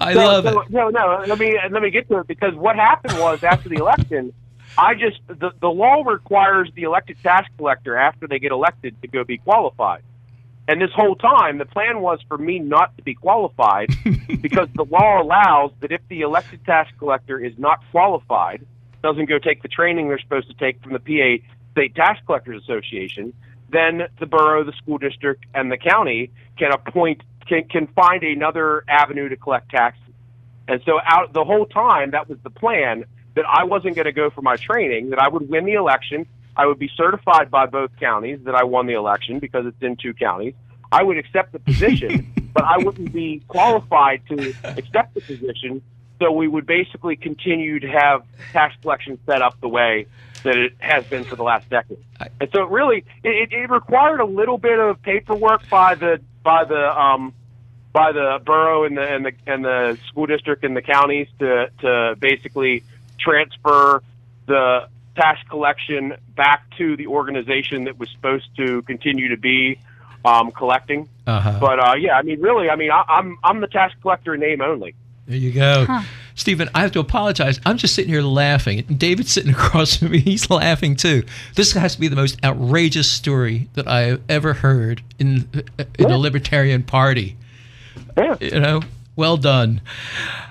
I 0.00 0.12
no, 0.14 0.24
love 0.24 0.44
no, 0.44 0.60
it. 0.60 0.70
No, 0.70 0.88
no. 0.90 1.24
Let 1.26 1.38
me 1.38 1.58
let 1.70 1.82
me 1.82 1.90
get 1.90 2.08
to 2.08 2.18
it 2.18 2.26
because 2.26 2.54
what 2.54 2.76
happened 2.76 3.18
was 3.18 3.42
after 3.42 3.68
the 3.68 3.76
election, 3.76 4.32
I 4.76 4.94
just 4.94 5.20
the 5.26 5.52
the 5.60 5.70
law 5.70 6.02
requires 6.02 6.70
the 6.74 6.82
elected 6.82 7.16
tax 7.22 7.48
collector 7.56 7.96
after 7.96 8.26
they 8.26 8.38
get 8.38 8.52
elected 8.52 9.00
to 9.02 9.08
go 9.08 9.24
be 9.24 9.38
qualified. 9.38 10.02
And 10.66 10.80
this 10.80 10.90
whole 10.94 11.14
time, 11.14 11.58
the 11.58 11.66
plan 11.66 12.00
was 12.00 12.20
for 12.26 12.38
me 12.38 12.58
not 12.58 12.96
to 12.96 13.02
be 13.02 13.14
qualified 13.14 13.90
because 14.40 14.68
the 14.74 14.84
law 14.84 15.20
allows 15.22 15.72
that 15.80 15.92
if 15.92 16.00
the 16.08 16.22
elected 16.22 16.64
tax 16.64 16.90
collector 16.98 17.38
is 17.38 17.52
not 17.58 17.80
qualified, 17.90 18.64
doesn't 19.02 19.26
go 19.26 19.38
take 19.38 19.62
the 19.62 19.68
training 19.68 20.08
they're 20.08 20.18
supposed 20.18 20.48
to 20.48 20.54
take 20.54 20.82
from 20.82 20.94
the 20.94 20.98
PA 20.98 21.44
State 21.72 21.94
Tax 21.94 22.18
Collectors 22.24 22.62
Association, 22.62 23.34
then 23.74 24.08
the 24.20 24.26
borough, 24.26 24.64
the 24.64 24.72
school 24.72 24.98
district, 24.98 25.44
and 25.54 25.70
the 25.70 25.76
county 25.76 26.30
can 26.58 26.72
appoint 26.72 27.22
can 27.46 27.64
can 27.64 27.86
find 27.88 28.22
another 28.22 28.84
avenue 28.88 29.28
to 29.28 29.36
collect 29.36 29.70
taxes. 29.70 30.02
And 30.66 30.80
so 30.86 30.98
out 31.04 31.32
the 31.32 31.44
whole 31.44 31.66
time 31.66 32.12
that 32.12 32.28
was 32.28 32.38
the 32.42 32.50
plan 32.50 33.04
that 33.34 33.44
I 33.46 33.64
wasn't 33.64 33.96
going 33.96 34.06
to 34.06 34.12
go 34.12 34.30
for 34.30 34.42
my 34.42 34.56
training, 34.56 35.10
that 35.10 35.18
I 35.18 35.28
would 35.28 35.48
win 35.48 35.64
the 35.64 35.74
election, 35.74 36.26
I 36.56 36.66
would 36.66 36.78
be 36.78 36.90
certified 36.96 37.50
by 37.50 37.66
both 37.66 37.90
counties 37.98 38.38
that 38.44 38.54
I 38.54 38.64
won 38.64 38.86
the 38.86 38.94
election 38.94 39.40
because 39.40 39.66
it's 39.66 39.82
in 39.82 39.96
two 39.96 40.14
counties. 40.14 40.54
I 40.92 41.02
would 41.02 41.18
accept 41.18 41.52
the 41.52 41.58
position, 41.58 42.32
but 42.54 42.64
I 42.64 42.78
wouldn't 42.78 43.12
be 43.12 43.42
qualified 43.48 44.22
to 44.28 44.54
accept 44.64 45.14
the 45.14 45.20
position 45.20 45.82
so 46.18 46.30
we 46.32 46.48
would 46.48 46.66
basically 46.66 47.16
continue 47.16 47.80
to 47.80 47.88
have 47.88 48.24
tax 48.52 48.74
collection 48.82 49.18
set 49.26 49.42
up 49.42 49.60
the 49.60 49.68
way 49.68 50.06
that 50.44 50.56
it 50.56 50.72
has 50.78 51.04
been 51.06 51.24
for 51.24 51.36
the 51.36 51.42
last 51.42 51.68
decade. 51.68 51.98
And 52.40 52.48
so 52.52 52.62
it 52.62 52.70
really 52.70 53.04
it, 53.22 53.52
it 53.52 53.70
required 53.70 54.20
a 54.20 54.24
little 54.24 54.58
bit 54.58 54.78
of 54.78 55.02
paperwork 55.02 55.68
by 55.68 55.94
the 55.94 56.20
by 56.42 56.64
the 56.64 56.98
um, 56.98 57.34
by 57.92 58.12
the 58.12 58.40
borough 58.44 58.84
and 58.84 58.96
the 58.96 59.02
and 59.02 59.24
the 59.26 59.32
and 59.46 59.64
the 59.64 59.98
school 60.06 60.26
district 60.26 60.64
and 60.64 60.76
the 60.76 60.82
counties 60.82 61.28
to 61.40 61.70
to 61.80 62.16
basically 62.20 62.84
transfer 63.18 64.02
the 64.46 64.88
tax 65.16 65.40
collection 65.48 66.14
back 66.36 66.64
to 66.76 66.96
the 66.96 67.06
organization 67.06 67.84
that 67.84 67.98
was 67.98 68.10
supposed 68.10 68.48
to 68.56 68.82
continue 68.82 69.28
to 69.28 69.36
be 69.36 69.78
um, 70.24 70.50
collecting. 70.50 71.08
Uh-huh. 71.26 71.58
But 71.60 71.78
uh, 71.78 71.94
yeah, 71.98 72.16
I 72.16 72.22
mean, 72.22 72.40
really, 72.40 72.68
I 72.68 72.76
mean, 72.76 72.90
I, 72.90 73.04
I'm 73.08 73.38
I'm 73.42 73.60
the 73.60 73.66
tax 73.66 73.94
collector 74.02 74.36
name 74.36 74.60
only. 74.60 74.94
There 75.26 75.36
you 75.36 75.52
go. 75.52 75.86
Steven, 76.34 76.68
I 76.74 76.82
have 76.82 76.92
to 76.92 77.00
apologize. 77.00 77.60
I'm 77.64 77.78
just 77.78 77.94
sitting 77.94 78.12
here 78.12 78.22
laughing. 78.22 78.84
And 78.88 78.98
David's 78.98 79.32
sitting 79.32 79.50
across 79.54 79.96
from 79.96 80.10
me. 80.10 80.18
He's 80.18 80.50
laughing 80.50 80.96
too. 80.96 81.22
This 81.54 81.72
has 81.72 81.94
to 81.94 82.00
be 82.00 82.08
the 82.08 82.16
most 82.16 82.42
outrageous 82.44 83.10
story 83.10 83.68
that 83.74 83.88
I 83.88 84.02
have 84.02 84.22
ever 84.28 84.54
heard 84.54 85.02
in 85.18 85.48
uh, 85.78 85.84
in 85.98 86.08
the 86.08 86.18
Libertarian 86.18 86.82
Party. 86.82 87.36
Yeah. 88.16 88.36
You 88.40 88.60
know, 88.60 88.82
well 89.16 89.36
done. 89.36 89.80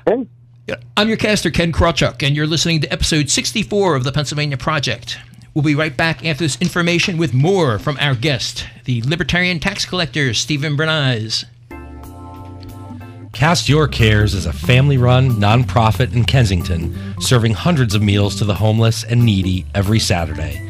Yeah. 0.07 0.23
Yeah, 0.65 0.75
I'm 0.95 1.09
your 1.09 1.17
caster, 1.17 1.51
Ken 1.51 1.73
Krawchuk, 1.73 2.25
and 2.25 2.37
you're 2.37 2.47
listening 2.47 2.79
to 2.79 2.93
episode 2.93 3.29
64 3.29 3.97
of 3.97 4.05
the 4.05 4.13
Pennsylvania 4.13 4.55
Project. 4.55 5.17
We'll 5.53 5.65
be 5.65 5.75
right 5.75 5.95
back 5.95 6.25
after 6.25 6.45
this 6.45 6.57
information 6.61 7.17
with 7.17 7.33
more 7.33 7.77
from 7.79 7.97
our 7.99 8.15
guest, 8.15 8.65
the 8.85 9.01
Libertarian 9.01 9.59
tax 9.59 9.83
collector, 9.85 10.33
Steven 10.33 10.77
Brenize. 10.77 11.43
Cast 13.33 13.67
Your 13.67 13.87
Cares 13.87 14.35
is 14.35 14.45
a 14.45 14.53
family 14.53 14.99
run 14.99 15.31
nonprofit 15.31 16.13
in 16.13 16.23
Kensington 16.23 16.95
serving 17.19 17.53
hundreds 17.53 17.95
of 17.95 18.03
meals 18.03 18.35
to 18.35 18.45
the 18.45 18.53
homeless 18.53 19.03
and 19.03 19.25
needy 19.25 19.65
every 19.73 19.99
Saturday. 19.99 20.61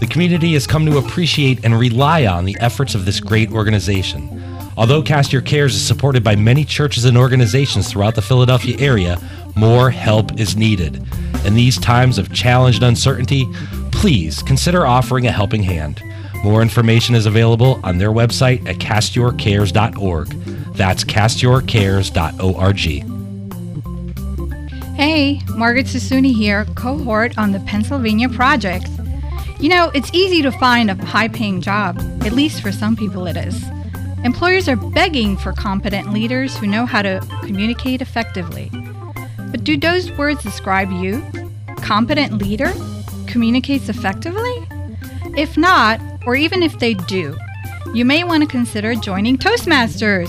The 0.00 0.06
community 0.06 0.52
has 0.52 0.66
come 0.66 0.84
to 0.84 0.98
appreciate 0.98 1.64
and 1.64 1.80
rely 1.80 2.26
on 2.26 2.44
the 2.44 2.58
efforts 2.60 2.94
of 2.94 3.06
this 3.06 3.20
great 3.20 3.50
organization. 3.50 4.28
Although 4.76 5.02
Cast 5.02 5.32
Your 5.32 5.40
Cares 5.40 5.74
is 5.74 5.84
supported 5.84 6.22
by 6.22 6.36
many 6.36 6.62
churches 6.62 7.06
and 7.06 7.16
organizations 7.16 7.90
throughout 7.90 8.14
the 8.14 8.22
Philadelphia 8.22 8.76
area, 8.78 9.18
more 9.56 9.90
help 9.90 10.38
is 10.38 10.56
needed. 10.56 11.02
In 11.46 11.54
these 11.54 11.78
times 11.78 12.18
of 12.18 12.34
challenge 12.34 12.76
and 12.76 12.84
uncertainty, 12.84 13.48
please 13.92 14.42
consider 14.42 14.86
offering 14.86 15.26
a 15.26 15.32
helping 15.32 15.62
hand. 15.62 16.02
More 16.44 16.60
information 16.60 17.14
is 17.14 17.24
available 17.24 17.80
on 17.82 17.96
their 17.96 18.10
website 18.10 18.68
at 18.68 18.76
castyourcares.org. 18.76 20.59
That's 20.72 21.04
castyourcares.org. 21.04 22.78
Hey, 24.96 25.40
Margaret 25.56 25.86
Susuni 25.86 26.34
here, 26.34 26.66
cohort 26.74 27.38
on 27.38 27.52
the 27.52 27.60
Pennsylvania 27.60 28.28
Project. 28.28 28.88
You 29.58 29.68
know, 29.68 29.90
it's 29.94 30.10
easy 30.12 30.42
to 30.42 30.52
find 30.52 30.90
a 30.90 30.94
high 30.94 31.28
paying 31.28 31.60
job, 31.60 31.98
at 32.22 32.32
least 32.32 32.60
for 32.60 32.70
some 32.70 32.96
people 32.96 33.26
it 33.26 33.36
is. 33.36 33.62
Employers 34.24 34.68
are 34.68 34.76
begging 34.76 35.38
for 35.38 35.52
competent 35.52 36.12
leaders 36.12 36.56
who 36.56 36.66
know 36.66 36.84
how 36.84 37.00
to 37.00 37.26
communicate 37.42 38.02
effectively. 38.02 38.70
But 39.50 39.64
do 39.64 39.78
those 39.78 40.12
words 40.12 40.42
describe 40.42 40.90
you? 40.90 41.24
Competent 41.78 42.34
leader? 42.34 42.72
Communicates 43.26 43.88
effectively? 43.88 44.66
If 45.36 45.56
not, 45.56 46.00
or 46.26 46.36
even 46.36 46.62
if 46.62 46.78
they 46.78 46.94
do, 46.94 47.36
you 47.94 48.04
may 48.04 48.24
want 48.24 48.42
to 48.42 48.48
consider 48.48 48.94
joining 48.94 49.38
Toastmasters. 49.38 50.28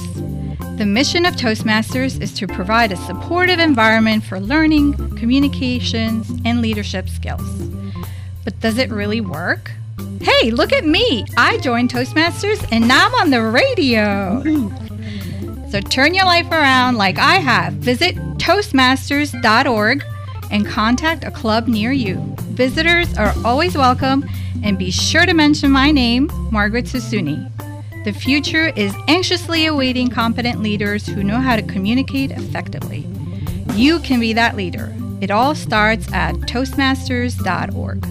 The 0.78 0.86
mission 0.86 1.26
of 1.26 1.36
Toastmasters 1.36 2.20
is 2.22 2.34
to 2.34 2.48
provide 2.48 2.92
a 2.92 2.98
supportive 2.98 3.60
environment 3.60 4.24
for 4.24 4.40
learning, 4.40 4.94
communications, 5.16 6.32
and 6.44 6.62
leadership 6.62 7.08
skills. 7.08 7.42
But 8.44 8.60
does 8.60 8.78
it 8.78 8.90
really 8.90 9.22
work? 9.22 9.72
Hey, 10.22 10.52
look 10.52 10.74
at 10.74 10.86
me! 10.86 11.26
I 11.38 11.58
joined 11.60 11.92
Toastmasters 11.92 12.68
and 12.72 12.88
now 12.88 13.08
I'm 13.08 13.16
on 13.16 13.30
the 13.30 13.44
radio! 13.44 14.42
So 15.70 15.82
turn 15.82 16.14
your 16.14 16.26
life 16.26 16.52
around 16.52 16.98
like 16.98 17.18
I 17.20 17.36
have. 17.36 17.74
Visit 17.74 18.16
Toastmasters.org 18.38 20.04
and 20.52 20.66
contact 20.66 21.24
a 21.24 21.32
club 21.32 21.68
near 21.68 21.92
you. 21.92 22.16
Visitors 22.40 23.18
are 23.18 23.34
always 23.46 23.78
welcome 23.78 24.28
and 24.64 24.78
be 24.78 24.92
sure 24.92 25.26
to 25.26 25.34
mention 25.34 25.72
my 25.72 25.92
name, 25.92 26.30
Margaret 26.52 26.86
Susuni. 26.86 27.50
The 28.04 28.14
future 28.14 28.70
is 28.76 28.96
anxiously 29.08 29.68
awaiting 29.68 30.10
competent 30.10 30.60
leaders 30.60 31.06
who 31.06 31.24
know 31.24 31.40
how 31.40 31.56
to 31.56 31.62
communicate 31.62 32.32
effectively. 32.32 33.08
You 33.74 34.00
can 34.00 34.20
be 34.20 34.34
that 34.34 34.56
leader. 34.56 34.92
It 35.22 35.30
all 35.30 35.54
starts 35.54 36.12
at 36.12 36.34
Toastmasters.org. 36.34 38.08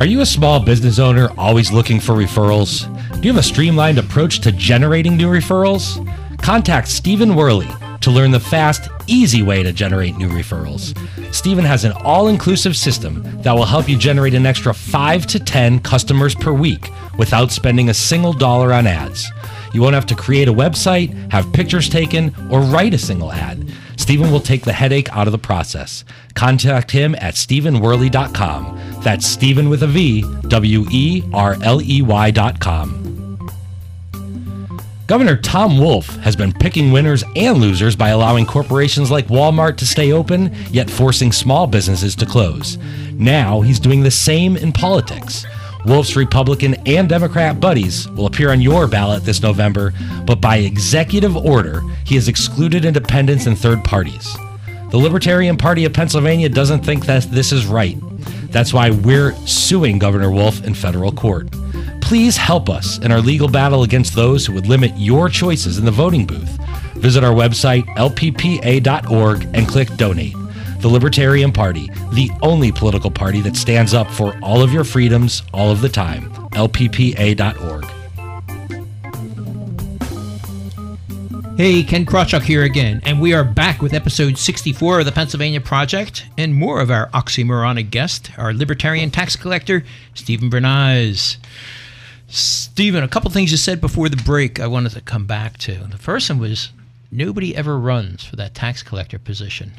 Are 0.00 0.06
you 0.06 0.20
a 0.20 0.26
small 0.26 0.60
business 0.60 0.98
owner 0.98 1.30
always 1.38 1.72
looking 1.72 1.98
for 1.98 2.12
referrals? 2.12 2.84
Do 3.14 3.26
you 3.26 3.32
have 3.32 3.40
a 3.40 3.42
streamlined 3.42 3.96
approach 3.96 4.40
to 4.40 4.52
generating 4.52 5.16
new 5.16 5.30
referrals? 5.30 5.96
Contact 6.42 6.88
Steven 6.88 7.34
Werley 7.34 7.70
to 8.04 8.10
learn 8.10 8.30
the 8.30 8.38
fast, 8.38 8.90
easy 9.06 9.42
way 9.42 9.62
to 9.62 9.72
generate 9.72 10.16
new 10.18 10.28
referrals. 10.28 10.94
Steven 11.34 11.64
has 11.64 11.84
an 11.84 11.92
all 12.02 12.28
inclusive 12.28 12.76
system 12.76 13.22
that 13.40 13.52
will 13.52 13.64
help 13.64 13.88
you 13.88 13.96
generate 13.96 14.34
an 14.34 14.44
extra 14.44 14.74
5 14.74 15.26
to 15.26 15.40
10 15.40 15.80
customers 15.80 16.34
per 16.34 16.52
week 16.52 16.90
without 17.16 17.50
spending 17.50 17.88
a 17.88 17.94
single 17.94 18.34
dollar 18.34 18.74
on 18.74 18.86
ads. 18.86 19.26
You 19.72 19.80
won't 19.80 19.94
have 19.94 20.04
to 20.06 20.14
create 20.14 20.48
a 20.48 20.52
website, 20.52 21.32
have 21.32 21.50
pictures 21.54 21.88
taken, 21.88 22.34
or 22.50 22.60
write 22.60 22.92
a 22.92 22.98
single 22.98 23.32
ad. 23.32 23.72
Steven 23.96 24.30
will 24.30 24.40
take 24.40 24.64
the 24.64 24.72
headache 24.74 25.08
out 25.16 25.26
of 25.26 25.32
the 25.32 25.38
process. 25.38 26.04
Contact 26.34 26.90
him 26.90 27.14
at 27.14 27.34
StevenWerley.com. 27.34 29.00
That's 29.02 29.26
Steven 29.26 29.70
with 29.70 29.82
a 29.82 29.86
V, 29.86 30.24
W 30.48 30.84
E 30.90 31.22
R 31.32 31.56
L 31.62 31.80
E 31.80 32.02
Y.com. 32.02 33.03
Governor 35.06 35.36
Tom 35.36 35.76
Wolf 35.76 36.06
has 36.16 36.34
been 36.34 36.50
picking 36.50 36.90
winners 36.90 37.24
and 37.36 37.58
losers 37.58 37.94
by 37.94 38.08
allowing 38.08 38.46
corporations 38.46 39.10
like 39.10 39.26
Walmart 39.26 39.76
to 39.76 39.86
stay 39.86 40.12
open, 40.12 40.50
yet 40.70 40.88
forcing 40.88 41.30
small 41.30 41.66
businesses 41.66 42.16
to 42.16 42.24
close. 42.24 42.78
Now 43.12 43.60
he's 43.60 43.78
doing 43.78 44.02
the 44.02 44.10
same 44.10 44.56
in 44.56 44.72
politics. 44.72 45.44
Wolf's 45.84 46.16
Republican 46.16 46.76
and 46.86 47.06
Democrat 47.06 47.60
buddies 47.60 48.08
will 48.12 48.24
appear 48.24 48.50
on 48.50 48.62
your 48.62 48.88
ballot 48.88 49.24
this 49.24 49.42
November, 49.42 49.92
but 50.24 50.40
by 50.40 50.56
executive 50.56 51.36
order, 51.36 51.82
he 52.06 52.14
has 52.14 52.28
excluded 52.28 52.86
independents 52.86 53.44
and 53.44 53.58
third 53.58 53.84
parties. 53.84 54.34
The 54.90 54.96
Libertarian 54.96 55.58
Party 55.58 55.84
of 55.84 55.92
Pennsylvania 55.92 56.48
doesn't 56.48 56.82
think 56.82 57.04
that 57.04 57.24
this 57.24 57.52
is 57.52 57.66
right. 57.66 57.98
That's 58.50 58.72
why 58.72 58.88
we're 58.88 59.34
suing 59.46 59.98
Governor 59.98 60.30
Wolf 60.30 60.64
in 60.64 60.72
federal 60.72 61.12
court. 61.12 61.48
Please 62.04 62.36
help 62.36 62.68
us 62.68 62.98
in 62.98 63.10
our 63.10 63.20
legal 63.20 63.48
battle 63.48 63.82
against 63.82 64.14
those 64.14 64.44
who 64.44 64.52
would 64.52 64.66
limit 64.66 64.92
your 64.94 65.30
choices 65.30 65.78
in 65.78 65.86
the 65.86 65.90
voting 65.90 66.26
booth. 66.26 66.60
Visit 66.96 67.24
our 67.24 67.32
website, 67.32 67.84
lppa.org, 67.96 69.48
and 69.54 69.66
click 69.66 69.88
Donate. 69.96 70.34
The 70.80 70.88
Libertarian 70.88 71.50
Party, 71.50 71.88
the 72.12 72.30
only 72.42 72.70
political 72.70 73.10
party 73.10 73.40
that 73.40 73.56
stands 73.56 73.94
up 73.94 74.10
for 74.10 74.38
all 74.42 74.60
of 74.62 74.70
your 74.70 74.84
freedoms 74.84 75.44
all 75.54 75.70
of 75.70 75.80
the 75.80 75.88
time. 75.88 76.30
lppa.org. 76.50 77.86
Hey, 81.56 81.82
Ken 81.84 82.04
Krawchuk 82.04 82.42
here 82.42 82.64
again, 82.64 83.00
and 83.04 83.18
we 83.18 83.32
are 83.32 83.44
back 83.44 83.80
with 83.80 83.94
episode 83.94 84.36
64 84.36 85.00
of 85.00 85.06
the 85.06 85.12
Pennsylvania 85.12 85.60
Project 85.62 86.26
and 86.36 86.54
more 86.54 86.80
of 86.80 86.90
our 86.90 87.08
oxymoronic 87.10 87.88
guest, 87.88 88.30
our 88.36 88.52
libertarian 88.52 89.10
tax 89.10 89.36
collector, 89.36 89.84
Steven 90.12 90.50
Brenize. 90.50 91.38
Steven, 92.28 93.04
a 93.04 93.08
couple 93.08 93.30
things 93.30 93.50
you 93.50 93.56
said 93.56 93.80
before 93.80 94.08
the 94.08 94.16
break 94.16 94.58
I 94.58 94.66
wanted 94.66 94.92
to 94.92 95.00
come 95.00 95.26
back 95.26 95.58
to. 95.58 95.74
The 95.74 95.98
first 95.98 96.28
one 96.30 96.38
was 96.38 96.70
nobody 97.10 97.54
ever 97.54 97.78
runs 97.78 98.24
for 98.24 98.36
that 98.36 98.54
tax 98.54 98.82
collector 98.82 99.18
position. 99.18 99.72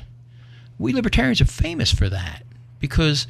We 0.78 0.94
libertarians 0.94 1.42
are 1.42 1.46
famous 1.46 1.92
for 1.92 2.10
that 2.10 2.44
because 2.80 3.28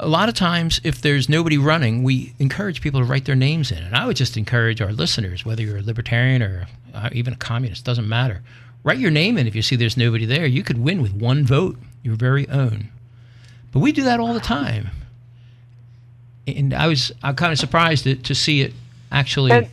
a 0.00 0.08
lot 0.08 0.28
of 0.28 0.34
times 0.34 0.80
if 0.84 1.00
there's 1.00 1.28
nobody 1.28 1.58
running, 1.58 2.02
we 2.02 2.34
encourage 2.38 2.80
people 2.80 3.00
to 3.00 3.06
write 3.06 3.24
their 3.24 3.34
names 3.34 3.70
in. 3.70 3.78
And 3.78 3.96
I 3.96 4.06
would 4.06 4.16
just 4.16 4.36
encourage 4.36 4.80
our 4.80 4.92
listeners, 4.92 5.44
whether 5.44 5.62
you're 5.62 5.78
a 5.78 5.82
libertarian 5.82 6.42
or 6.42 6.66
uh, 6.94 7.10
even 7.12 7.32
a 7.32 7.36
communist, 7.36 7.84
doesn't 7.84 8.08
matter. 8.08 8.42
Write 8.84 8.98
your 8.98 9.10
name 9.10 9.36
in 9.36 9.46
if 9.46 9.54
you 9.54 9.62
see 9.62 9.76
there's 9.76 9.96
nobody 9.96 10.24
there. 10.24 10.46
You 10.46 10.62
could 10.62 10.78
win 10.78 11.02
with 11.02 11.12
one 11.12 11.44
vote, 11.44 11.76
your 12.02 12.14
very 12.14 12.48
own. 12.48 12.88
But 13.72 13.80
we 13.80 13.92
do 13.92 14.04
that 14.04 14.20
all 14.20 14.34
the 14.34 14.40
time. 14.40 14.90
And 16.56 16.74
I 16.74 16.86
was 16.86 17.12
I'm 17.22 17.36
kind 17.36 17.52
of 17.52 17.58
surprised 17.58 18.04
to, 18.04 18.14
to 18.14 18.34
see 18.34 18.62
it 18.62 18.72
actually. 19.10 19.52
And- 19.52 19.68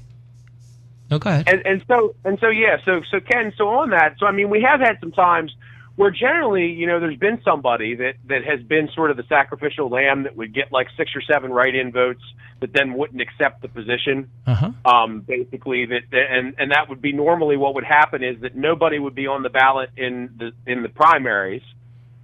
oh, 1.11 1.19
go 1.19 1.29
ahead. 1.29 1.47
And, 1.47 1.65
and 1.65 1.83
so 1.87 2.15
and 2.23 2.39
so 2.39 2.49
yeah, 2.49 2.77
so 2.85 3.01
so 3.09 3.19
Ken, 3.19 3.53
so 3.57 3.69
on 3.69 3.91
that, 3.91 4.15
so 4.19 4.25
I 4.25 4.31
mean, 4.31 4.49
we 4.49 4.61
have 4.61 4.79
had 4.79 4.99
some 4.99 5.11
times 5.11 5.55
where 5.95 6.11
generally, 6.11 6.71
you 6.71 6.85
know, 6.85 6.99
there's 6.99 7.17
been 7.17 7.41
somebody 7.43 7.95
that 7.95 8.15
that 8.25 8.43
has 8.43 8.61
been 8.61 8.89
sort 8.93 9.11
of 9.11 9.17
the 9.17 9.23
sacrificial 9.23 9.89
lamb 9.89 10.23
that 10.23 10.35
would 10.35 10.53
get 10.53 10.71
like 10.71 10.87
six 10.97 11.15
or 11.15 11.21
seven 11.21 11.51
write-in 11.51 11.91
votes, 11.91 12.23
but 12.59 12.73
then 12.73 12.93
wouldn't 12.95 13.21
accept 13.21 13.61
the 13.61 13.69
position. 13.69 14.29
Uh-huh. 14.45 14.71
Um, 14.83 15.21
basically, 15.21 15.85
that 15.85 16.01
and 16.11 16.55
and 16.57 16.71
that 16.71 16.89
would 16.89 17.01
be 17.01 17.13
normally 17.13 17.55
what 17.55 17.75
would 17.75 17.85
happen 17.85 18.23
is 18.23 18.39
that 18.41 18.55
nobody 18.55 18.99
would 18.99 19.15
be 19.15 19.27
on 19.27 19.43
the 19.43 19.49
ballot 19.49 19.89
in 19.95 20.33
the 20.37 20.51
in 20.69 20.83
the 20.83 20.89
primaries, 20.89 21.63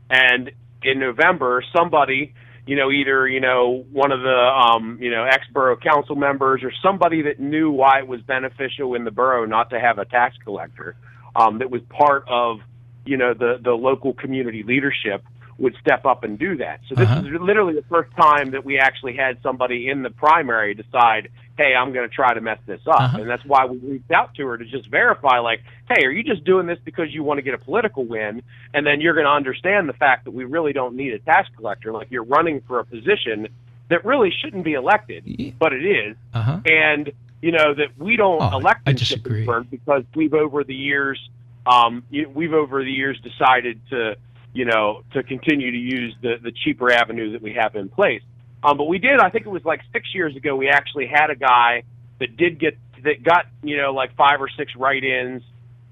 and 0.10 0.52
in 0.84 1.00
November, 1.00 1.64
somebody 1.74 2.34
you 2.66 2.76
know, 2.76 2.92
either, 2.92 3.28
you 3.28 3.40
know, 3.40 3.86
one 3.92 4.12
of 4.12 4.22
the, 4.22 4.30
um, 4.30 4.98
you 5.02 5.10
know, 5.10 5.24
ex 5.26 5.46
borough 5.52 5.78
council 5.78 6.16
members 6.16 6.62
or 6.64 6.72
somebody 6.84 7.24
that 7.24 7.40
knew 7.40 7.72
why 7.72 8.00
it 8.00 8.08
was 8.08 8.22
beneficial 8.22 8.94
in 8.96 9.04
the 9.04 9.12
borough 9.12 9.46
not 9.46 9.70
to 9.72 9.80
have 9.80 9.98
a 9.98 10.06
tax 10.06 10.36
collector, 10.44 10.96
um, 11.36 11.60
that 11.60 11.72
was 11.72 11.82
part 11.90 12.24
of, 12.28 12.60
you 13.06 13.18
know, 13.18 13.34
the, 13.34 13.60
the 13.64 13.72
local 13.72 14.14
community 14.14 14.64
leadership 14.64 15.24
would 15.62 15.76
step 15.80 16.06
up 16.06 16.24
and 16.24 16.40
do 16.40 16.58
that. 16.58 16.80
So 16.90 16.96
this 16.96 17.08
Uh-huh. 17.08 17.22
is 17.28 17.40
literally 17.40 17.76
the 17.76 17.84
first 17.84 18.10
time 18.18 18.52
that 18.52 18.66
we 18.66 18.80
actually 18.80 19.16
had 19.16 19.38
somebody 19.44 19.90
in 19.90 20.02
the 20.02 20.10
primary 20.10 20.74
decide, 20.74 21.30
hey, 21.58 21.76
I'm 21.76 21.94
going 21.94 22.10
to 22.10 22.14
try 22.14 22.34
to 22.34 22.42
mess 22.42 22.58
this 22.66 22.82
up. 22.88 23.00
Uh-huh. 23.00 23.20
And 23.22 23.30
that's 23.30 23.46
why 23.46 23.66
we 23.66 23.78
reached 23.78 24.10
out 24.12 24.34
to 24.36 24.48
her 24.48 24.58
to 24.58 24.66
just 24.66 24.90
verify, 24.90 25.38
like, 25.40 25.62
hey, 25.88 26.04
are 26.06 26.12
you 26.12 26.24
just 26.24 26.44
doing 26.46 26.66
this 26.66 26.80
because 26.84 27.14
you 27.14 27.22
want 27.24 27.38
to 27.38 27.44
get 27.44 27.54
a 27.54 27.60
political 27.60 28.04
win? 28.06 28.42
And 28.74 28.88
then 28.88 29.02
you're 29.02 29.14
going 29.14 29.28
to 29.28 29.32
understand 29.32 29.88
the 29.88 29.94
fact 29.94 30.26
that 30.26 30.32
we 30.32 30.46
really 30.46 30.74
don't 30.74 30.96
need 30.96 31.14
a 31.14 31.20
tax 31.20 31.48
collector. 31.56 31.92
Like, 31.94 32.10
you're 32.10 32.24
running 32.24 32.62
for 32.68 32.80
a 32.80 32.86
position 32.86 33.48
that 33.90 34.04
really 34.04 34.32
shouldn't 34.42 34.64
be 34.64 34.74
elected, 34.74 35.54
but 35.60 35.74
it 35.74 35.86
is. 35.86 36.16
Uh-huh. 36.34 36.60
And, 36.66 37.12
you 37.42 37.52
know, 37.52 37.76
that 37.76 37.90
we 38.00 38.16
don't 38.16 38.42
Oh, 38.42 38.58
elect 38.58 38.82
I 38.88 38.94
disagree. 38.94 39.46
because 39.70 40.06
we've 40.16 40.34
over 40.34 40.64
the 40.64 40.74
years, 40.76 41.20
um, 41.68 42.02
we've 42.10 42.54
over 42.54 42.84
the 42.84 42.92
years 42.92 43.20
decided 43.22 43.80
to, 43.92 44.16
you 44.54 44.66
know, 44.66 45.04
to 45.14 45.24
continue 45.24 45.72
to 45.72 45.78
use 45.78 46.16
the, 46.22 46.36
the 46.42 46.52
cheaper 46.52 46.92
avenue 46.92 47.32
that 47.34 47.42
we 47.42 47.54
have 47.54 47.76
in 47.76 47.90
place. 47.90 48.22
Um, 48.64 48.78
but 48.78 48.86
we 48.86 49.00
did, 49.00 49.20
I 49.20 49.30
think 49.30 49.46
it 49.46 49.50
was 49.50 49.66
like 49.66 49.82
six 49.92 50.14
years 50.14 50.36
ago, 50.36 50.56
we 50.56 50.70
actually 50.70 51.08
had 51.08 51.30
a 51.30 51.36
guy 51.36 51.84
that 52.20 52.38
did 52.38 52.60
get, 52.60 52.78
that 53.04 53.24
got, 53.24 53.48
you 53.64 53.78
know, 53.78 53.94
like 53.94 54.16
five 54.16 54.40
or 54.40 54.50
six 54.56 54.76
write-ins, 54.76 55.42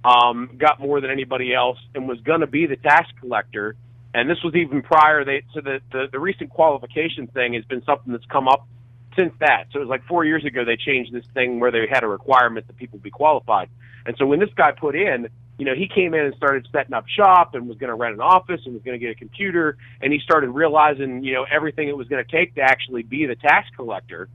um, 0.04 0.52
got 0.58 0.80
more 0.80 1.02
than 1.02 1.10
anybody 1.10 1.54
else 1.54 1.80
and 1.96 2.08
was 2.08 2.20
going 2.22 2.42
to 2.42 2.48
be 2.48 2.68
the 2.68 2.76
tax 2.76 3.10
collector. 3.20 3.76
And 4.14 4.30
this 4.30 4.38
was 4.44 4.56
even 4.56 4.82
prior, 4.82 5.26
they, 5.26 5.44
so 5.54 5.62
the, 5.62 5.82
the, 5.92 6.08
the 6.12 6.20
recent 6.20 6.50
qualification 6.50 7.28
thing 7.28 7.54
has 7.54 7.64
been 7.66 7.84
something 7.86 8.12
that's 8.12 8.26
come 8.26 8.48
up 8.48 8.68
since 9.20 9.34
that. 9.40 9.66
So 9.72 9.80
it 9.80 9.82
was 9.82 9.90
like 9.90 10.06
four 10.06 10.24
years 10.24 10.46
ago 10.46 10.64
they 10.64 10.78
changed 10.78 11.14
this 11.14 11.26
thing 11.34 11.60
where 11.60 11.72
they 11.72 11.88
had 11.90 12.04
a 12.04 12.08
requirement 12.08 12.68
that 12.68 12.78
people 12.78 13.00
be 13.00 13.12
qualified. 13.12 13.70
And 14.06 14.16
so 14.18 14.26
when 14.26 14.40
this 14.40 14.50
guy 14.56 14.72
put 14.72 14.96
in, 14.96 15.28
you 15.58 15.66
know, 15.66 15.76
he 15.76 15.90
came 15.94 16.14
in 16.14 16.22
and 16.22 16.34
started 16.36 16.66
setting 16.72 16.94
up 16.94 17.06
shop 17.08 17.54
and 17.54 17.68
was 17.68 17.78
going 17.78 17.90
to 17.90 17.96
rent 17.96 18.16
an 18.16 18.22
office 18.22 18.62
and 18.64 18.74
was 18.74 18.82
going 18.84 18.98
to 18.98 19.06
get 19.06 19.12
a 19.12 19.20
computer. 19.20 19.78
And 20.02 20.14
he 20.14 20.20
started 20.20 20.52
realizing, 20.52 21.22
you 21.24 21.34
know, 21.34 21.46
everything 21.52 21.90
it 21.90 21.98
was 21.98 22.08
going 22.08 22.24
to 22.24 22.32
take 22.32 22.56
to 22.56 22.62
actually 22.62 23.04
be 23.04 23.26
the 23.26 23.36
tax 23.36 23.68
collector. 23.76 24.30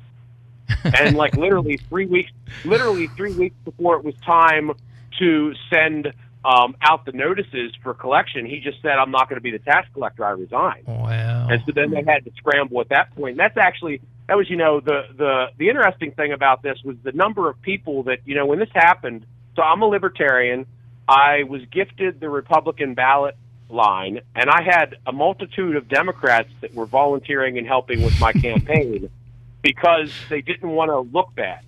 and 0.99 1.17
like 1.17 1.35
literally 1.37 1.79
three 1.89 2.07
weeks, 2.07 2.31
literally 2.65 3.07
three 3.09 3.33
weeks 3.35 3.57
before 3.65 3.97
it 3.97 4.05
was 4.05 4.15
time 4.25 4.73
to 5.19 5.55
send 5.73 6.13
um, 6.45 6.77
out 6.83 7.07
the 7.07 7.13
notices 7.13 7.73
for 7.83 7.95
collection, 7.95 8.45
he 8.45 8.61
just 8.61 8.81
said, 8.83 8.93
"I'm 8.93 9.11
not 9.11 9.29
going 9.29 9.37
to 9.37 9.43
be 9.43 9.51
the 9.51 9.59
tax 9.59 9.89
collector. 9.93 10.25
I 10.25 10.31
resign." 10.31 10.85
Wow. 10.87 11.49
And 11.51 11.63
so 11.67 11.73
then 11.75 11.91
they 11.91 12.03
had 12.07 12.25
to 12.25 12.33
scramble 12.37 12.81
at 12.81 12.89
that 12.91 13.15
point. 13.15 13.33
And 13.33 13.41
that's 13.41 13.57
actually 13.57 14.01
that 14.27 14.37
was 14.37 14.49
you 14.49 14.57
know 14.57 14.81
the 14.81 15.03
the 15.17 15.47
the 15.59 15.69
interesting 15.69 16.13
thing 16.13 16.33
about 16.33 16.63
this 16.63 16.79
was 16.85 16.97
the 17.03 17.13
number 17.13 17.49
of 17.49 17.61
people 17.63 18.05
that 18.05 18.21
you 18.25 18.35
know 18.35 18.47
when 18.47 18.59
this 18.59 18.71
happened. 18.73 19.27
So 19.57 19.63
I'm 19.63 19.83
a 19.83 19.87
libertarian. 19.87 20.67
I 21.07 21.43
was 21.45 21.63
gifted 21.67 22.21
the 22.21 22.31
Republican 22.31 22.95
ballot 22.95 23.37
line, 23.69 24.21
and 24.35 24.49
I 24.49 24.63
had 24.63 24.97
a 25.07 25.13
multitude 25.13 25.77
of 25.77 25.89
Democrats 25.89 26.49
that 26.61 26.75
were 26.75 26.87
volunteering 26.87 27.59
and 27.59 27.67
helping 27.67 28.03
with 28.03 28.19
my 28.19 28.33
campaign 28.49 29.11
because 29.63 30.13
they 30.29 30.41
didn't 30.41 30.71
want 30.71 30.91
to 30.91 31.01
look 31.01 31.35
bad. 31.35 31.61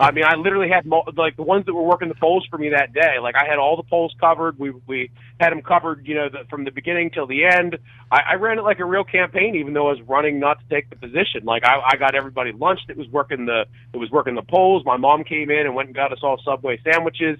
I 0.00 0.10
mean, 0.10 0.24
I 0.24 0.34
literally 0.34 0.68
had 0.68 0.86
mul- 0.86 1.08
like 1.16 1.36
the 1.36 1.44
ones 1.44 1.66
that 1.66 1.74
were 1.74 1.82
working 1.82 2.08
the 2.08 2.16
polls 2.16 2.44
for 2.50 2.58
me 2.58 2.70
that 2.70 2.92
day. 2.92 3.20
Like 3.22 3.36
I 3.36 3.46
had 3.46 3.58
all 3.58 3.76
the 3.76 3.84
polls 3.84 4.12
covered. 4.18 4.58
We 4.58 4.70
we 4.88 5.10
had 5.38 5.50
them 5.50 5.62
covered, 5.62 6.06
you 6.06 6.16
know, 6.16 6.28
the, 6.28 6.44
from 6.50 6.64
the 6.64 6.72
beginning 6.72 7.10
till 7.10 7.28
the 7.28 7.44
end. 7.44 7.78
I, 8.10 8.20
I 8.32 8.34
ran 8.34 8.58
it 8.58 8.62
like 8.62 8.80
a 8.80 8.84
real 8.84 9.04
campaign, 9.04 9.54
even 9.54 9.72
though 9.72 9.86
I 9.88 9.92
was 9.92 10.02
running 10.02 10.40
not 10.40 10.58
to 10.58 10.64
take 10.68 10.90
the 10.90 10.96
position. 10.96 11.44
Like 11.44 11.64
I, 11.64 11.80
I 11.92 11.96
got 11.96 12.16
everybody 12.16 12.50
lunch 12.50 12.80
that 12.88 12.96
was 12.96 13.08
working 13.08 13.46
the 13.46 13.66
that 13.92 13.98
was 13.98 14.10
working 14.10 14.34
the 14.34 14.42
polls. 14.42 14.84
My 14.84 14.96
mom 14.96 15.22
came 15.22 15.48
in 15.50 15.60
and 15.60 15.76
went 15.76 15.88
and 15.88 15.94
got 15.94 16.12
us 16.12 16.18
all 16.22 16.40
Subway 16.44 16.80
sandwiches. 16.82 17.38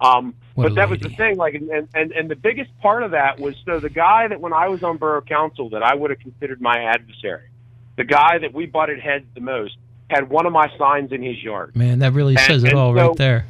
Um, 0.00 0.34
What 0.54 0.64
but 0.64 0.74
that 0.74 0.90
was 0.90 1.00
the 1.00 1.08
thing. 1.08 1.38
Like, 1.38 1.54
and, 1.54 1.88
and 1.94 2.12
and 2.12 2.30
the 2.30 2.36
biggest 2.36 2.70
part 2.80 3.02
of 3.02 3.12
that 3.12 3.40
was 3.40 3.54
so 3.64 3.80
the 3.80 3.88
guy 3.88 4.28
that 4.28 4.40
when 4.42 4.52
I 4.52 4.68
was 4.68 4.82
on 4.82 4.98
borough 4.98 5.22
council 5.22 5.70
that 5.70 5.82
I 5.82 5.94
would 5.94 6.10
have 6.10 6.20
considered 6.20 6.60
my 6.60 6.84
adversary, 6.84 7.48
the 7.96 8.04
guy 8.04 8.38
that 8.38 8.52
we 8.52 8.66
butted 8.66 9.00
heads 9.00 9.24
the 9.34 9.40
most, 9.40 9.78
had 10.10 10.28
one 10.30 10.46
of 10.46 10.52
my 10.52 10.70
signs 10.78 11.12
in 11.12 11.22
his 11.22 11.42
yard. 11.42 11.74
Man, 11.74 11.98
that 12.00 12.12
really 12.12 12.34
And- 12.36 12.44
says 12.46 12.64
it 12.64 12.72
all 12.74 12.94
so- 12.94 13.08
right 13.08 13.16
there. 13.16 13.46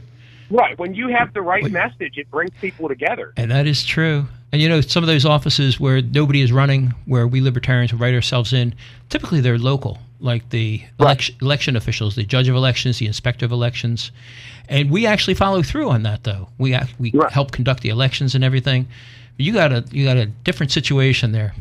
Right. 0.50 0.78
When 0.78 0.94
you 0.94 1.08
have 1.08 1.32
the 1.32 1.40
right 1.40 1.62
Wait. 1.64 1.72
message, 1.72 2.16
it 2.18 2.30
brings 2.30 2.50
people 2.60 2.88
together. 2.88 3.32
And 3.36 3.50
that 3.50 3.66
is 3.66 3.82
true. 3.84 4.26
And 4.52 4.60
you 4.62 4.68
know, 4.68 4.80
some 4.82 5.02
of 5.02 5.08
those 5.08 5.24
offices 5.24 5.80
where 5.80 6.00
nobody 6.00 6.42
is 6.42 6.52
running, 6.52 6.92
where 7.06 7.26
we 7.26 7.40
libertarians 7.40 7.92
write 7.92 8.14
ourselves 8.14 8.52
in, 8.52 8.74
typically 9.08 9.40
they're 9.40 9.58
local, 9.58 9.98
like 10.20 10.50
the 10.50 10.82
election, 11.00 11.34
election 11.42 11.76
officials, 11.76 12.14
the 12.14 12.22
judge 12.24 12.46
of 12.48 12.54
elections, 12.54 12.98
the 12.98 13.06
inspector 13.06 13.44
of 13.44 13.50
elections. 13.52 14.12
And 14.68 14.90
we 14.90 15.06
actually 15.06 15.34
follow 15.34 15.62
through 15.62 15.90
on 15.90 16.02
that, 16.04 16.22
though. 16.24 16.48
We 16.58 16.76
we 17.00 17.10
Right. 17.12 17.32
help 17.32 17.50
conduct 17.50 17.82
the 17.82 17.88
elections 17.88 18.34
and 18.34 18.44
everything. 18.44 18.86
You 19.38 19.52
got 19.52 19.72
a 19.72 19.84
you 19.90 20.04
got 20.04 20.18
a 20.18 20.26
different 20.26 20.70
situation 20.70 21.32
there. 21.32 21.52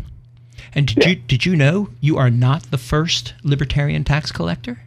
And 0.75 0.85
did 0.87 0.97
Yeah. 1.03 1.07
you 1.09 1.15
did 1.15 1.45
you 1.47 1.55
know 1.55 1.89
you 1.99 2.17
are 2.17 2.29
not 2.29 2.69
the 2.69 2.77
first 2.77 3.33
libertarian 3.43 4.03
tax 4.03 4.31
collector? 4.31 4.81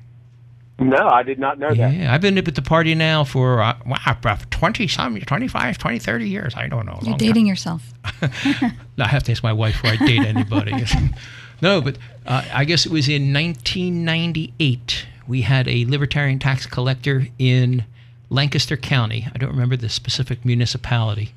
No, 0.78 1.08
I 1.08 1.22
did 1.22 1.38
not 1.38 1.58
know 1.58 1.74
that. 1.74 1.94
Yeah, 1.94 2.12
I've 2.12 2.20
been 2.20 2.36
at 2.36 2.54
the 2.54 2.60
party 2.62 2.94
now 2.94 3.24
for 3.24 3.62
uh, 3.62 3.76
wow, 3.86 3.96
about 4.06 4.50
20 4.50 4.86
some 4.88 5.18
25, 5.18 5.78
20, 5.78 5.98
30 5.98 6.28
years. 6.28 6.54
I 6.54 6.68
don't 6.68 6.84
know. 6.84 6.98
You're 7.00 7.10
long 7.10 7.18
time. 7.18 7.28
dating 7.28 7.46
yourself. 7.52 7.82
I 8.22 9.08
have 9.08 9.22
to 9.24 9.32
ask 9.32 9.42
my 9.42 9.54
wife 9.54 9.80
before 9.80 9.92
I 9.92 10.06
date 10.06 10.20
anybody. 10.26 10.74
no, 11.62 11.80
but 11.80 11.96
uh, 12.26 12.44
I 12.52 12.64
guess 12.66 12.84
it 12.84 12.92
was 12.92 13.08
in 13.08 13.32
1998. 13.32 15.06
We 15.26 15.42
had 15.42 15.66
a 15.66 15.86
libertarian 15.86 16.38
tax 16.38 16.66
collector 16.66 17.26
in 17.38 17.84
Lancaster 18.28 18.76
County. 18.76 19.28
I 19.34 19.38
don't 19.38 19.50
remember 19.50 19.76
the 19.76 19.88
specific 19.88 20.44
municipality. 20.44 21.32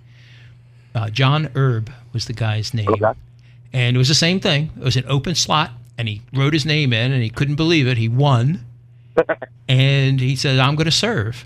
Uh, 0.94 1.10
John 1.10 1.50
Erb 1.56 1.92
was 2.12 2.26
the 2.26 2.34
guy's 2.34 2.74
name. 2.74 2.90
Okay. 2.90 3.18
And 3.72 3.96
it 3.96 4.00
was 4.00 4.10
the 4.10 4.16
same 4.16 4.40
thing. 4.40 4.72
It 4.78 4.84
was 4.84 4.98
an 4.98 5.06
open 5.08 5.36
slot, 5.36 5.72
and 5.98 6.10
he 6.10 6.24
wrote 6.34 6.54
his 6.54 6.66
name 6.66 6.92
in, 6.92 7.12
and 7.12 7.24
he 7.24 7.30
couldn't 7.30 7.56
believe 7.56 7.88
it. 7.88 7.98
He 7.98 8.10
won. 8.10 8.66
And 9.68 10.20
he 10.20 10.36
said, 10.36 10.60
I'm 10.60 10.76
going 10.76 10.86
to 10.86 10.92
serve. 10.92 11.46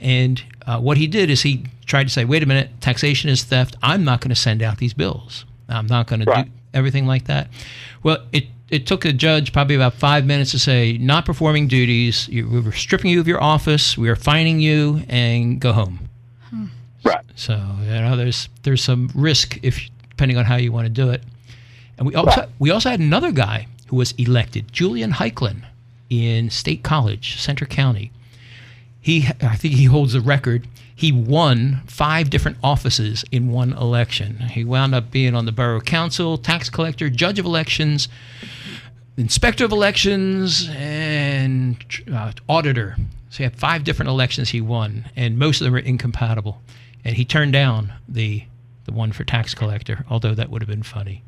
And 0.00 0.42
uh, 0.66 0.80
what 0.80 0.96
he 0.96 1.06
did 1.06 1.30
is 1.30 1.42
he 1.42 1.64
tried 1.86 2.04
to 2.04 2.10
say, 2.10 2.24
wait 2.24 2.42
a 2.42 2.46
minute, 2.46 2.70
taxation 2.80 3.30
is 3.30 3.44
theft. 3.44 3.76
I'm 3.82 4.04
not 4.04 4.20
going 4.20 4.30
to 4.30 4.34
send 4.34 4.62
out 4.62 4.78
these 4.78 4.94
bills. 4.94 5.44
I'm 5.68 5.86
not 5.86 6.06
going 6.06 6.20
to 6.20 6.26
do 6.26 6.50
everything 6.74 7.06
like 7.06 7.26
that. 7.26 7.48
Well, 8.02 8.18
it, 8.32 8.46
it 8.68 8.86
took 8.86 9.04
a 9.04 9.12
judge 9.12 9.52
probably 9.52 9.76
about 9.76 9.94
five 9.94 10.26
minutes 10.26 10.50
to 10.52 10.58
say, 10.58 10.98
not 10.98 11.24
performing 11.24 11.68
duties. 11.68 12.28
You, 12.28 12.48
we 12.48 12.60
were 12.60 12.72
stripping 12.72 13.10
you 13.10 13.20
of 13.20 13.28
your 13.28 13.42
office. 13.42 13.96
We 13.96 14.08
are 14.08 14.16
fining 14.16 14.58
you 14.60 15.02
and 15.08 15.60
go 15.60 15.72
home. 15.72 16.08
Right. 17.04 17.24
So 17.34 17.54
you 17.80 17.88
know, 17.90 18.16
there's 18.16 18.48
there's 18.62 18.82
some 18.84 19.10
risk 19.14 19.58
if 19.64 19.90
depending 20.10 20.36
on 20.38 20.44
how 20.44 20.54
you 20.54 20.70
want 20.70 20.84
to 20.86 20.88
do 20.88 21.10
it. 21.10 21.22
And 21.98 22.06
we 22.06 22.14
also 22.14 22.42
Right. 22.42 22.48
we 22.60 22.70
also 22.70 22.90
had 22.90 23.00
another 23.00 23.32
guy 23.32 23.66
who 23.88 23.96
was 23.96 24.12
elected, 24.18 24.72
Julian 24.72 25.10
Heicklen, 25.12 25.64
in 26.12 26.50
State 26.50 26.82
College, 26.82 27.40
Centre 27.40 27.64
County. 27.64 28.12
He 29.00 29.26
I 29.40 29.56
think 29.56 29.74
he 29.74 29.84
holds 29.84 30.12
the 30.12 30.20
record. 30.20 30.68
He 30.94 31.10
won 31.10 31.80
five 31.86 32.28
different 32.28 32.58
offices 32.62 33.24
in 33.32 33.50
one 33.50 33.72
election. 33.72 34.36
He 34.36 34.62
wound 34.62 34.94
up 34.94 35.10
being 35.10 35.34
on 35.34 35.46
the 35.46 35.52
borough 35.52 35.80
council, 35.80 36.36
tax 36.36 36.68
collector, 36.68 37.08
judge 37.08 37.38
of 37.38 37.46
elections, 37.46 38.08
inspector 39.16 39.64
of 39.64 39.72
elections, 39.72 40.68
and 40.70 41.82
uh, 42.12 42.32
auditor. 42.46 42.96
So 43.30 43.38
he 43.38 43.44
had 43.44 43.56
five 43.56 43.82
different 43.82 44.10
elections 44.10 44.50
he 44.50 44.60
won, 44.60 45.06
and 45.16 45.38
most 45.38 45.60
of 45.60 45.64
them 45.64 45.72
were 45.72 45.78
incompatible. 45.78 46.60
And 47.04 47.16
he 47.16 47.24
turned 47.24 47.54
down 47.54 47.94
the 48.06 48.44
the 48.84 48.92
one 48.92 49.12
for 49.12 49.24
tax 49.24 49.54
collector, 49.54 50.04
although 50.10 50.34
that 50.34 50.50
would 50.50 50.60
have 50.60 50.68
been 50.68 50.82
funny. 50.82 51.22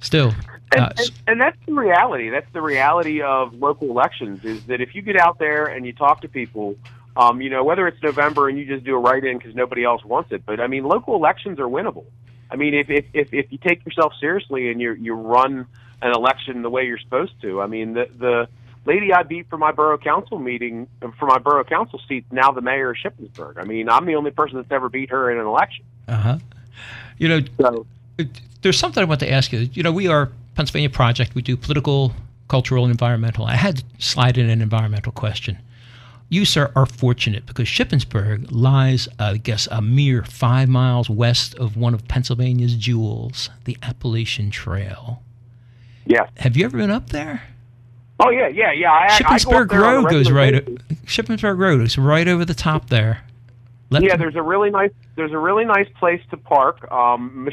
Still, 0.00 0.34
And, 0.72 0.80
uh, 0.80 0.92
and, 0.96 1.10
and 1.26 1.40
that's 1.40 1.58
the 1.66 1.72
reality. 1.72 2.30
That's 2.30 2.50
the 2.52 2.62
reality 2.62 3.22
of 3.22 3.54
local 3.54 3.90
elections 3.90 4.44
is 4.44 4.64
that 4.64 4.80
if 4.80 4.94
you 4.94 5.02
get 5.02 5.16
out 5.16 5.38
there 5.38 5.66
and 5.66 5.84
you 5.86 5.92
talk 5.92 6.22
to 6.22 6.28
people, 6.28 6.76
um, 7.16 7.40
you 7.40 7.50
know, 7.50 7.62
whether 7.62 7.86
it's 7.86 8.02
November 8.02 8.48
and 8.48 8.58
you 8.58 8.64
just 8.64 8.84
do 8.84 8.94
a 8.94 8.98
write-in 8.98 9.38
because 9.38 9.54
nobody 9.54 9.84
else 9.84 10.04
wants 10.04 10.32
it, 10.32 10.44
but 10.46 10.60
I 10.60 10.66
mean, 10.66 10.84
local 10.84 11.14
elections 11.14 11.58
are 11.58 11.68
winnable. 11.68 12.06
I 12.50 12.56
mean, 12.56 12.74
if 12.74 12.90
if 12.90 13.06
if, 13.12 13.32
if 13.32 13.50
you 13.50 13.58
take 13.58 13.84
yourself 13.84 14.12
seriously 14.20 14.70
and 14.70 14.80
you 14.80 14.92
you 14.92 15.14
run 15.14 15.66
an 16.02 16.12
election 16.12 16.62
the 16.62 16.70
way 16.70 16.86
you're 16.86 16.98
supposed 16.98 17.32
to, 17.42 17.62
I 17.62 17.66
mean, 17.66 17.94
the 17.94 18.08
the 18.18 18.48
lady 18.84 19.12
I 19.12 19.22
beat 19.22 19.48
for 19.48 19.56
my 19.56 19.72
borough 19.72 19.98
council 19.98 20.38
meeting 20.38 20.86
for 21.18 21.26
my 21.26 21.38
borough 21.38 21.64
council 21.64 22.00
seat 22.08 22.26
now 22.30 22.50
the 22.50 22.60
mayor 22.60 22.90
of 22.90 22.96
Shippensburg. 22.96 23.58
I 23.58 23.64
mean, 23.64 23.88
I'm 23.88 24.04
the 24.04 24.16
only 24.16 24.32
person 24.32 24.56
that's 24.56 24.70
ever 24.70 24.88
beat 24.88 25.10
her 25.10 25.30
in 25.30 25.38
an 25.38 25.46
election. 25.46 25.84
Uh 26.08 26.16
huh. 26.16 26.38
You 27.18 27.28
know, 27.28 27.40
So 27.58 27.86
there's 28.62 28.78
something 28.78 29.02
I 29.02 29.06
want 29.06 29.20
to 29.20 29.30
ask 29.30 29.52
you. 29.52 29.70
You 29.72 29.82
know, 29.82 29.92
we 29.92 30.08
are 30.08 30.30
Pennsylvania 30.54 30.90
Project. 30.90 31.34
We 31.34 31.42
do 31.42 31.56
political, 31.56 32.12
cultural, 32.48 32.84
and 32.84 32.90
environmental. 32.90 33.46
I 33.46 33.56
had 33.56 33.78
to 33.78 33.84
slide 33.98 34.38
in 34.38 34.48
an 34.48 34.62
environmental 34.62 35.12
question. 35.12 35.58
You, 36.28 36.44
sir, 36.46 36.72
are 36.74 36.86
fortunate 36.86 37.44
because 37.44 37.68
Shippensburg 37.68 38.46
lies, 38.50 39.06
I 39.18 39.36
guess, 39.36 39.68
a 39.70 39.82
mere 39.82 40.24
five 40.24 40.68
miles 40.68 41.10
west 41.10 41.54
of 41.56 41.76
one 41.76 41.92
of 41.92 42.08
Pennsylvania's 42.08 42.74
jewels, 42.74 43.50
the 43.64 43.76
Appalachian 43.82 44.50
Trail. 44.50 45.22
yeah. 46.06 46.28
Have 46.38 46.56
you 46.56 46.64
ever 46.64 46.78
been 46.78 46.90
up 46.90 47.10
there? 47.10 47.42
Oh 48.18 48.30
yeah, 48.30 48.48
yeah, 48.48 48.72
yeah. 48.72 48.92
I, 48.92 49.04
I 49.04 49.18
go 49.18 49.24
Shippensburg 49.24 49.72
on 49.72 49.78
a 49.78 49.96
Road 49.96 50.10
goes 50.10 50.30
right. 50.30 50.64
Shippensburg 51.04 51.58
Road 51.58 51.80
is 51.82 51.98
right 51.98 52.28
over 52.28 52.44
the 52.44 52.54
top 52.54 52.88
there. 52.88 53.24
Left 53.90 54.04
Yeah, 54.06 54.16
there's 54.16 54.36
a 54.36 54.42
really 54.42 54.70
nice 54.70 54.92
there's 55.16 55.32
a 55.32 55.38
really 55.38 55.64
nice 55.64 55.88
place 55.98 56.22
to 56.30 56.36
park. 56.36 56.90
Um, 56.90 57.48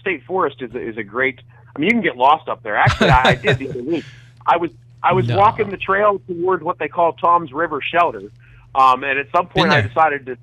State 0.00 0.24
Forest 0.24 0.60
is 0.60 0.74
a, 0.74 0.80
is 0.80 0.96
a 0.96 1.02
great. 1.04 1.40
I 1.74 1.78
mean, 1.78 1.88
you 1.88 1.94
can 1.94 2.02
get 2.02 2.16
lost 2.16 2.48
up 2.48 2.62
there. 2.62 2.76
Actually, 2.76 3.10
I, 3.10 3.22
I 3.30 3.34
did 3.34 3.58
the 3.58 3.70
other 3.70 3.82
week. 3.92 4.04
I 4.46 4.56
was 4.56 4.70
I 5.02 5.12
was 5.12 5.26
No. 5.28 5.36
walking 5.38 5.70
the 5.70 5.76
trail 5.76 6.20
towards 6.26 6.62
what 6.62 6.78
they 6.78 6.88
call 6.88 7.12
Tom's 7.14 7.52
River 7.52 7.80
Shelter, 7.82 8.30
um, 8.74 9.04
and 9.04 9.18
at 9.18 9.26
some 9.34 9.48
point 9.48 9.70
I 9.70 9.80
decided 9.82 10.26
to. 10.26 10.36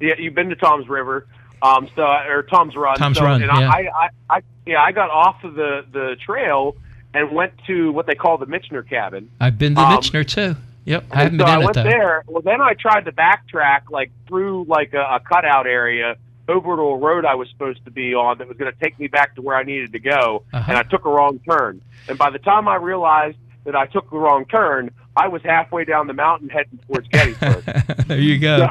Yeah, 0.00 0.14
you've 0.18 0.34
been 0.34 0.50
to 0.50 0.56
Tom's 0.56 0.88
River, 0.88 1.26
um, 1.62 1.88
so 1.96 2.02
or 2.02 2.42
Tom's 2.42 2.76
Run. 2.76 2.96
Tom's 2.96 3.16
so, 3.18 3.24
Run, 3.24 3.42
And 3.42 3.50
yeah. 3.52 3.68
I, 3.68 3.78
I, 3.78 4.08
I, 4.36 4.40
yeah, 4.66 4.82
I 4.82 4.92
got 4.92 5.10
off 5.10 5.42
of 5.44 5.54
the 5.54 5.84
the 5.92 6.16
trail 6.24 6.76
and 7.14 7.30
went 7.32 7.52
to 7.68 7.92
what 7.92 8.06
they 8.06 8.14
call 8.16 8.38
the 8.38 8.46
Michener 8.46 8.86
cabin. 8.88 9.30
I've 9.40 9.56
been 9.58 9.74
to 9.76 9.80
um, 9.80 9.96
Michener 9.98 10.26
too. 10.26 10.56
Yep, 10.84 11.04
I 11.12 11.22
haven't 11.22 11.38
so 11.38 11.44
been 11.46 11.54
I 11.54 11.58
went 11.58 11.74
though. 11.74 11.82
there. 11.84 12.24
Well, 12.26 12.42
then 12.42 12.60
I 12.60 12.74
tried 12.74 13.06
to 13.06 13.12
backtrack 13.12 13.82
like 13.90 14.10
through 14.28 14.64
like 14.64 14.92
a, 14.94 15.00
a 15.00 15.20
cutout 15.20 15.66
area 15.66 16.16
over 16.48 16.76
to 16.76 16.82
a 16.82 16.96
road 16.98 17.24
I 17.24 17.34
was 17.34 17.48
supposed 17.50 17.84
to 17.84 17.90
be 17.90 18.14
on 18.14 18.38
that 18.38 18.48
was 18.48 18.56
going 18.56 18.72
to 18.72 18.78
take 18.78 18.98
me 18.98 19.06
back 19.08 19.34
to 19.36 19.42
where 19.42 19.56
I 19.56 19.62
needed 19.62 19.92
to 19.92 19.98
go, 19.98 20.42
Uh-huh. 20.52 20.64
and 20.68 20.78
I 20.78 20.82
took 20.82 21.04
a 21.04 21.10
wrong 21.10 21.38
turn. 21.48 21.80
And 22.08 22.18
by 22.18 22.30
the 22.30 22.38
time 22.38 22.68
I 22.68 22.76
realized 22.76 23.36
that 23.64 23.74
I 23.74 23.86
took 23.86 24.10
the 24.10 24.18
wrong 24.18 24.44
turn, 24.46 24.90
I 25.16 25.28
was 25.28 25.40
halfway 25.42 25.84
down 25.84 26.06
the 26.06 26.12
mountain 26.12 26.48
heading 26.50 26.78
towards 26.86 27.08
Gettysburg. 27.08 27.64
there 28.08 28.18
you 28.18 28.38
go. 28.38 28.68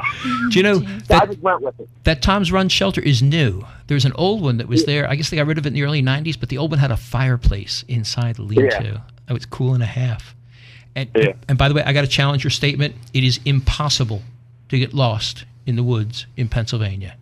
Do 0.51 0.59
you 0.59 0.63
know 0.63 0.79
so 0.81 0.85
I 0.85 0.99
that 1.07 1.25
just 1.29 1.39
went 1.39 1.61
with 1.61 1.79
it. 1.79 1.89
that 2.03 2.21
Tom's 2.21 2.51
Run 2.51 2.69
shelter 2.69 3.01
is 3.01 3.23
new? 3.23 3.65
There's 3.87 4.05
an 4.05 4.11
old 4.15 4.41
one 4.43 4.57
that 4.57 4.67
was 4.67 4.85
there. 4.85 5.09
I 5.09 5.15
guess 5.15 5.29
they 5.29 5.37
got 5.37 5.47
rid 5.47 5.57
of 5.57 5.65
it 5.65 5.69
in 5.69 5.73
the 5.73 5.83
early 5.83 6.03
'90s, 6.03 6.39
but 6.39 6.49
the 6.49 6.57
old 6.57 6.69
one 6.71 6.79
had 6.79 6.91
a 6.91 6.97
fireplace 6.97 7.83
inside 7.87 8.35
the 8.35 8.43
lean-to. 8.43 8.83
Yeah. 8.85 8.97
Oh, 9.29 9.35
it's 9.35 9.45
cool 9.45 9.73
and 9.73 9.81
a 9.81 9.87
half. 9.87 10.35
And 10.95 11.09
Yeah. 11.15 11.33
and 11.47 11.57
by 11.57 11.69
the 11.69 11.73
way, 11.75 11.81
I 11.83 11.93
got 11.93 12.01
to 12.01 12.07
challenge 12.07 12.43
your 12.43 12.51
statement. 12.51 12.93
It 13.13 13.23
is 13.23 13.39
impossible 13.45 14.21
to 14.69 14.77
get 14.77 14.93
lost 14.93 15.45
in 15.65 15.75
the 15.77 15.83
woods 15.83 16.25
in 16.37 16.49
Pennsylvania. 16.49 17.15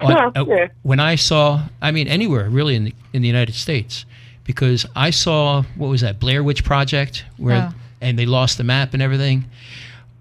On- 0.00 0.10
Yeah, 0.12 0.30
uh. 0.34 0.44
When 0.82 1.00
I 1.00 1.14
saw, 1.16 1.62
I 1.82 1.90
mean, 1.90 2.08
anywhere 2.08 2.48
really 2.50 2.74
in 2.76 2.84
the 2.84 2.94
in 3.12 3.22
the 3.22 3.28
United 3.28 3.54
States, 3.54 4.04
because 4.44 4.86
I 4.96 5.10
saw 5.10 5.62
what 5.76 5.88
was 5.88 6.00
that 6.00 6.18
Blair 6.20 6.42
Witch 6.42 6.64
Project, 6.64 7.24
where 7.36 7.70
Oh. 7.70 7.74
and 8.00 8.18
they 8.18 8.26
lost 8.26 8.58
the 8.58 8.64
map 8.64 8.94
and 8.94 9.02
everything. 9.02 9.44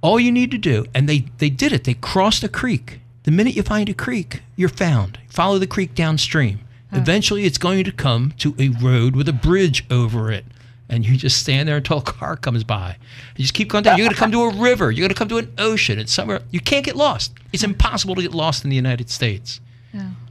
All 0.02 0.20
you 0.20 0.32
need 0.32 0.52
to 0.52 0.58
do, 0.58 0.86
and 0.94 1.08
they 1.10 1.26
they 1.40 1.50
did 1.50 1.72
it. 1.74 1.84
They 1.84 1.94
crossed 1.96 2.44
a 2.44 2.50
creek. 2.50 3.00
The 3.24 3.32
minute 3.32 3.56
you 3.56 3.64
find 3.64 3.90
a 3.90 3.94
creek, 3.94 4.42
you're 4.56 4.70
found. 4.70 5.20
Follow 5.30 5.60
the 5.60 5.68
creek 5.68 5.94
downstream. 5.96 6.60
Eventually, 6.92 7.44
it's 7.46 7.60
going 7.60 7.84
to 7.84 7.92
come 7.92 8.34
to 8.40 8.56
a 8.58 8.70
road 8.70 9.16
with 9.16 9.30
a 9.30 9.34
bridge 9.34 9.86
over 9.92 10.32
it, 10.32 10.44
and 10.90 11.06
you 11.06 11.16
just 11.18 11.38
stand 11.38 11.68
there 11.70 11.78
until 11.78 12.00
a 12.00 12.02
car 12.02 12.36
comes 12.36 12.64
by. 12.64 12.96
You 13.36 13.44
just 13.44 13.54
keep 13.54 13.70
going 13.70 13.84
down. 13.84 13.98
You're 14.00 14.06
going 14.08 14.16
to 14.16 14.20
come 14.20 14.32
to 14.32 14.42
a 14.44 14.54
river. 14.56 14.90
You're 14.90 15.04
going 15.04 15.10
to 15.14 15.16
come 15.16 15.28
to 15.30 15.38
an 15.38 15.52
ocean. 15.60 16.00
It's 16.00 16.12
somewhere 16.12 16.42
you 16.50 16.60
can't 16.60 16.84
get 16.84 16.96
lost. 16.96 17.34
It's 17.54 17.64
impossible 17.64 18.16
to 18.16 18.24
get 18.24 18.34
lost 18.34 18.64
in 18.64 18.72
the 18.72 18.76
United 18.76 19.10
States. 19.12 19.62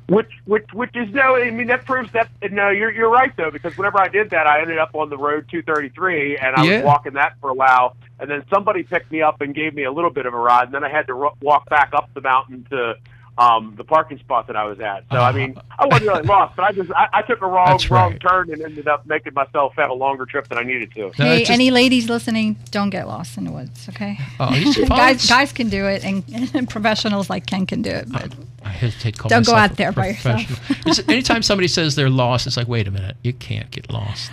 Which, 0.08 0.30
which, 0.46 0.64
which 0.72 0.96
is 0.96 1.12
no. 1.12 1.36
I 1.36 1.50
mean, 1.50 1.66
that 1.66 1.84
proves 1.84 2.10
that 2.12 2.30
no. 2.50 2.70
You're 2.70 2.90
you're 2.90 3.10
right 3.10 3.30
though, 3.36 3.50
because 3.50 3.76
whenever 3.76 3.98
I 4.00 4.08
did 4.08 4.30
that, 4.30 4.46
I 4.46 4.62
ended 4.62 4.78
up 4.78 4.94
on 4.94 5.10
the 5.10 5.18
road 5.18 5.46
233, 5.50 6.38
and 6.38 6.56
I 6.56 6.64
Yeah. 6.64 6.76
was 6.76 6.84
walking 6.86 7.12
that 7.14 7.34
for 7.42 7.50
a 7.50 7.54
while, 7.54 7.94
and 8.18 8.30
then 8.30 8.42
somebody 8.48 8.84
picked 8.84 9.12
me 9.12 9.20
up 9.20 9.42
and 9.42 9.54
gave 9.54 9.74
me 9.74 9.84
a 9.84 9.92
little 9.92 10.10
bit 10.10 10.24
of 10.24 10.32
a 10.32 10.38
ride, 10.38 10.64
and 10.64 10.74
then 10.74 10.82
I 10.82 10.88
had 10.88 11.06
to 11.08 11.14
ro- 11.14 11.36
walk 11.42 11.68
back 11.68 11.90
up 11.92 12.08
the 12.14 12.22
mountain 12.22 12.66
to 12.70 12.94
um, 13.36 13.74
the 13.76 13.84
parking 13.84 14.18
spot 14.18 14.46
that 14.48 14.56
I 14.56 14.64
was 14.64 14.80
at. 14.80 15.04
So 15.12 15.18
I 15.18 15.30
mean, 15.30 15.60
I 15.78 15.84
wasn't 15.84 16.08
really 16.08 16.22
lost, 16.26 16.56
but 16.56 16.62
I 16.64 16.72
just 16.72 16.90
I, 16.92 17.08
I 17.12 17.22
took 17.22 17.42
a 17.42 17.46
wrong 17.46 17.66
That's 17.66 17.90
wrong 17.90 18.12
right. 18.12 18.20
turn 18.20 18.50
and 18.50 18.62
ended 18.62 18.88
up 18.88 19.04
making 19.06 19.34
myself 19.34 19.74
have 19.76 19.90
a 19.90 19.94
longer 19.94 20.24
trip 20.24 20.48
than 20.48 20.56
I 20.56 20.62
needed 20.62 20.90
to. 20.94 21.00
No, 21.02 21.10
hey, 21.26 21.40
just- 21.40 21.50
any 21.50 21.70
ladies 21.70 22.08
listening, 22.08 22.56
don't 22.70 22.88
get 22.88 23.06
lost 23.06 23.36
in 23.36 23.44
the 23.44 23.52
woods, 23.52 23.86
okay? 23.90 24.18
Oh, 24.40 24.54
you 24.54 24.72
should 24.72 24.88
follow- 24.88 25.00
guys, 25.02 25.28
guys 25.28 25.52
can 25.52 25.68
do 25.68 25.84
it, 25.84 26.02
and, 26.02 26.24
and 26.54 26.68
professionals 26.70 27.28
like 27.28 27.44
Ken 27.44 27.66
can 27.66 27.82
do 27.82 27.90
it. 27.90 28.10
But 28.10 28.32
I 28.68 28.72
hesitate 28.72 29.14
to 29.14 29.20
call 29.22 29.28
Don't 29.28 29.46
go 29.46 29.54
out 29.54 29.76
there 29.76 29.92
by 29.92 30.08
yourself. 30.08 31.08
anytime 31.08 31.42
somebody 31.42 31.68
says 31.68 31.94
they're 31.94 32.10
lost, 32.10 32.46
it's 32.46 32.56
like, 32.56 32.68
wait 32.68 32.86
a 32.86 32.90
minute, 32.90 33.16
you 33.22 33.32
can't 33.32 33.70
get 33.70 33.90
lost. 33.90 34.30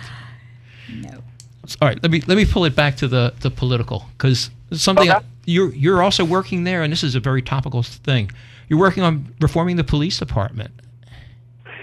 no. 0.92 1.22
All 1.82 1.88
right, 1.88 2.00
let 2.00 2.12
me 2.12 2.20
let 2.28 2.36
me 2.36 2.44
pull 2.44 2.64
it 2.64 2.76
back 2.76 2.96
to 2.98 3.08
the 3.08 3.34
the 3.40 3.50
political 3.50 4.06
because 4.16 4.50
something 4.72 5.10
Okay. 5.10 5.24
you're 5.46 5.74
you're 5.74 6.00
also 6.00 6.24
working 6.24 6.62
there, 6.62 6.82
and 6.84 6.92
this 6.92 7.02
is 7.02 7.16
a 7.16 7.20
very 7.20 7.42
topical 7.42 7.82
thing. 7.82 8.30
You're 8.68 8.78
working 8.78 9.02
on 9.02 9.34
reforming 9.40 9.74
the 9.74 9.82
police 9.82 10.16
department. 10.18 10.70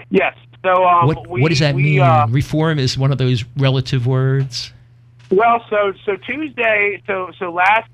Yes. 0.08 0.34
So 0.62 0.84
um, 0.86 1.06
what 1.06 1.28
we, 1.28 1.42
what 1.42 1.50
does 1.50 1.58
that 1.58 1.74
we, 1.74 1.82
mean? 1.82 2.00
Uh, 2.00 2.26
Reform 2.30 2.78
is 2.78 2.96
one 2.96 3.12
of 3.12 3.18
those 3.18 3.44
relative 3.58 4.06
words. 4.06 4.72
Well, 5.30 5.62
so 5.68 5.92
so 6.06 6.16
Tuesday, 6.16 7.02
so 7.06 7.30
so 7.38 7.52
last 7.52 7.90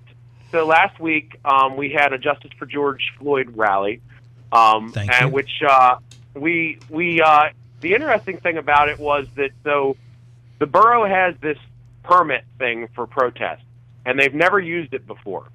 so 0.53 0.65
last 0.67 1.01
week 1.01 1.37
um, 1.45 1.77
we 1.77 1.91
had 1.91 2.13
a 2.13 2.19
Justice 2.19 2.51
for 2.57 2.67
George 2.67 3.03
Floyd 3.19 3.57
rally, 3.57 4.01
um, 4.53 4.93
Thank 4.93 5.13
and 5.13 5.29
you. 5.29 5.35
which 5.35 5.63
uh, 5.69 5.97
we 6.35 6.79
we 6.89 7.21
uh, 7.21 7.51
the 7.81 7.95
interesting 7.95 8.39
thing 8.39 8.57
about 8.59 8.89
it 8.89 8.99
was 8.99 9.27
that 9.37 9.51
so 9.65 9.97
the 10.59 10.67
borough 10.67 11.07
has 11.07 11.35
this 11.41 11.59
permit 12.03 12.45
thing 12.59 12.89
for 12.95 13.07
protest, 13.07 13.63
and 14.05 14.19
they've 14.19 14.35
never 14.35 14.59
used 14.59 14.93
it 14.95 15.07
before. 15.07 15.47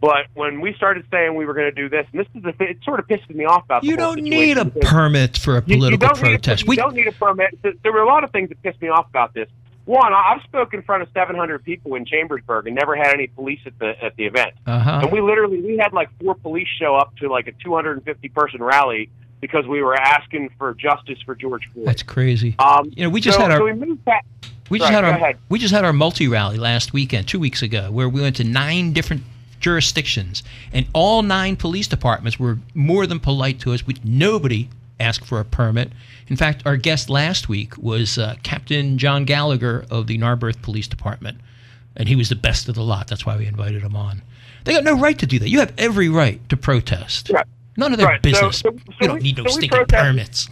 But 0.00 0.26
when 0.32 0.62
we 0.62 0.72
started 0.74 1.04
saying 1.10 1.34
we 1.34 1.44
were 1.44 1.52
going 1.52 1.66
to 1.74 1.82
do 1.82 1.88
this, 1.90 2.06
and 2.12 2.20
this 2.20 2.26
is 2.34 2.42
the 2.42 2.52
thing, 2.52 2.68
it 2.68 2.78
sort 2.84 3.00
of 3.00 3.06
pissed 3.06 3.28
me 3.28 3.44
off 3.44 3.64
about 3.66 3.84
You 3.84 3.96
don't 3.98 4.22
need 4.22 4.56
a 4.56 4.64
permit 4.64 5.36
for 5.36 5.58
a 5.58 5.62
you- 5.66 5.74
you 5.74 5.76
political 5.76 6.08
a- 6.08 6.14
protest. 6.14 6.62
you 6.64 6.68
We 6.70 6.76
don't 6.76 6.94
need 6.94 7.06
a 7.06 7.12
permit. 7.12 7.62
Th- 7.62 7.76
There 7.82 7.92
were 7.92 8.00
a 8.00 8.06
lot 8.06 8.24
of 8.24 8.30
things 8.30 8.48
that 8.48 8.62
pissed 8.62 8.80
me 8.80 8.88
off 8.88 9.08
about 9.10 9.34
this. 9.34 9.48
One, 9.86 10.12
I've 10.12 10.42
spoken 10.42 10.80
in 10.80 10.84
front 10.84 11.02
of 11.02 11.08
700 11.14 11.64
people 11.64 11.94
in 11.94 12.04
Chambersburg 12.04 12.66
and 12.66 12.76
never 12.76 12.94
had 12.94 13.12
any 13.14 13.26
police 13.28 13.60
at 13.66 13.78
the 13.78 14.02
at 14.02 14.16
the 14.16 14.26
event. 14.26 14.52
uh-huh. 14.66 15.00
And 15.02 15.12
we 15.12 15.20
literally 15.20 15.60
we 15.60 15.78
had 15.78 15.92
like 15.92 16.08
four 16.20 16.34
police 16.34 16.68
show 16.78 16.94
up 16.96 17.16
to 17.16 17.28
like 17.28 17.48
a 17.48 17.52
250 17.64 18.28
person 18.28 18.62
rally 18.62 19.10
because 19.40 19.66
we 19.66 19.82
were 19.82 19.96
asking 19.96 20.50
for 20.58 20.74
justice 20.74 21.18
for 21.24 21.34
George 21.34 21.68
Floyd. 21.72 21.86
That's 21.86 22.02
crazy. 22.02 22.54
um, 22.58 22.92
You 22.94 23.04
know, 23.04 23.10
we 23.10 23.20
just 23.20 23.38
so, 23.38 23.42
had 23.42 23.50
our 23.50 23.58
so 23.58 23.64
we. 23.64 23.96
We 24.70 24.78
just 24.78 24.92
Sorry, 24.92 24.94
had 24.94 25.04
our 25.04 25.10
ahead. 25.10 25.38
we 25.48 25.58
just 25.58 25.74
had 25.74 25.84
our 25.84 25.92
multi 25.92 26.28
rally 26.28 26.56
last 26.56 26.92
weekend, 26.92 27.26
two 27.26 27.40
weeks 27.40 27.60
ago, 27.60 27.90
where 27.90 28.08
we 28.08 28.20
went 28.20 28.36
to 28.36 28.44
nine 28.44 28.92
different 28.92 29.24
jurisdictions, 29.58 30.44
and 30.72 30.86
all 30.92 31.22
nine 31.22 31.56
police 31.56 31.88
departments 31.88 32.38
were 32.38 32.58
more 32.72 33.04
than 33.06 33.18
polite 33.18 33.58
to 33.60 33.72
us. 33.72 33.84
We 33.84 33.96
nobody 34.04 34.68
asked 35.00 35.24
for 35.24 35.40
a 35.40 35.44
permit. 35.44 35.90
In 36.30 36.36
fact, 36.36 36.62
our 36.64 36.76
guest 36.76 37.10
last 37.10 37.48
week 37.48 37.76
was 37.76 38.16
uh, 38.16 38.36
Captain 38.44 38.96
John 38.98 39.24
Gallagher 39.24 39.84
of 39.90 40.06
the 40.06 40.16
Narberth 40.16 40.62
Police 40.62 40.86
Department, 40.86 41.40
and 41.96 42.08
he 42.08 42.14
was 42.14 42.28
the 42.28 42.36
best 42.36 42.68
of 42.68 42.76
the 42.76 42.84
lot. 42.84 43.08
That's 43.08 43.26
why 43.26 43.36
we 43.36 43.46
invited 43.46 43.82
him 43.82 43.96
on. 43.96 44.22
They 44.64 44.72
got 44.72 44.84
no 44.84 44.96
right 44.96 45.18
to 45.18 45.26
do 45.26 45.40
that. 45.40 45.48
You 45.48 45.58
have 45.58 45.72
every 45.76 46.08
right 46.08 46.46
to 46.48 46.56
protest. 46.56 47.30
Right. 47.30 47.44
None 47.76 47.92
of 47.92 47.98
their 47.98 48.06
Right. 48.06 48.22
Business. 48.22 48.58
so- 48.58 48.70
so 48.70 48.76
we 49.00 49.06
don't 49.08 49.16
we- 49.16 49.22
need 49.22 49.38
no 49.38 49.44
so 49.44 49.50
stinking 49.58 49.86
permits. 49.86 50.48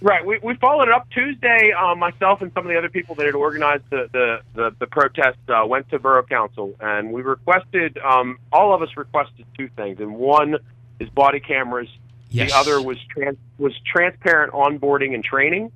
Right. 0.00 0.24
We, 0.26 0.38
we 0.42 0.54
followed 0.56 0.88
it 0.88 0.92
up 0.92 1.08
Tuesday. 1.10 1.72
Um, 1.72 1.98
myself 1.98 2.42
and 2.42 2.52
some 2.52 2.66
of 2.66 2.70
the 2.72 2.76
other 2.76 2.90
people 2.90 3.14
that 3.14 3.24
had 3.24 3.34
organized 3.34 3.84
the 3.90 4.08
the 4.12 4.40
the, 4.54 4.74
the 4.80 4.86
protest 4.86 5.38
uh, 5.48 5.64
went 5.66 5.88
to 5.90 5.98
borough 5.98 6.22
council, 6.24 6.74
and 6.80 7.10
we 7.12 7.22
requested. 7.22 7.96
Um, 7.98 8.38
all 8.52 8.74
of 8.74 8.82
us 8.82 8.90
requested 8.96 9.46
two 9.56 9.68
things, 9.76 10.00
and 10.00 10.16
one 10.16 10.56
is 11.00 11.08
body 11.08 11.40
cameras. 11.40 11.88
Yes. 12.30 12.50
The 12.50 12.56
other 12.56 12.82
was 12.82 12.98
trans 13.10 13.38
was 13.58 13.72
transparent 13.84 14.52
onboarding 14.52 15.14
and 15.14 15.24
training. 15.24 15.70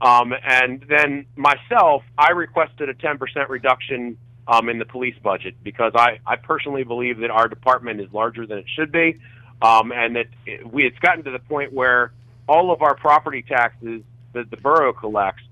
Um, 0.00 0.32
and 0.44 0.80
then 0.88 1.26
myself, 1.36 2.04
I 2.16 2.30
requested 2.30 2.88
a 2.88 2.94
ten 2.94 3.18
percent 3.18 3.50
reduction 3.50 4.16
um, 4.46 4.68
in 4.68 4.78
the 4.78 4.84
police 4.84 5.16
budget 5.22 5.56
because 5.62 5.92
I, 5.94 6.20
I 6.26 6.36
personally 6.36 6.84
believe 6.84 7.18
that 7.18 7.30
our 7.30 7.48
department 7.48 8.00
is 8.00 8.12
larger 8.12 8.46
than 8.46 8.58
it 8.58 8.66
should 8.74 8.92
be, 8.92 9.18
um, 9.60 9.92
and 9.92 10.16
that 10.16 10.26
it, 10.46 10.72
we 10.72 10.86
it's 10.86 10.98
gotten 11.00 11.24
to 11.24 11.30
the 11.30 11.40
point 11.40 11.72
where 11.72 12.12
all 12.48 12.70
of 12.72 12.80
our 12.80 12.94
property 12.94 13.42
taxes 13.42 14.02
that 14.32 14.50
the 14.50 14.56
borough 14.56 14.92
collects 14.92 15.42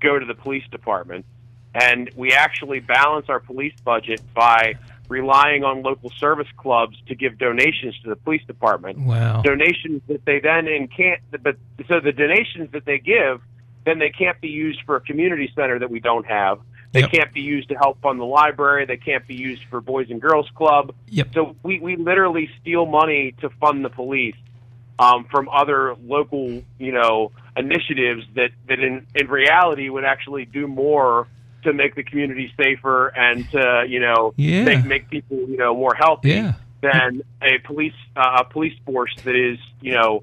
go 0.00 0.18
to 0.18 0.26
the 0.26 0.34
police 0.34 0.64
department, 0.70 1.24
and 1.74 2.10
we 2.16 2.32
actually 2.32 2.80
balance 2.80 3.26
our 3.28 3.40
police 3.40 3.74
budget 3.84 4.20
by 4.34 4.74
relying 5.12 5.62
on 5.62 5.82
local 5.82 6.10
service 6.18 6.48
clubs 6.56 6.96
to 7.06 7.14
give 7.14 7.38
donations 7.38 7.94
to 8.02 8.08
the 8.08 8.16
police 8.16 8.42
department 8.46 8.98
Wow. 8.98 9.42
donations 9.42 10.00
that 10.08 10.24
they 10.24 10.40
then 10.40 10.66
and 10.66 10.90
can't 10.90 11.20
but 11.42 11.56
so 11.88 12.00
the 12.00 12.12
donations 12.12 12.72
that 12.72 12.84
they 12.86 12.98
give 12.98 13.40
then 13.84 13.98
they 13.98 14.10
can't 14.10 14.40
be 14.40 14.48
used 14.48 14.80
for 14.86 14.96
a 14.96 15.00
community 15.00 15.52
center 15.54 15.78
that 15.78 15.90
we 15.90 16.00
don't 16.00 16.26
have 16.26 16.58
they 16.92 17.00
Yep. 17.00 17.10
can't 17.12 17.32
be 17.32 17.40
used 17.42 17.68
to 17.68 17.74
help 17.74 18.00
fund 18.00 18.18
the 18.18 18.24
library 18.24 18.86
they 18.86 18.96
can't 18.96 19.26
be 19.26 19.34
used 19.36 19.62
for 19.70 19.80
boys 19.80 20.08
and 20.10 20.20
girls 20.20 20.48
club 20.54 20.94
Yep. 21.08 21.28
so 21.34 21.56
we, 21.62 21.78
we 21.78 21.96
literally 21.96 22.48
steal 22.60 22.86
money 22.86 23.34
to 23.42 23.50
fund 23.60 23.84
the 23.84 23.90
police 23.90 24.36
um, 24.98 25.26
from 25.30 25.48
other 25.48 25.96
local, 26.04 26.62
you 26.78 26.92
know, 26.92 27.32
initiatives 27.56 28.22
that 28.36 28.50
that 28.68 28.78
in 28.78 29.04
in 29.14 29.26
reality 29.28 29.88
would 29.88 30.04
actually 30.04 30.44
do 30.44 30.66
more 30.68 31.26
to 31.62 31.72
make 31.72 31.94
the 31.94 32.02
community 32.02 32.52
safer 32.56 33.08
and 33.08 33.48
to 33.52 33.84
you 33.88 34.00
know 34.00 34.34
Yeah. 34.36 34.64
make 34.64 34.84
make 34.84 35.10
people 35.10 35.36
you 35.38 35.56
know 35.56 35.74
more 35.74 35.94
healthy 35.94 36.30
Yeah. 36.30 36.54
than 36.80 37.22
a 37.42 37.58
police 37.58 37.94
uh, 38.16 38.38
a 38.40 38.44
police 38.44 38.74
force 38.84 39.14
that 39.24 39.36
is 39.36 39.58
you 39.80 39.92
know 39.92 40.22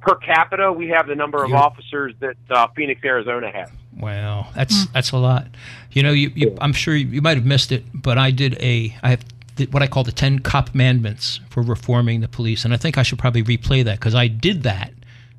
per 0.00 0.14
capita 0.16 0.72
we 0.72 0.88
have 0.88 1.06
the 1.06 1.14
number 1.14 1.42
of 1.44 1.50
Yeah. 1.50 1.60
officers 1.60 2.14
that 2.20 2.36
uh, 2.50 2.66
Phoenix 2.76 3.00
Arizona 3.04 3.50
has. 3.50 3.68
Wow, 3.96 4.48
that's 4.54 4.86
that's 4.86 5.12
a 5.12 5.18
lot. 5.18 5.46
You 5.92 6.02
know, 6.02 6.10
you, 6.12 6.32
you 6.34 6.56
I'm 6.60 6.72
sure 6.72 6.96
you, 6.96 7.06
you 7.06 7.22
might 7.22 7.36
have 7.36 7.46
missed 7.46 7.70
it, 7.70 7.84
but 7.94 8.18
I 8.18 8.30
did 8.32 8.54
a 8.60 8.94
I 9.04 9.10
have 9.10 9.24
th- 9.56 9.70
what 9.70 9.82
I 9.82 9.86
call 9.86 10.02
the 10.02 10.10
Ten 10.12 10.40
Cop 10.40 10.70
Commandments 10.72 11.38
for 11.48 11.62
reforming 11.62 12.20
the 12.20 12.26
police, 12.28 12.64
and 12.64 12.74
I 12.74 12.76
think 12.76 12.98
I 12.98 13.04
should 13.04 13.18
probably 13.20 13.44
replay 13.44 13.84
that 13.84 14.00
because 14.00 14.14
I 14.16 14.26
did 14.26 14.64
that. 14.64 14.92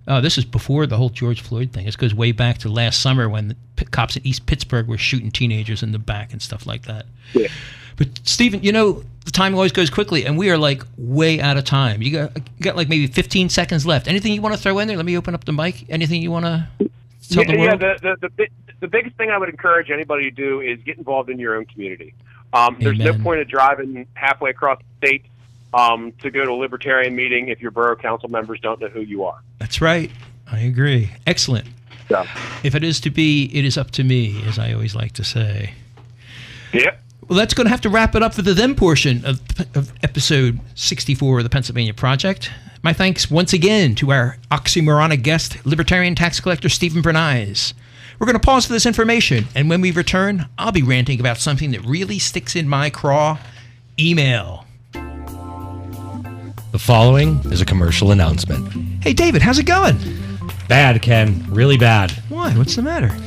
Uh, 0.07 0.21
this 0.21 0.37
is 0.37 0.45
before 0.45 0.85
the 0.85 0.97
whole 0.97 1.09
George 1.09 1.41
Floyd 1.41 1.71
thing. 1.71 1.85
This 1.85 1.95
goes 1.95 2.13
way 2.13 2.31
back 2.31 2.59
to 2.59 2.69
last 2.69 3.01
summer 3.01 3.27
when 3.27 3.55
the 3.75 3.85
cops 3.85 4.15
in 4.15 4.25
East 4.25 4.45
Pittsburgh 4.45 4.87
were 4.87 4.97
shooting 4.97 5.31
teenagers 5.31 5.81
in 5.81 5.91
the 5.91 5.99
back 5.99 6.31
and 6.31 6.41
stuff 6.41 6.67
like 6.67 6.83
that. 6.83 7.05
Yeah. 7.33 7.47
But 7.97 8.19
Steven, 8.23 8.61
you 8.61 8.71
know, 8.71 9.03
the 9.23 9.31
time 9.31 9.55
always 9.55 9.71
goes 9.71 9.89
quickly, 9.89 10.25
and 10.25 10.37
we 10.37 10.49
are 10.51 10.57
like 10.57 10.83
way 10.97 11.39
out 11.39 11.57
of 11.57 11.63
time. 11.63 12.01
You 12.01 12.11
got 12.11 12.35
you 12.35 12.43
got 12.61 12.75
like 12.75 12.89
maybe 12.89 13.07
15 13.07 13.49
seconds 13.49 13.85
left. 13.85 14.07
Anything 14.07 14.33
you 14.33 14.41
want 14.41 14.53
to 14.53 14.61
throw 14.61 14.77
in 14.79 14.87
there? 14.87 14.97
Let 14.97 15.05
me 15.05 15.17
open 15.17 15.33
up 15.33 15.45
the 15.45 15.53
mic. 15.53 15.89
Anything 15.89 16.21
you 16.21 16.29
want 16.29 16.45
to 16.45 16.67
tell 17.31 17.43
yeah, 17.43 17.51
the 17.51 17.57
yeah 17.57 17.75
the, 17.75 18.17
the, 18.21 18.29
the, 18.37 18.47
the 18.81 18.87
biggest 18.87 19.15
thing 19.15 19.31
I 19.31 19.37
would 19.37 19.49
encourage 19.49 19.89
anybody 19.89 20.29
to 20.29 20.31
do 20.31 20.61
is 20.61 20.81
get 20.83 20.97
involved 20.97 21.29
in 21.29 21.39
your 21.39 21.55
own 21.55 21.65
community. 21.65 22.13
Um, 22.53 22.77
there's 22.79 22.99
no 22.99 23.17
point 23.17 23.41
of 23.41 23.47
driving 23.47 24.07
halfway 24.13 24.51
across 24.51 24.79
the 24.79 25.07
state 25.07 25.25
um, 25.73 26.13
to 26.21 26.31
go 26.31 26.45
to 26.45 26.51
a 26.51 26.53
libertarian 26.53 27.15
meeting 27.15 27.49
if 27.49 27.61
your 27.61 27.71
borough 27.71 27.95
council 27.95 28.29
members 28.29 28.59
don't 28.61 28.79
know 28.79 28.87
who 28.87 29.01
you 29.01 29.25
are. 29.25 29.41
That's 29.65 29.81
right. 29.81 30.11
I 30.45 30.59
agree. 30.59 31.09
Excellent. 31.25 31.65
So, 32.07 32.23
If 32.63 32.75
it 32.75 32.83
is 32.83 32.99
to 32.99 33.09
be, 33.09 33.45
it 33.51 33.65
is 33.65 33.79
up 33.79 33.89
to 33.91 34.03
me, 34.03 34.43
as 34.45 34.59
I 34.59 34.73
always 34.73 34.93
like 34.93 35.13
to 35.13 35.23
say. 35.23 35.73
yep. 36.71 37.01
Well, 37.27 37.39
that's 37.39 37.55
going 37.55 37.65
to 37.65 37.71
have 37.71 37.81
to 37.81 37.89
wrap 37.89 38.13
it 38.13 38.21
up 38.21 38.35
for 38.35 38.43
the 38.43 38.53
then 38.53 38.75
portion 38.75 39.25
of, 39.25 39.41
of 39.73 39.91
episode 40.03 40.59
64 40.75 41.39
of 41.39 41.43
the 41.45 41.49
Pennsylvania 41.49 41.95
Project. 41.95 42.51
My 42.83 42.93
thanks 42.93 43.31
once 43.31 43.53
again 43.53 43.95
to 43.95 44.11
our 44.11 44.37
oxymoronic 44.51 45.23
guest, 45.23 45.65
Libertarian 45.65 46.13
tax 46.13 46.39
collector 46.39 46.69
Steven 46.69 47.01
Brenize. 47.01 47.73
We're 48.19 48.27
going 48.27 48.39
to 48.39 48.45
pause 48.45 48.67
for 48.67 48.73
this 48.73 48.85
information, 48.85 49.45
and 49.55 49.67
when 49.67 49.81
we 49.81 49.89
return, 49.89 50.47
I'll 50.59 50.73
be 50.73 50.83
ranting 50.83 51.19
about 51.19 51.39
something 51.39 51.71
that 51.71 51.83
really 51.83 52.19
sticks 52.19 52.55
in 52.55 52.69
my 52.69 52.91
craw 52.91 53.39
email. 53.99 54.64
The 56.75 56.79
following 56.79 57.39
is 57.53 57.61
a 57.61 57.65
commercial 57.65 58.11
announcement. 58.11 59.01
Hey, 59.01 59.13
David, 59.13 59.41
how's 59.41 59.57
it 59.59 59.65
going? 59.65 59.97
Bad, 60.67 61.01
Ken. 61.01 61.45
Really 61.49 61.77
bad. 61.77 62.11
Why? 62.27 62.51
What's 62.51 62.75
the 62.75 62.81
matter? 62.81 63.17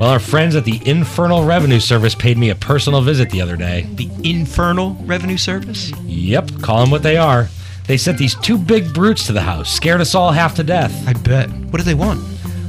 Well, 0.00 0.10
our 0.10 0.18
friends 0.18 0.56
at 0.56 0.64
the 0.64 0.80
Infernal 0.84 1.44
Revenue 1.44 1.78
Service 1.78 2.16
paid 2.16 2.36
me 2.36 2.50
a 2.50 2.56
personal 2.56 3.02
visit 3.02 3.30
the 3.30 3.40
other 3.40 3.56
day. 3.56 3.82
The 3.94 4.10
Infernal 4.24 4.96
Revenue 5.02 5.36
Service? 5.36 5.92
Yep, 6.02 6.62
call 6.62 6.80
them 6.80 6.90
what 6.90 7.04
they 7.04 7.16
are. 7.16 7.46
They 7.86 7.96
sent 7.96 8.18
these 8.18 8.34
two 8.34 8.58
big 8.58 8.92
brutes 8.92 9.24
to 9.26 9.32
the 9.32 9.40
house, 9.40 9.72
scared 9.72 10.00
us 10.00 10.16
all 10.16 10.32
half 10.32 10.56
to 10.56 10.64
death. 10.64 11.06
I 11.06 11.12
bet. 11.12 11.48
What 11.48 11.78
do 11.78 11.84
they 11.84 11.94
want? 11.94 12.24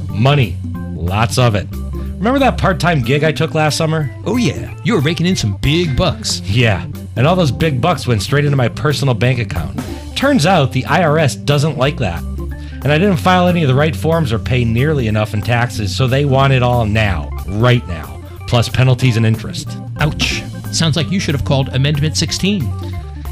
Money. 0.08 0.56
Lots 0.94 1.38
of 1.38 1.56
it. 1.56 1.66
Remember 1.72 2.38
that 2.38 2.58
part 2.58 2.78
time 2.78 3.02
gig 3.02 3.24
I 3.24 3.32
took 3.32 3.54
last 3.54 3.76
summer? 3.76 4.08
Oh, 4.24 4.36
yeah. 4.36 4.72
You 4.84 4.94
were 4.94 5.00
raking 5.00 5.26
in 5.26 5.34
some 5.34 5.56
big 5.56 5.96
bucks. 5.96 6.42
Yeah, 6.42 6.86
and 7.16 7.26
all 7.26 7.34
those 7.34 7.50
big 7.50 7.80
bucks 7.80 8.06
went 8.06 8.22
straight 8.22 8.44
into 8.44 8.56
my 8.56 8.68
personal 8.68 9.14
bank 9.14 9.40
account. 9.40 9.76
Turns 10.18 10.46
out 10.46 10.72
the 10.72 10.82
IRS 10.82 11.44
doesn't 11.44 11.78
like 11.78 11.98
that. 11.98 12.20
And 12.24 12.90
I 12.90 12.98
didn't 12.98 13.18
file 13.18 13.46
any 13.46 13.62
of 13.62 13.68
the 13.68 13.74
right 13.76 13.94
forms 13.94 14.32
or 14.32 14.40
pay 14.40 14.64
nearly 14.64 15.06
enough 15.06 15.32
in 15.32 15.40
taxes, 15.40 15.96
so 15.96 16.08
they 16.08 16.24
want 16.24 16.52
it 16.52 16.60
all 16.60 16.86
now, 16.86 17.30
right 17.46 17.86
now, 17.86 18.20
plus 18.48 18.68
penalties 18.68 19.16
and 19.16 19.24
interest. 19.24 19.68
Ouch. 20.00 20.42
Sounds 20.72 20.96
like 20.96 21.12
you 21.12 21.20
should 21.20 21.36
have 21.36 21.44
called 21.44 21.68
Amendment 21.68 22.16
16. 22.16 22.68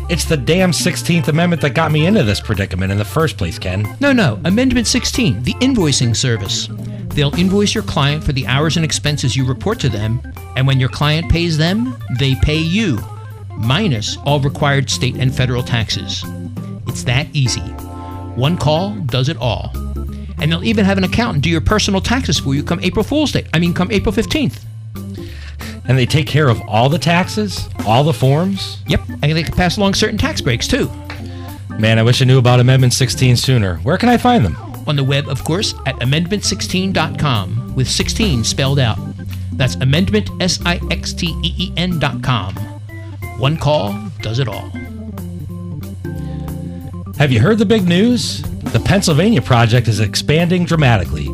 It's 0.09 0.26
the 0.26 0.37
damn 0.37 0.70
16th 0.70 1.26
Amendment 1.26 1.61
that 1.62 1.74
got 1.74 1.91
me 1.91 2.07
into 2.07 2.22
this 2.22 2.41
predicament 2.41 2.93
in 2.93 2.99
the 2.99 3.05
first 3.05 3.37
place, 3.37 3.59
Ken. 3.59 3.97
No, 3.99 4.12
no. 4.12 4.41
Amendment 4.45 4.87
16, 4.87 5.43
the 5.43 5.55
invoicing 5.55 6.14
service. 6.14 6.68
They'll 7.09 7.34
invoice 7.34 7.74
your 7.74 7.82
client 7.82 8.22
for 8.22 8.32
the 8.32 8.47
hours 8.47 8.76
and 8.76 8.84
expenses 8.84 9.34
you 9.34 9.45
report 9.45 9.80
to 9.80 9.89
them, 9.89 10.22
and 10.55 10.68
when 10.68 10.78
your 10.78 10.91
client 10.91 11.32
pays 11.32 11.59
them, 11.59 11.97
they 12.20 12.37
pay 12.43 12.59
you, 12.59 13.01
minus 13.57 14.18
all 14.18 14.39
required 14.39 14.89
state 14.89 15.16
and 15.16 15.34
federal 15.34 15.64
taxes. 15.64 16.24
It's 16.97 17.05
that 17.05 17.26
easy. 17.34 17.61
One 18.40 18.57
call 18.57 18.94
does 18.94 19.28
it 19.28 19.36
all. 19.36 19.70
And 20.40 20.51
they'll 20.51 20.64
even 20.64 20.86
have 20.86 20.97
an 20.97 21.05
accountant 21.05 21.44
do 21.44 21.51
your 21.51 21.61
personal 21.61 22.01
taxes 22.01 22.38
for 22.38 22.55
you 22.55 22.62
come 22.62 22.80
April 22.80 23.05
Fool's 23.05 23.32
Day. 23.32 23.44
I 23.53 23.59
mean, 23.59 23.74
come 23.74 23.92
April 23.92 24.14
15th. 24.14 24.64
And 25.86 25.99
they 25.99 26.07
take 26.07 26.26
care 26.26 26.49
of 26.49 26.59
all 26.62 26.88
the 26.88 26.99
taxes, 26.99 27.68
all 27.84 28.03
the 28.03 28.14
forms. 28.14 28.82
Yep, 28.86 29.01
and 29.11 29.24
they 29.24 29.42
can 29.42 29.55
pass 29.55 29.76
along 29.76 29.92
certain 29.92 30.16
tax 30.16 30.40
breaks 30.40 30.66
too. 30.66 30.90
Man, 31.78 31.99
I 31.99 32.03
wish 32.03 32.22
I 32.22 32.24
knew 32.24 32.38
about 32.38 32.61
Amendment 32.61 32.94
16 32.94 33.36
sooner. 33.36 33.76
Where 33.80 33.99
can 33.99 34.09
I 34.09 34.16
find 34.16 34.42
them? 34.42 34.57
On 34.86 34.97
the 34.97 35.05
web, 35.05 35.28
of 35.28 35.44
course, 35.44 35.74
at 35.84 35.97
amendment16.com, 35.97 37.74
with 37.76 37.90
16 37.90 38.42
spelled 38.42 38.78
out. 38.78 38.97
That's 39.53 39.74
amendment, 39.74 40.30
S 40.40 40.61
I 40.64 40.80
X 40.90 41.12
T 41.12 41.26
E 41.42 41.55
E 41.59 41.72
N.com. 41.76 42.55
One 43.36 43.59
call 43.59 43.94
does 44.22 44.38
it 44.38 44.49
all. 44.49 44.72
Have 47.18 47.32
you 47.32 47.40
heard 47.40 47.56
the 47.56 47.64
big 47.64 47.88
news? 47.88 48.42
The 48.42 48.78
Pennsylvania 48.78 49.40
Project 49.40 49.88
is 49.88 50.00
expanding 50.00 50.66
dramatically. 50.66 51.28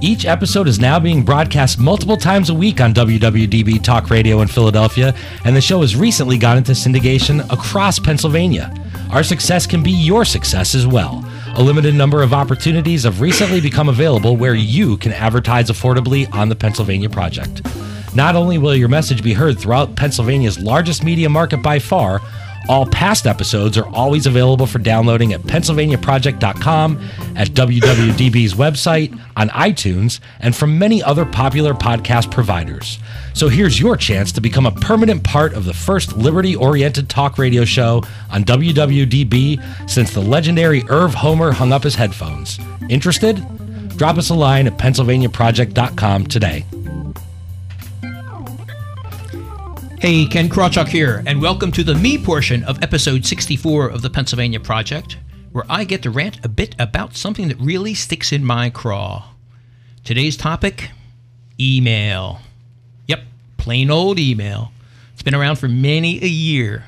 Each 0.00 0.24
episode 0.24 0.66
is 0.66 0.80
now 0.80 0.98
being 0.98 1.22
broadcast 1.22 1.78
multiple 1.78 2.16
times 2.16 2.48
a 2.48 2.54
week 2.54 2.80
on 2.80 2.94
WWDB 2.94 3.84
Talk 3.84 4.08
Radio 4.08 4.40
in 4.40 4.48
Philadelphia, 4.48 5.14
and 5.44 5.54
the 5.54 5.60
show 5.60 5.82
has 5.82 5.94
recently 5.94 6.38
gone 6.38 6.56
into 6.56 6.72
syndication 6.72 7.44
across 7.52 7.98
Pennsylvania. 7.98 8.74
Our 9.10 9.22
success 9.22 9.66
can 9.66 9.82
be 9.82 9.90
your 9.90 10.24
success 10.24 10.74
as 10.74 10.86
well. 10.86 11.22
A 11.56 11.62
limited 11.62 11.94
number 11.94 12.22
of 12.22 12.32
opportunities 12.32 13.02
have 13.02 13.20
recently 13.20 13.60
become 13.60 13.90
available 13.90 14.34
where 14.34 14.54
you 14.54 14.96
can 14.96 15.12
advertise 15.12 15.68
affordably 15.68 16.32
on 16.32 16.48
the 16.48 16.56
Pennsylvania 16.56 17.10
Project. 17.10 17.60
Not 18.14 18.34
only 18.34 18.56
will 18.56 18.74
your 18.74 18.88
message 18.88 19.22
be 19.22 19.34
heard 19.34 19.58
throughout 19.58 19.94
Pennsylvania's 19.94 20.58
largest 20.58 21.04
media 21.04 21.28
market 21.28 21.62
by 21.62 21.78
far, 21.78 22.22
all 22.68 22.86
past 22.86 23.26
episodes 23.26 23.78
are 23.78 23.88
always 23.88 24.26
available 24.26 24.66
for 24.66 24.78
downloading 24.78 25.32
at 25.32 25.40
PennsylvaniaProject.com, 25.42 26.98
at 27.36 27.48
WWDB's 27.48 28.54
website, 28.54 29.18
on 29.36 29.48
iTunes, 29.50 30.20
and 30.40 30.54
from 30.54 30.78
many 30.78 31.02
other 31.02 31.24
popular 31.24 31.74
podcast 31.74 32.30
providers. 32.30 32.98
So 33.34 33.48
here's 33.48 33.78
your 33.78 33.96
chance 33.96 34.32
to 34.32 34.40
become 34.40 34.66
a 34.66 34.72
permanent 34.72 35.24
part 35.24 35.54
of 35.54 35.64
the 35.64 35.74
first 35.74 36.16
liberty 36.16 36.56
oriented 36.56 37.08
talk 37.08 37.38
radio 37.38 37.64
show 37.64 38.02
on 38.30 38.44
WWDB 38.44 39.88
since 39.88 40.12
the 40.12 40.20
legendary 40.20 40.82
Irv 40.88 41.14
Homer 41.14 41.52
hung 41.52 41.72
up 41.72 41.84
his 41.84 41.94
headphones. 41.94 42.58
Interested? 42.88 43.42
Drop 43.96 44.16
us 44.16 44.30
a 44.30 44.34
line 44.34 44.66
at 44.66 44.76
PennsylvaniaProject.com 44.78 46.26
today. 46.26 46.64
Hey, 50.00 50.26
Ken 50.26 50.48
Krawchuk 50.48 50.86
here, 50.86 51.24
and 51.26 51.42
welcome 51.42 51.72
to 51.72 51.82
the 51.82 51.96
me 51.96 52.22
portion 52.22 52.62
of 52.62 52.80
episode 52.84 53.26
64 53.26 53.88
of 53.88 54.00
the 54.00 54.08
Pennsylvania 54.08 54.60
Project, 54.60 55.18
where 55.50 55.64
I 55.68 55.82
get 55.82 56.02
to 56.02 56.10
rant 56.10 56.38
a 56.44 56.48
bit 56.48 56.76
about 56.78 57.16
something 57.16 57.48
that 57.48 57.58
really 57.58 57.94
sticks 57.94 58.30
in 58.30 58.44
my 58.44 58.70
craw. 58.70 59.30
Today's 60.04 60.36
topic 60.36 60.92
email. 61.58 62.38
Yep, 63.08 63.24
plain 63.56 63.90
old 63.90 64.20
email. 64.20 64.70
It's 65.14 65.24
been 65.24 65.34
around 65.34 65.56
for 65.56 65.66
many 65.66 66.22
a 66.22 66.28
year. 66.28 66.84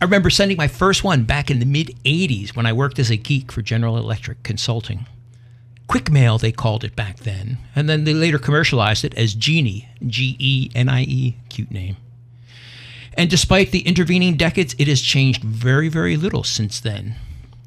I 0.00 0.06
remember 0.06 0.30
sending 0.30 0.56
my 0.56 0.66
first 0.66 1.04
one 1.04 1.24
back 1.24 1.50
in 1.50 1.58
the 1.58 1.66
mid 1.66 1.88
80s 2.06 2.56
when 2.56 2.64
I 2.64 2.72
worked 2.72 2.98
as 2.98 3.10
a 3.10 3.18
geek 3.18 3.52
for 3.52 3.60
General 3.60 3.98
Electric 3.98 4.42
Consulting. 4.44 5.06
Quick 5.88 6.10
mail, 6.10 6.38
they 6.38 6.52
called 6.52 6.84
it 6.84 6.96
back 6.96 7.18
then, 7.18 7.58
and 7.76 7.86
then 7.86 8.04
they 8.04 8.14
later 8.14 8.38
commercialized 8.38 9.04
it 9.04 9.14
as 9.18 9.34
Genie, 9.34 9.90
G 10.06 10.36
E 10.38 10.70
N 10.74 10.88
I 10.88 11.02
E, 11.02 11.36
cute 11.50 11.70
name. 11.70 11.98
And 13.20 13.28
despite 13.28 13.70
the 13.70 13.80
intervening 13.80 14.38
decades, 14.38 14.74
it 14.78 14.88
has 14.88 15.02
changed 15.02 15.44
very, 15.44 15.90
very 15.90 16.16
little 16.16 16.42
since 16.42 16.80
then. 16.80 17.16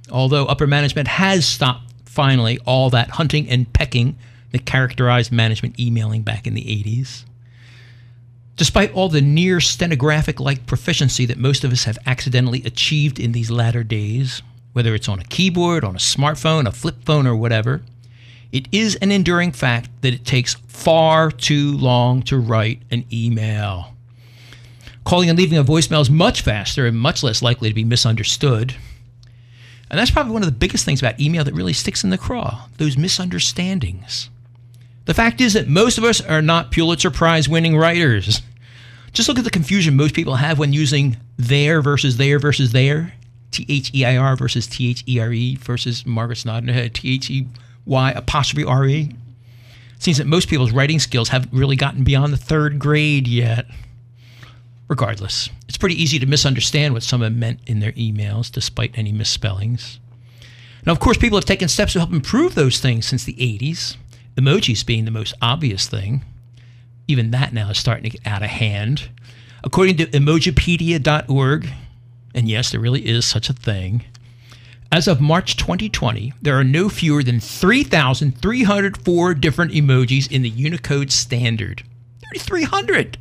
Although 0.09 0.47
upper 0.47 0.65
management 0.65 1.07
has 1.07 1.45
stopped 1.45 1.93
finally 2.05 2.57
all 2.65 2.89
that 2.89 3.11
hunting 3.11 3.47
and 3.47 3.71
pecking 3.71 4.17
that 4.51 4.65
characterized 4.65 5.31
management 5.31 5.79
emailing 5.79 6.23
back 6.23 6.47
in 6.47 6.55
the 6.55 6.63
80s. 6.63 7.25
Despite 8.55 8.93
all 8.93 9.09
the 9.09 9.21
near 9.21 9.59
stenographic 9.59 10.39
like 10.39 10.65
proficiency 10.65 11.27
that 11.27 11.37
most 11.37 11.63
of 11.63 11.71
us 11.71 11.83
have 11.83 11.99
accidentally 12.07 12.63
achieved 12.65 13.19
in 13.19 13.31
these 13.31 13.51
latter 13.51 13.83
days, 13.83 14.41
whether 14.71 14.95
it's 14.95 15.07
on 15.07 15.19
a 15.19 15.25
keyboard, 15.25 15.83
on 15.83 15.95
a 15.95 15.99
smartphone, 15.99 16.65
a 16.65 16.71
flip 16.71 17.05
phone, 17.05 17.27
or 17.27 17.35
whatever, 17.35 17.83
it 18.51 18.67
is 18.71 18.95
an 19.03 19.11
enduring 19.11 19.51
fact 19.51 19.91
that 20.01 20.15
it 20.15 20.25
takes 20.25 20.55
far 20.67 21.29
too 21.29 21.77
long 21.77 22.23
to 22.23 22.39
write 22.39 22.81
an 22.89 23.05
email. 23.13 23.92
Calling 25.05 25.29
and 25.29 25.37
leaving 25.37 25.57
a 25.57 25.63
voicemail 25.63 26.01
is 26.01 26.09
much 26.09 26.41
faster 26.41 26.85
and 26.85 26.97
much 26.97 27.23
less 27.23 27.41
likely 27.41 27.69
to 27.69 27.75
be 27.75 27.83
misunderstood. 27.83 28.75
And 29.89 29.99
that's 29.99 30.11
probably 30.11 30.31
one 30.33 30.41
of 30.41 30.47
the 30.47 30.57
biggest 30.57 30.85
things 30.85 31.01
about 31.01 31.19
email 31.19 31.43
that 31.43 31.53
really 31.53 31.73
sticks 31.73 32.03
in 32.03 32.09
the 32.09 32.17
craw 32.17 32.67
those 32.77 32.97
misunderstandings. 32.97 34.29
The 35.05 35.13
fact 35.13 35.41
is 35.41 35.53
that 35.53 35.67
most 35.67 35.97
of 35.97 36.03
us 36.03 36.21
are 36.21 36.41
not 36.41 36.71
Pulitzer 36.71 37.11
Prize 37.11 37.49
winning 37.49 37.77
writers. 37.77 38.41
Just 39.11 39.27
look 39.27 39.37
at 39.37 39.43
the 39.43 39.51
confusion 39.51 39.95
most 39.95 40.15
people 40.15 40.35
have 40.35 40.57
when 40.57 40.73
using 40.73 41.17
there 41.37 41.81
versus 41.81 42.17
there 42.17 42.39
versus 42.39 42.71
there. 42.71 43.13
T 43.51 43.65
H 43.69 43.91
E 43.93 44.05
I 44.05 44.17
R 44.17 44.35
versus 44.35 44.65
T 44.65 44.89
H 44.89 45.03
E 45.07 45.19
R 45.19 45.31
E 45.31 45.55
versus 45.57 46.05
Margaret 46.05 46.37
Snodden, 46.37 46.69
uh, 46.69 46.89
T 46.91 47.13
H 47.13 47.29
E 47.29 47.47
Y 47.85 48.11
apostrophe 48.11 48.63
R 48.63 48.87
E. 48.87 49.11
Seems 49.99 50.17
that 50.17 50.25
most 50.25 50.49
people's 50.49 50.71
writing 50.71 50.99
skills 50.99 51.29
haven't 51.29 51.53
really 51.53 51.75
gotten 51.75 52.03
beyond 52.03 52.33
the 52.33 52.37
third 52.37 52.79
grade 52.79 53.27
yet. 53.27 53.67
Regardless, 54.87 55.49
it's 55.67 55.77
pretty 55.77 56.01
easy 56.01 56.19
to 56.19 56.25
misunderstand 56.25 56.93
what 56.93 57.03
someone 57.03 57.39
meant 57.39 57.61
in 57.65 57.79
their 57.79 57.93
emails 57.93 58.51
despite 58.51 58.97
any 58.97 59.11
misspellings. 59.11 59.99
Now, 60.85 60.91
of 60.91 60.99
course, 60.99 61.17
people 61.17 61.37
have 61.37 61.45
taken 61.45 61.69
steps 61.69 61.93
to 61.93 61.99
help 61.99 62.11
improve 62.11 62.55
those 62.55 62.79
things 62.79 63.05
since 63.05 63.23
the 63.23 63.33
80s, 63.33 63.95
emojis 64.35 64.85
being 64.85 65.05
the 65.05 65.11
most 65.11 65.33
obvious 65.41 65.87
thing. 65.87 66.25
Even 67.07 67.31
that 67.31 67.53
now 67.53 67.69
is 67.69 67.77
starting 67.77 68.03
to 68.03 68.17
get 68.17 68.27
out 68.27 68.43
of 68.43 68.49
hand. 68.49 69.09
According 69.63 69.97
to 69.97 70.05
emojipedia.org, 70.07 71.69
and 72.35 72.49
yes, 72.49 72.71
there 72.71 72.81
really 72.81 73.07
is 73.07 73.25
such 73.25 73.49
a 73.49 73.53
thing, 73.53 74.03
as 74.93 75.07
of 75.07 75.19
March 75.19 75.57
2020, 75.57 76.33
there 76.41 76.55
are 76.59 76.63
no 76.63 76.87
fewer 76.87 77.23
than 77.23 77.39
3,304 77.39 79.33
different 79.33 79.71
emojis 79.71 80.31
in 80.31 80.43
the 80.43 80.49
Unicode 80.49 81.11
standard. 81.11 81.81
3,300! 82.21 83.17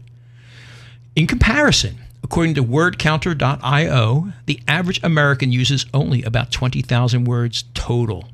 In 1.14 1.26
comparison, 1.26 1.98
according 2.24 2.54
to 2.54 2.64
wordcounter.io, 2.64 4.32
the 4.46 4.60
average 4.66 5.00
American 5.02 5.52
uses 5.52 5.84
only 5.92 6.22
about 6.22 6.50
20,000 6.50 7.24
words 7.24 7.64
total. 7.74 8.28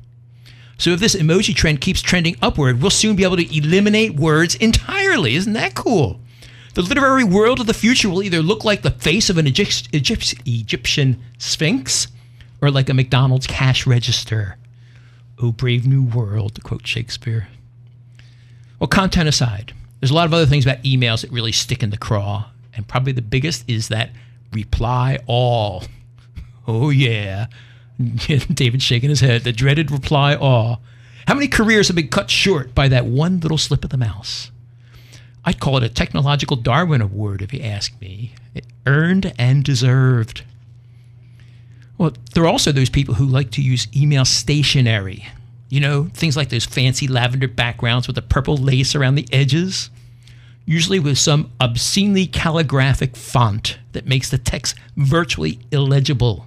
So 0.77 0.91
if 0.91 1.01
this 1.01 1.15
emoji 1.15 1.53
trend 1.53 1.81
keeps 1.81 2.01
trending 2.01 2.37
upward, 2.41 2.81
we'll 2.81 2.89
soon 2.89 3.17
be 3.17 3.25
able 3.25 3.35
to 3.35 3.57
eliminate 3.57 4.15
words 4.15 4.55
entirely. 4.55 5.35
Isn't 5.35 5.53
that 5.53 5.75
cool? 5.75 6.21
The 6.73 6.81
literary 6.81 7.25
world 7.25 7.59
of 7.59 7.67
the 7.67 7.73
future 7.73 8.09
will 8.09 8.23
either 8.23 8.41
look 8.41 8.63
like 8.63 8.81
the 8.81 8.91
face 8.91 9.29
of 9.29 9.37
an 9.37 9.47
Egypt- 9.47 9.89
Egypt- 9.91 10.35
Egyptian 10.45 11.21
sphinx 11.37 12.07
or 12.61 12.71
like 12.71 12.87
a 12.87 12.93
McDonald's 12.93 13.47
cash 13.47 13.85
register. 13.85 14.55
Oh, 15.41 15.51
brave 15.51 15.85
new 15.85 16.03
world, 16.03 16.55
to 16.55 16.61
quote 16.61 16.87
Shakespeare. 16.87 17.49
Well, 18.79 18.87
content 18.87 19.27
aside, 19.27 19.73
there's 19.99 20.11
a 20.11 20.15
lot 20.15 20.27
of 20.27 20.33
other 20.33 20.45
things 20.45 20.65
about 20.65 20.83
emails 20.83 21.21
that 21.21 21.31
really 21.31 21.51
stick 21.51 21.83
in 21.83 21.89
the 21.89 21.97
craw. 21.97 22.45
And 22.79 22.87
probably 22.87 23.11
the 23.11 23.21
biggest 23.21 23.65
is 23.69 23.89
that 23.89 24.11
reply 24.53 25.19
all. 25.27 25.83
Oh, 26.65 26.91
yeah. 26.91 27.47
David 28.53 28.81
shaking 28.81 29.09
his 29.09 29.19
head. 29.19 29.43
The 29.43 29.51
dreaded 29.51 29.91
reply 29.91 30.33
all. 30.33 30.81
How 31.27 31.33
many 31.33 31.49
careers 31.49 31.89
have 31.89 31.97
been 31.97 32.07
cut 32.07 32.31
short 32.31 32.73
by 32.73 32.87
that 32.87 33.05
one 33.05 33.41
little 33.41 33.57
slip 33.57 33.83
of 33.83 33.89
the 33.89 33.97
mouse? 33.97 34.49
I'd 35.43 35.59
call 35.59 35.75
it 35.75 35.83
a 35.83 35.89
technological 35.89 36.55
Darwin 36.55 37.01
Award 37.01 37.41
if 37.41 37.53
you 37.53 37.59
ask 37.59 37.99
me. 37.99 38.33
It 38.55 38.65
earned 38.85 39.33
and 39.37 39.61
deserved. 39.61 40.43
Well, 41.97 42.13
there 42.33 42.43
are 42.43 42.49
also 42.49 42.71
those 42.71 42.89
people 42.89 43.15
who 43.15 43.25
like 43.25 43.51
to 43.51 43.61
use 43.61 43.89
email 43.93 44.23
stationery. 44.23 45.27
You 45.67 45.81
know, 45.81 46.09
things 46.13 46.37
like 46.37 46.47
those 46.47 46.65
fancy 46.65 47.09
lavender 47.09 47.49
backgrounds 47.49 48.07
with 48.07 48.15
the 48.15 48.21
purple 48.21 48.55
lace 48.55 48.95
around 48.95 49.15
the 49.15 49.27
edges 49.33 49.89
usually 50.69 50.99
with 50.99 51.17
some 51.17 51.51
obscenely 51.59 52.27
calligraphic 52.27 53.15
font 53.15 53.79
that 53.93 54.05
makes 54.05 54.29
the 54.29 54.37
text 54.37 54.75
virtually 54.95 55.57
illegible. 55.71 56.45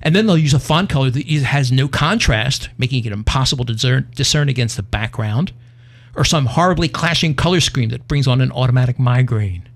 And 0.00 0.14
then 0.14 0.26
they'll 0.26 0.38
use 0.38 0.54
a 0.54 0.60
font 0.60 0.88
color 0.88 1.10
that 1.10 1.26
has 1.26 1.72
no 1.72 1.88
contrast, 1.88 2.68
making 2.78 3.04
it 3.04 3.10
impossible 3.10 3.64
to 3.64 3.72
discern, 3.72 4.08
discern 4.14 4.48
against 4.48 4.76
the 4.76 4.84
background, 4.84 5.52
or 6.14 6.24
some 6.24 6.46
horribly 6.46 6.88
clashing 6.88 7.34
color 7.34 7.58
scheme 7.58 7.88
that 7.88 8.06
brings 8.06 8.28
on 8.28 8.40
an 8.40 8.52
automatic 8.52 8.96
migraine. 8.96 9.68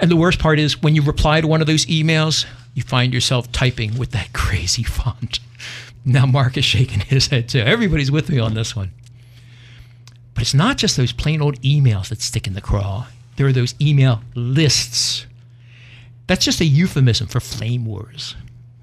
And 0.00 0.10
the 0.10 0.16
worst 0.16 0.38
part 0.38 0.58
is 0.58 0.82
when 0.82 0.96
you 0.96 1.02
reply 1.02 1.42
to 1.42 1.46
one 1.46 1.60
of 1.60 1.66
those 1.66 1.84
emails, 1.84 2.46
you 2.72 2.82
find 2.82 3.12
yourself 3.12 3.52
typing 3.52 3.98
with 3.98 4.12
that 4.12 4.32
crazy 4.32 4.82
font. 4.82 5.40
Now 6.06 6.24
Mark 6.24 6.56
is 6.56 6.64
shaking 6.64 7.00
his 7.00 7.26
head 7.26 7.50
too. 7.50 7.60
Everybody's 7.60 8.10
with 8.10 8.30
me 8.30 8.38
on 8.38 8.54
this 8.54 8.74
one. 8.74 8.92
But 10.34 10.42
it's 10.42 10.54
not 10.54 10.78
just 10.78 10.96
those 10.96 11.12
plain 11.12 11.42
old 11.42 11.60
emails 11.62 12.08
that 12.08 12.22
stick 12.22 12.46
in 12.46 12.54
the 12.54 12.60
craw. 12.60 13.06
There 13.36 13.46
are 13.46 13.52
those 13.52 13.74
email 13.80 14.22
lists. 14.34 15.26
That's 16.26 16.44
just 16.44 16.60
a 16.60 16.64
euphemism 16.64 17.26
for 17.26 17.40
flame 17.40 17.84
wars. 17.84 18.36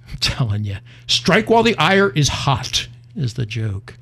I'm 0.10 0.18
telling 0.18 0.64
you. 0.64 0.78
Strike 1.08 1.50
while 1.50 1.64
the 1.64 1.78
ire 1.78 2.10
is 2.10 2.30
hot 2.30 2.88
is 3.16 3.34
the 3.34 3.46
joke. 3.46 3.98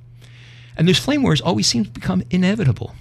And 0.78 0.88
those 0.88 1.00
flame 1.00 1.24
wars 1.24 1.42
always 1.42 1.68
seem 1.68 1.86
to 1.86 1.92
become 1.92 2.24
inevitable. 2.32 2.96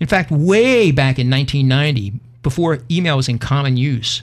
In 0.00 0.06
fact, 0.06 0.30
way 0.30 0.90
back 0.90 1.18
in 1.18 1.30
1990, 1.30 2.14
before 2.42 2.80
email 2.90 3.16
was 3.16 3.28
in 3.28 3.38
common 3.38 3.76
use, 3.76 4.22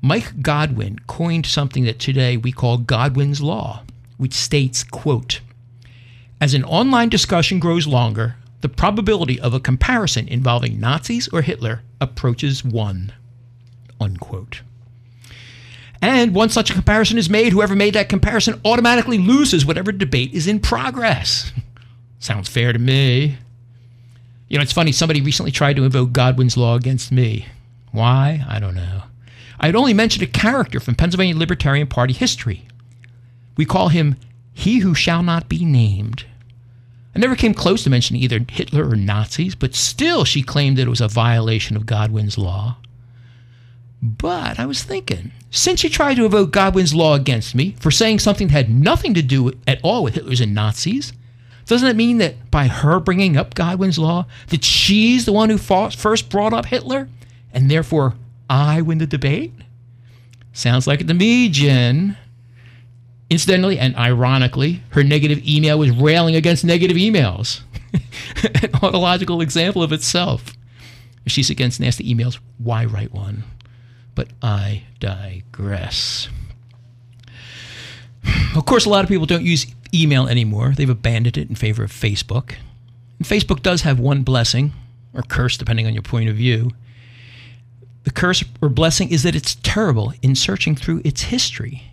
Mike 0.00 0.42
Godwin 0.42 0.98
coined 1.06 1.46
something 1.46 1.84
that 1.84 2.00
today 2.00 2.36
we 2.36 2.50
call 2.50 2.78
Godwin's 2.78 3.40
Law, 3.40 3.84
which 4.16 4.34
states, 4.34 4.82
quote, 4.82 5.40
as 6.40 6.54
an 6.54 6.64
online 6.64 7.08
discussion 7.08 7.60
grows 7.60 7.86
longer, 7.86 8.34
the 8.62 8.68
probability 8.68 9.38
of 9.40 9.52
a 9.52 9.60
comparison 9.60 10.26
involving 10.28 10.80
Nazis 10.80 11.28
or 11.28 11.42
Hitler 11.42 11.82
approaches 12.00 12.64
one. 12.64 13.12
Unquote. 14.00 14.62
And 16.00 16.34
once 16.34 16.54
such 16.54 16.70
a 16.70 16.74
comparison 16.74 17.18
is 17.18 17.30
made, 17.30 17.52
whoever 17.52 17.76
made 17.76 17.94
that 17.94 18.08
comparison 18.08 18.60
automatically 18.64 19.18
loses 19.18 19.66
whatever 19.66 19.92
debate 19.92 20.32
is 20.32 20.48
in 20.48 20.58
progress. 20.58 21.52
Sounds 22.18 22.48
fair 22.48 22.72
to 22.72 22.78
me. 22.78 23.36
You 24.48 24.58
know, 24.58 24.62
it's 24.62 24.72
funny, 24.72 24.92
somebody 24.92 25.20
recently 25.20 25.52
tried 25.52 25.76
to 25.76 25.84
invoke 25.84 26.12
Godwin's 26.12 26.56
law 26.56 26.74
against 26.74 27.12
me. 27.12 27.46
Why? 27.90 28.44
I 28.48 28.58
don't 28.58 28.74
know. 28.74 29.02
I 29.60 29.66
had 29.66 29.76
only 29.76 29.94
mentioned 29.94 30.22
a 30.22 30.26
character 30.26 30.80
from 30.80 30.94
Pennsylvania 30.94 31.36
Libertarian 31.36 31.86
Party 31.86 32.12
history. 32.12 32.66
We 33.56 33.64
call 33.64 33.88
him 33.88 34.16
He 34.52 34.78
Who 34.78 34.94
Shall 34.94 35.22
Not 35.22 35.48
Be 35.48 35.64
Named. 35.64 36.26
I 37.14 37.18
never 37.18 37.36
came 37.36 37.54
close 37.54 37.84
to 37.84 37.90
mentioning 37.90 38.22
either 38.22 38.44
Hitler 38.48 38.88
or 38.88 38.96
Nazis, 38.96 39.54
but 39.54 39.74
still 39.74 40.24
she 40.24 40.42
claimed 40.42 40.78
that 40.78 40.86
it 40.86 40.90
was 40.90 41.00
a 41.00 41.08
violation 41.08 41.76
of 41.76 41.86
Godwin's 41.86 42.38
law. 42.38 42.78
But 44.00 44.58
I 44.58 44.66
was 44.66 44.82
thinking, 44.82 45.30
since 45.50 45.80
she 45.80 45.88
tried 45.88 46.14
to 46.16 46.24
evoke 46.24 46.50
Godwin's 46.50 46.94
law 46.94 47.14
against 47.14 47.54
me 47.54 47.76
for 47.78 47.90
saying 47.90 48.18
something 48.18 48.48
that 48.48 48.52
had 48.52 48.70
nothing 48.70 49.14
to 49.14 49.22
do 49.22 49.52
at 49.66 49.78
all 49.82 50.02
with 50.02 50.14
Hitlers 50.14 50.40
and 50.40 50.54
Nazis, 50.54 51.12
doesn't 51.66 51.86
it 51.86 51.96
mean 51.96 52.18
that 52.18 52.50
by 52.50 52.66
her 52.66 52.98
bringing 52.98 53.36
up 53.36 53.54
Godwin's 53.54 53.98
law, 53.98 54.26
that 54.48 54.64
she's 54.64 55.24
the 55.24 55.32
one 55.32 55.50
who 55.50 55.58
first 55.58 56.30
brought 56.30 56.52
up 56.52 56.66
Hitler, 56.66 57.08
and 57.52 57.70
therefore 57.70 58.14
I 58.50 58.80
win 58.80 58.98
the 58.98 59.06
debate? 59.06 59.52
Sounds 60.52 60.86
like 60.86 61.00
it 61.00 61.08
to 61.08 61.14
me, 61.14 61.48
Jen. 61.48 62.16
Incidentally 63.32 63.78
and 63.78 63.96
ironically, 63.96 64.82
her 64.90 65.02
negative 65.02 65.40
email 65.48 65.78
was 65.78 65.90
railing 65.90 66.36
against 66.36 66.66
negative 66.66 66.98
emails. 66.98 67.62
An 68.62 68.70
ontological 68.82 69.40
example 69.40 69.82
of 69.82 69.90
itself. 69.90 70.52
If 71.24 71.32
she's 71.32 71.48
against 71.48 71.80
nasty 71.80 72.14
emails, 72.14 72.38
why 72.58 72.84
write 72.84 73.10
one? 73.10 73.44
But 74.14 74.28
I 74.42 74.82
digress. 75.00 76.28
Of 78.54 78.66
course, 78.66 78.84
a 78.84 78.90
lot 78.90 79.02
of 79.02 79.08
people 79.08 79.24
don't 79.24 79.46
use 79.46 79.64
email 79.94 80.28
anymore. 80.28 80.74
They've 80.76 80.86
abandoned 80.90 81.38
it 81.38 81.48
in 81.48 81.54
favor 81.54 81.84
of 81.84 81.90
Facebook. 81.90 82.56
And 83.18 83.26
Facebook 83.26 83.62
does 83.62 83.80
have 83.80 83.98
one 83.98 84.24
blessing, 84.24 84.74
or 85.14 85.22
curse, 85.22 85.56
depending 85.56 85.86
on 85.86 85.94
your 85.94 86.02
point 86.02 86.28
of 86.28 86.36
view. 86.36 86.72
The 88.04 88.10
curse 88.10 88.44
or 88.60 88.68
blessing 88.68 89.08
is 89.08 89.22
that 89.22 89.34
it's 89.34 89.54
terrible 89.54 90.12
in 90.20 90.34
searching 90.34 90.76
through 90.76 91.00
its 91.02 91.22
history. 91.22 91.91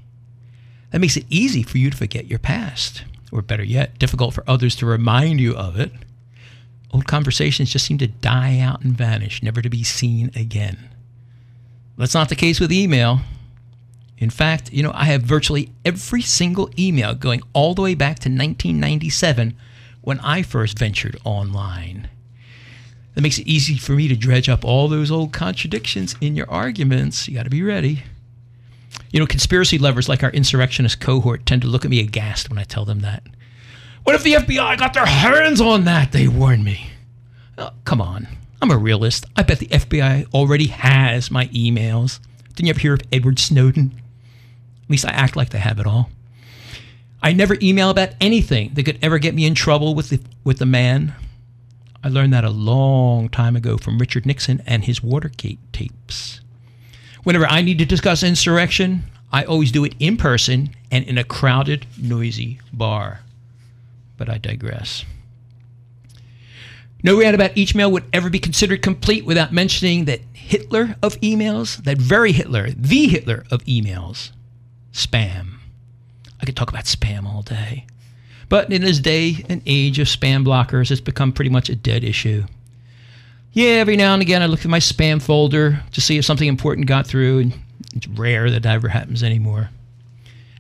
That 0.91 0.99
makes 0.99 1.17
it 1.17 1.25
easy 1.29 1.63
for 1.63 1.77
you 1.77 1.89
to 1.89 1.97
forget 1.97 2.27
your 2.27 2.39
past, 2.39 3.03
or 3.31 3.41
better 3.41 3.63
yet, 3.63 3.99
difficult 3.99 4.33
for 4.33 4.43
others 4.47 4.75
to 4.77 4.85
remind 4.85 5.39
you 5.39 5.55
of 5.55 5.79
it. 5.79 5.91
Old 6.91 7.05
conversations 7.05 7.71
just 7.71 7.85
seem 7.85 7.99
to 7.99 8.07
die 8.07 8.59
out 8.59 8.81
and 8.81 8.97
vanish, 8.97 9.43
never 9.43 9.61
to 9.61 9.69
be 9.69 9.83
seen 9.83 10.31
again. 10.35 10.89
That's 11.97 12.15
not 12.15 12.29
the 12.29 12.35
case 12.35 12.59
with 12.59 12.71
email. 12.71 13.19
In 14.17 14.29
fact, 14.29 14.73
you 14.73 14.81
know, 14.83 14.91
I 14.95 15.05
have 15.05 15.21
virtually 15.21 15.71
every 15.85 16.21
single 16.21 16.69
email 16.77 17.13
going 17.13 17.41
all 17.53 17.73
the 17.73 17.81
way 17.81 17.93
back 17.93 18.19
to 18.19 18.29
1997 18.29 19.55
when 20.01 20.19
I 20.19 20.41
first 20.41 20.79
ventured 20.79 21.17
online. 21.23 22.09
That 23.13 23.21
makes 23.21 23.37
it 23.37 23.47
easy 23.47 23.77
for 23.77 23.93
me 23.93 24.07
to 24.07 24.15
dredge 24.15 24.49
up 24.49 24.65
all 24.65 24.87
those 24.87 25.11
old 25.11 25.33
contradictions 25.33 26.15
in 26.21 26.35
your 26.35 26.49
arguments. 26.49 27.27
You 27.27 27.35
got 27.35 27.43
to 27.43 27.49
be 27.49 27.63
ready. 27.63 28.03
You 29.11 29.19
know, 29.19 29.25
conspiracy 29.25 29.77
lovers 29.77 30.07
like 30.07 30.23
our 30.23 30.29
insurrectionist 30.31 30.99
cohort 30.99 31.45
tend 31.45 31.61
to 31.63 31.67
look 31.67 31.83
at 31.83 31.91
me 31.91 31.99
aghast 31.99 32.49
when 32.49 32.59
I 32.59 32.63
tell 32.63 32.85
them 32.85 32.99
that. 32.99 33.23
What 34.03 34.15
if 34.15 34.23
the 34.23 34.33
FBI 34.33 34.77
got 34.77 34.93
their 34.93 35.05
hands 35.05 35.59
on 35.61 35.85
that? 35.85 36.11
They 36.11 36.27
warn 36.27 36.63
me. 36.63 36.91
Oh, 37.57 37.71
come 37.85 38.01
on. 38.01 38.27
I'm 38.61 38.71
a 38.71 38.77
realist. 38.77 39.25
I 39.35 39.43
bet 39.43 39.59
the 39.59 39.67
FBI 39.67 40.33
already 40.33 40.67
has 40.67 41.31
my 41.31 41.47
emails. 41.47 42.19
Didn't 42.49 42.67
you 42.67 42.69
ever 42.71 42.79
hear 42.79 42.93
of 42.93 43.01
Edward 43.11 43.39
Snowden? 43.39 43.93
At 44.83 44.89
least 44.89 45.05
I 45.05 45.11
act 45.11 45.35
like 45.35 45.49
they 45.49 45.59
have 45.59 45.79
it 45.79 45.87
all. 45.87 46.09
I 47.21 47.33
never 47.33 47.57
email 47.61 47.89
about 47.89 48.13
anything 48.21 48.73
that 48.73 48.83
could 48.83 48.99
ever 49.01 49.19
get 49.19 49.35
me 49.35 49.45
in 49.45 49.55
trouble 49.55 49.95
with 49.95 50.09
the, 50.09 50.21
with 50.43 50.59
the 50.59 50.65
man. 50.65 51.13
I 52.03 52.09
learned 52.09 52.33
that 52.33 52.45
a 52.45 52.49
long 52.49 53.27
time 53.29 53.55
ago 53.55 53.77
from 53.77 53.97
Richard 53.97 54.25
Nixon 54.25 54.61
and 54.65 54.85
his 54.85 55.03
Watergate 55.03 55.59
tapes. 55.73 56.41
Whenever 57.23 57.47
I 57.47 57.61
need 57.61 57.79
to 57.79 57.85
discuss 57.85 58.23
insurrection, 58.23 59.03
I 59.31 59.43
always 59.43 59.71
do 59.71 59.83
it 59.85 59.95
in 59.99 60.17
person 60.17 60.69
and 60.91 61.05
in 61.05 61.17
a 61.17 61.23
crowded, 61.23 61.85
noisy 61.97 62.59
bar. 62.73 63.21
But 64.17 64.29
I 64.29 64.37
digress. 64.37 65.05
No 67.03 67.19
rant 67.19 67.35
about 67.35 67.55
each 67.55 67.75
mail 67.75 67.91
would 67.91 68.03
ever 68.11 68.29
be 68.29 68.39
considered 68.39 68.81
complete 68.81 69.25
without 69.25 69.53
mentioning 69.53 70.05
that 70.05 70.21
Hitler 70.33 70.95
of 71.01 71.19
emails, 71.21 71.81
that 71.83 71.97
very 71.97 72.31
Hitler, 72.31 72.71
the 72.71 73.07
Hitler 73.07 73.45
of 73.51 73.63
emails, 73.65 74.31
spam. 74.91 75.59
I 76.41 76.45
could 76.45 76.57
talk 76.57 76.69
about 76.69 76.85
spam 76.85 77.25
all 77.25 77.41
day. 77.41 77.85
But 78.49 78.71
in 78.71 78.81
this 78.81 78.99
day 78.99 79.45
and 79.47 79.61
age 79.65 79.99
of 79.99 80.07
spam 80.07 80.43
blockers, 80.43 80.89
it's 80.91 80.99
become 80.99 81.31
pretty 81.31 81.51
much 81.51 81.69
a 81.69 81.75
dead 81.75 82.03
issue. 82.03 82.45
Yeah, 83.51 83.73
every 83.73 83.97
now 83.97 84.13
and 84.13 84.21
again 84.21 84.41
I 84.41 84.45
look 84.45 84.61
at 84.61 84.67
my 84.67 84.79
spam 84.79 85.21
folder 85.21 85.81
to 85.91 86.01
see 86.01 86.17
if 86.17 86.25
something 86.25 86.47
important 86.47 86.87
got 86.87 87.07
through, 87.07 87.39
and 87.39 87.53
it's 87.95 88.07
rare 88.07 88.49
that, 88.51 88.63
that 88.63 88.75
ever 88.75 88.89
happens 88.89 89.23
anymore. 89.23 89.69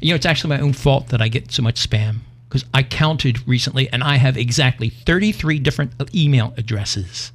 You 0.01 0.09
know, 0.09 0.15
it's 0.15 0.25
actually 0.25 0.55
my 0.55 0.61
own 0.61 0.73
fault 0.73 1.09
that 1.09 1.21
I 1.21 1.27
get 1.27 1.51
so 1.51 1.61
much 1.61 1.87
spam 1.87 2.19
because 2.47 2.65
I 2.73 2.81
counted 2.83 3.47
recently 3.47 3.89
and 3.93 4.03
I 4.03 4.15
have 4.15 4.37
exactly 4.37 4.89
33 4.89 5.59
different 5.59 5.91
uh, 5.99 6.05
email 6.15 6.53
addresses. 6.57 7.31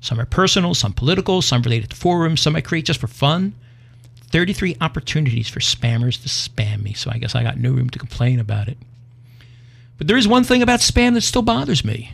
Some 0.00 0.18
are 0.18 0.26
personal, 0.26 0.74
some 0.74 0.92
political, 0.92 1.42
some 1.42 1.62
related 1.62 1.90
to 1.90 1.96
forums, 1.96 2.40
some 2.40 2.56
I 2.56 2.60
create 2.60 2.86
just 2.86 3.00
for 3.00 3.06
fun. 3.06 3.54
33 4.30 4.76
opportunities 4.80 5.48
for 5.48 5.60
spammers 5.60 6.20
to 6.22 6.28
spam 6.28 6.82
me, 6.82 6.92
so 6.92 7.10
I 7.10 7.18
guess 7.18 7.34
I 7.34 7.42
got 7.42 7.58
no 7.58 7.70
room 7.70 7.88
to 7.90 7.98
complain 7.98 8.40
about 8.40 8.68
it. 8.68 8.78
But 9.96 10.06
there 10.06 10.16
is 10.16 10.28
one 10.28 10.44
thing 10.44 10.62
about 10.62 10.80
spam 10.80 11.14
that 11.14 11.22
still 11.22 11.42
bothers 11.42 11.84
me, 11.84 12.12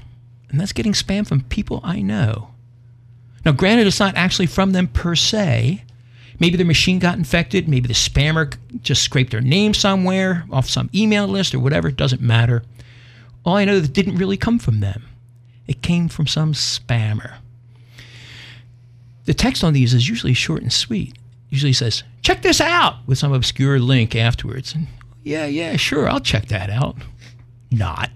and 0.48 0.60
that's 0.60 0.72
getting 0.72 0.92
spam 0.92 1.26
from 1.26 1.42
people 1.42 1.80
I 1.82 2.02
know. 2.02 2.53
Now, 3.44 3.52
granted, 3.52 3.86
it's 3.86 4.00
not 4.00 4.16
actually 4.16 4.46
from 4.46 4.72
them 4.72 4.88
per 4.88 5.14
se. 5.14 5.84
Maybe 6.40 6.56
their 6.56 6.66
machine 6.66 6.98
got 6.98 7.18
infected. 7.18 7.68
Maybe 7.68 7.86
the 7.86 7.94
spammer 7.94 8.56
just 8.82 9.02
scraped 9.02 9.30
their 9.30 9.40
name 9.40 9.74
somewhere 9.74 10.44
off 10.50 10.68
some 10.68 10.90
email 10.94 11.26
list 11.26 11.54
or 11.54 11.60
whatever. 11.60 11.88
It 11.88 11.96
doesn't 11.96 12.22
matter. 12.22 12.62
All 13.44 13.56
I 13.56 13.64
know 13.64 13.74
is 13.74 13.84
it 13.84 13.92
didn't 13.92 14.16
really 14.16 14.36
come 14.36 14.58
from 14.58 14.80
them. 14.80 15.04
It 15.66 15.82
came 15.82 16.08
from 16.08 16.26
some 16.26 16.52
spammer. 16.52 17.36
The 19.26 19.34
text 19.34 19.62
on 19.62 19.72
these 19.72 19.94
is 19.94 20.08
usually 20.08 20.34
short 20.34 20.62
and 20.62 20.72
sweet. 20.72 21.16
Usually 21.50 21.72
says, 21.72 22.02
check 22.22 22.42
this 22.42 22.60
out 22.60 22.96
with 23.06 23.18
some 23.18 23.32
obscure 23.32 23.78
link 23.78 24.16
afterwards. 24.16 24.74
And 24.74 24.88
yeah, 25.22 25.46
yeah, 25.46 25.76
sure, 25.76 26.08
I'll 26.08 26.20
check 26.20 26.46
that 26.46 26.68
out 26.68 26.96
not. 27.78 28.10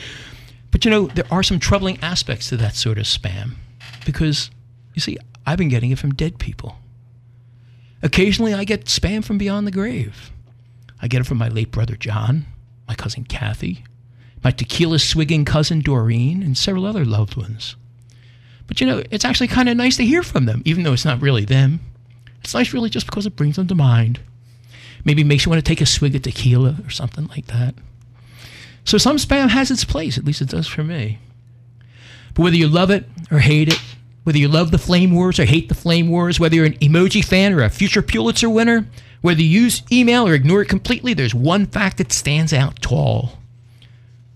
but 0.70 0.84
you 0.84 0.90
know, 0.90 1.06
there 1.08 1.26
are 1.30 1.42
some 1.42 1.58
troubling 1.58 1.98
aspects 2.02 2.48
to 2.50 2.56
that 2.58 2.74
sort 2.76 2.98
of 2.98 3.04
spam 3.04 3.54
because, 4.04 4.50
you 4.94 5.00
see, 5.00 5.18
I've 5.46 5.58
been 5.58 5.68
getting 5.68 5.90
it 5.90 5.98
from 5.98 6.14
dead 6.14 6.38
people. 6.38 6.76
Occasionally, 8.02 8.54
I 8.54 8.64
get 8.64 8.86
spam 8.86 9.24
from 9.24 9.38
beyond 9.38 9.66
the 9.66 9.72
grave. 9.72 10.30
I 11.00 11.08
get 11.08 11.20
it 11.20 11.24
from 11.24 11.38
my 11.38 11.48
late 11.48 11.70
brother 11.70 11.96
John, 11.96 12.46
my 12.88 12.94
cousin 12.94 13.24
Kathy, 13.24 13.84
my 14.42 14.50
tequila 14.50 14.98
swigging 14.98 15.44
cousin 15.44 15.80
Doreen, 15.80 16.42
and 16.42 16.56
several 16.56 16.86
other 16.86 17.04
loved 17.04 17.36
ones. 17.36 17.76
But 18.66 18.80
you 18.80 18.86
know, 18.86 19.02
it's 19.10 19.24
actually 19.24 19.48
kind 19.48 19.68
of 19.68 19.76
nice 19.76 19.96
to 19.96 20.04
hear 20.04 20.22
from 20.22 20.46
them, 20.46 20.62
even 20.64 20.82
though 20.82 20.92
it's 20.92 21.04
not 21.04 21.20
really 21.20 21.44
them. 21.44 21.80
It's 22.40 22.54
nice, 22.54 22.72
really, 22.72 22.90
just 22.90 23.06
because 23.06 23.26
it 23.26 23.36
brings 23.36 23.56
them 23.56 23.68
to 23.68 23.74
mind. 23.74 24.20
Maybe 25.04 25.24
makes 25.24 25.44
you 25.44 25.50
want 25.50 25.64
to 25.64 25.68
take 25.68 25.80
a 25.80 25.86
swig 25.86 26.14
of 26.14 26.22
tequila 26.22 26.76
or 26.84 26.90
something 26.90 27.26
like 27.28 27.46
that. 27.46 27.74
So 28.84 28.98
some 28.98 29.16
spam 29.16 29.48
has 29.48 29.70
its 29.70 29.84
place, 29.84 30.18
at 30.18 30.24
least 30.24 30.40
it 30.40 30.48
does 30.48 30.66
for 30.66 30.82
me. 30.82 31.18
But 32.34 32.42
whether 32.42 32.56
you 32.56 32.68
love 32.68 32.90
it 32.90 33.04
or 33.30 33.38
hate 33.38 33.68
it, 33.68 33.80
whether 34.24 34.38
you 34.38 34.48
love 34.48 34.70
the 34.70 34.78
flame 34.78 35.14
wars 35.14 35.38
or 35.38 35.44
hate 35.44 35.68
the 35.68 35.74
flame 35.74 36.08
wars, 36.08 36.38
whether 36.38 36.54
you're 36.56 36.66
an 36.66 36.78
emoji 36.78 37.24
fan 37.24 37.52
or 37.52 37.62
a 37.62 37.70
future 37.70 38.02
Pulitzer 38.02 38.48
winner, 38.48 38.86
whether 39.20 39.42
you 39.42 39.62
use 39.62 39.82
email 39.90 40.26
or 40.26 40.34
ignore 40.34 40.62
it 40.62 40.68
completely, 40.68 41.14
there's 41.14 41.34
one 41.34 41.66
fact 41.66 41.98
that 41.98 42.12
stands 42.12 42.52
out 42.52 42.80
tall. 42.80 43.38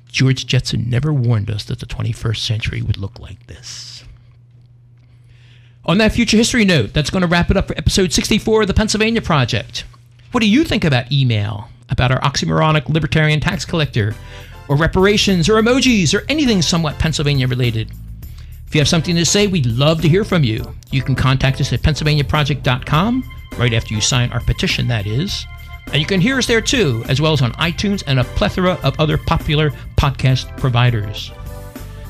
George 0.08 0.46
Jetson 0.46 0.88
never 0.88 1.12
warned 1.12 1.50
us 1.50 1.64
that 1.64 1.80
the 1.80 1.86
21st 1.86 2.38
century 2.38 2.82
would 2.82 2.96
look 2.96 3.18
like 3.18 3.46
this. 3.46 4.04
On 5.84 5.98
that 5.98 6.12
future 6.12 6.36
history 6.36 6.64
note, 6.64 6.92
that's 6.92 7.10
going 7.10 7.22
to 7.22 7.28
wrap 7.28 7.50
it 7.50 7.56
up 7.56 7.68
for 7.68 7.78
episode 7.78 8.12
64 8.12 8.62
of 8.62 8.68
the 8.68 8.74
Pennsylvania 8.74 9.22
Project. 9.22 9.84
What 10.32 10.40
do 10.40 10.48
you 10.48 10.64
think 10.64 10.84
about 10.84 11.12
email? 11.12 11.68
about 11.90 12.10
our 12.10 12.20
oxymoronic 12.20 12.88
libertarian 12.88 13.40
tax 13.40 13.64
collector, 13.64 14.14
or 14.68 14.76
reparations, 14.76 15.48
or 15.48 15.54
emojis, 15.54 16.14
or 16.14 16.24
anything 16.28 16.62
somewhat 16.62 16.98
Pennsylvania 16.98 17.46
related. 17.46 17.90
You 18.76 18.80
have 18.80 18.88
something 18.88 19.16
to 19.16 19.24
say, 19.24 19.46
we'd 19.46 19.64
love 19.64 20.02
to 20.02 20.08
hear 20.08 20.22
from 20.22 20.44
you. 20.44 20.62
You 20.90 21.00
can 21.00 21.14
contact 21.14 21.62
us 21.62 21.72
at 21.72 21.80
PennsylvaniaProject.com, 21.80 23.24
right 23.56 23.72
after 23.72 23.94
you 23.94 24.02
sign 24.02 24.30
our 24.32 24.40
petition, 24.40 24.86
that 24.88 25.06
is. 25.06 25.46
And 25.86 25.96
you 25.96 26.04
can 26.04 26.20
hear 26.20 26.36
us 26.36 26.46
there 26.46 26.60
too, 26.60 27.02
as 27.08 27.18
well 27.18 27.32
as 27.32 27.40
on 27.40 27.52
iTunes 27.52 28.04
and 28.06 28.20
a 28.20 28.24
plethora 28.24 28.78
of 28.82 29.00
other 29.00 29.16
popular 29.16 29.70
podcast 29.96 30.54
providers. 30.58 31.32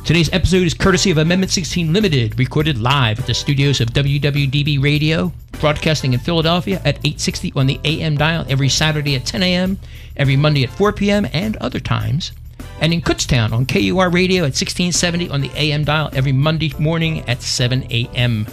Today's 0.05 0.29
episode 0.33 0.67
is 0.67 0.75
courtesy 0.75 1.12
of 1.12 1.19
Amendment 1.19 1.53
16 1.53 1.93
Limited, 1.93 2.37
recorded 2.37 2.79
live 2.79 3.21
at 3.21 3.27
the 3.27 3.35
studios 3.35 3.81
of 3.81 3.91
WWDB 3.91 4.83
Radio, 4.83 5.33
broadcasting 5.61 6.14
in 6.14 6.19
Philadelphia 6.19 6.83
at 6.85 6.97
860 6.97 7.53
on 7.55 7.69
the 7.69 7.79
AM 7.85 8.17
dial 8.17 8.45
every 8.49 8.71
Saturday 8.71 9.14
at 9.14 9.25
10 9.25 9.45
a.m., 9.45 9.79
every 10.17 10.35
Monday 10.35 10.64
at 10.64 10.71
4 10.71 10.93
p.m., 10.95 11.29
and 11.33 11.57
other 11.59 11.79
times, 11.79 12.33
and 12.81 12.93
in 12.93 13.01
Kutztown 13.01 13.53
on 13.53 13.66
KUR 13.66 14.11
Radio 14.11 14.43
at 14.43 14.55
1670 14.55 15.31
on 15.31 15.41
the 15.41 15.51
AM 15.55 15.85
dial 15.85 16.11
every 16.12 16.33
Monday 16.33 16.72
morning 16.79 17.20
at 17.29 17.43
7 17.43 17.87
a.m. 17.91 18.47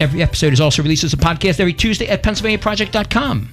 Every 0.00 0.22
episode 0.22 0.52
is 0.52 0.60
also 0.60 0.82
released 0.82 1.04
as 1.04 1.12
a 1.12 1.16
podcast 1.16 1.60
every 1.60 1.72
Tuesday 1.72 2.08
at 2.08 2.22
PennsylvaniaProject.com. 2.22 3.50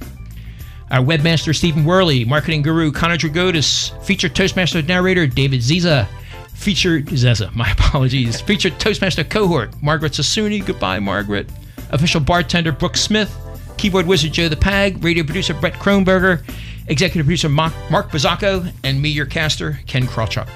Our 0.92 1.04
webmaster, 1.04 1.56
Steven 1.56 1.86
Werley, 1.86 2.26
marketing 2.26 2.64
guru, 2.64 2.92
Connor 2.92 3.18
Dragotis, 3.18 3.92
featured 4.04 4.36
Toastmaster 4.36 4.82
narrator, 4.82 5.28
David 5.28 5.60
Ziza, 5.60 6.08
featured 6.54 7.06
Zeza, 7.08 7.54
my 7.56 7.70
apologies. 7.72 8.42
Featured 8.42 8.80
Toastmaster 8.80 9.24
cohort 9.24 9.72
Margaret 9.84 10.14
Sassooni, 10.14 10.66
goodbye 10.66 11.00
Margaret. 11.00 11.48
Official 11.92 12.22
bartender 12.22 12.72
Brooke 12.72 12.98
Smith, 12.98 13.36
keyboard 13.78 14.08
wizard 14.08 14.32
Joe 14.32 14.50
the 14.50 14.56
Pag, 14.58 15.04
radio 15.04 15.24
producer 15.24 15.54
Brett 15.54 15.74
Kronberger, 15.74 16.44
executive 16.90 17.26
producer 17.26 17.50
Mark, 17.50 17.74
Mark 17.90 18.10
Bazzacco, 18.10 18.72
and 18.84 19.02
me, 19.02 19.10
your 19.10 19.26
caster, 19.26 19.80
Ken 19.88 20.04
Krawchuk. 20.04 20.50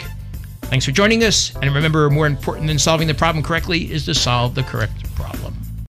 Thanks 0.64 0.86
for 0.86 0.92
joining 0.92 1.24
us, 1.24 1.56
and 1.56 1.74
remember, 1.74 2.10
more 2.10 2.28
important 2.28 2.68
than 2.68 2.80
solving 2.80 3.08
the 3.08 3.14
problem 3.14 3.44
correctly 3.44 3.92
is 3.92 4.06
to 4.06 4.14
solve 4.14 4.56
the 4.56 4.64
correct 4.64 5.14
problem. 5.16 5.63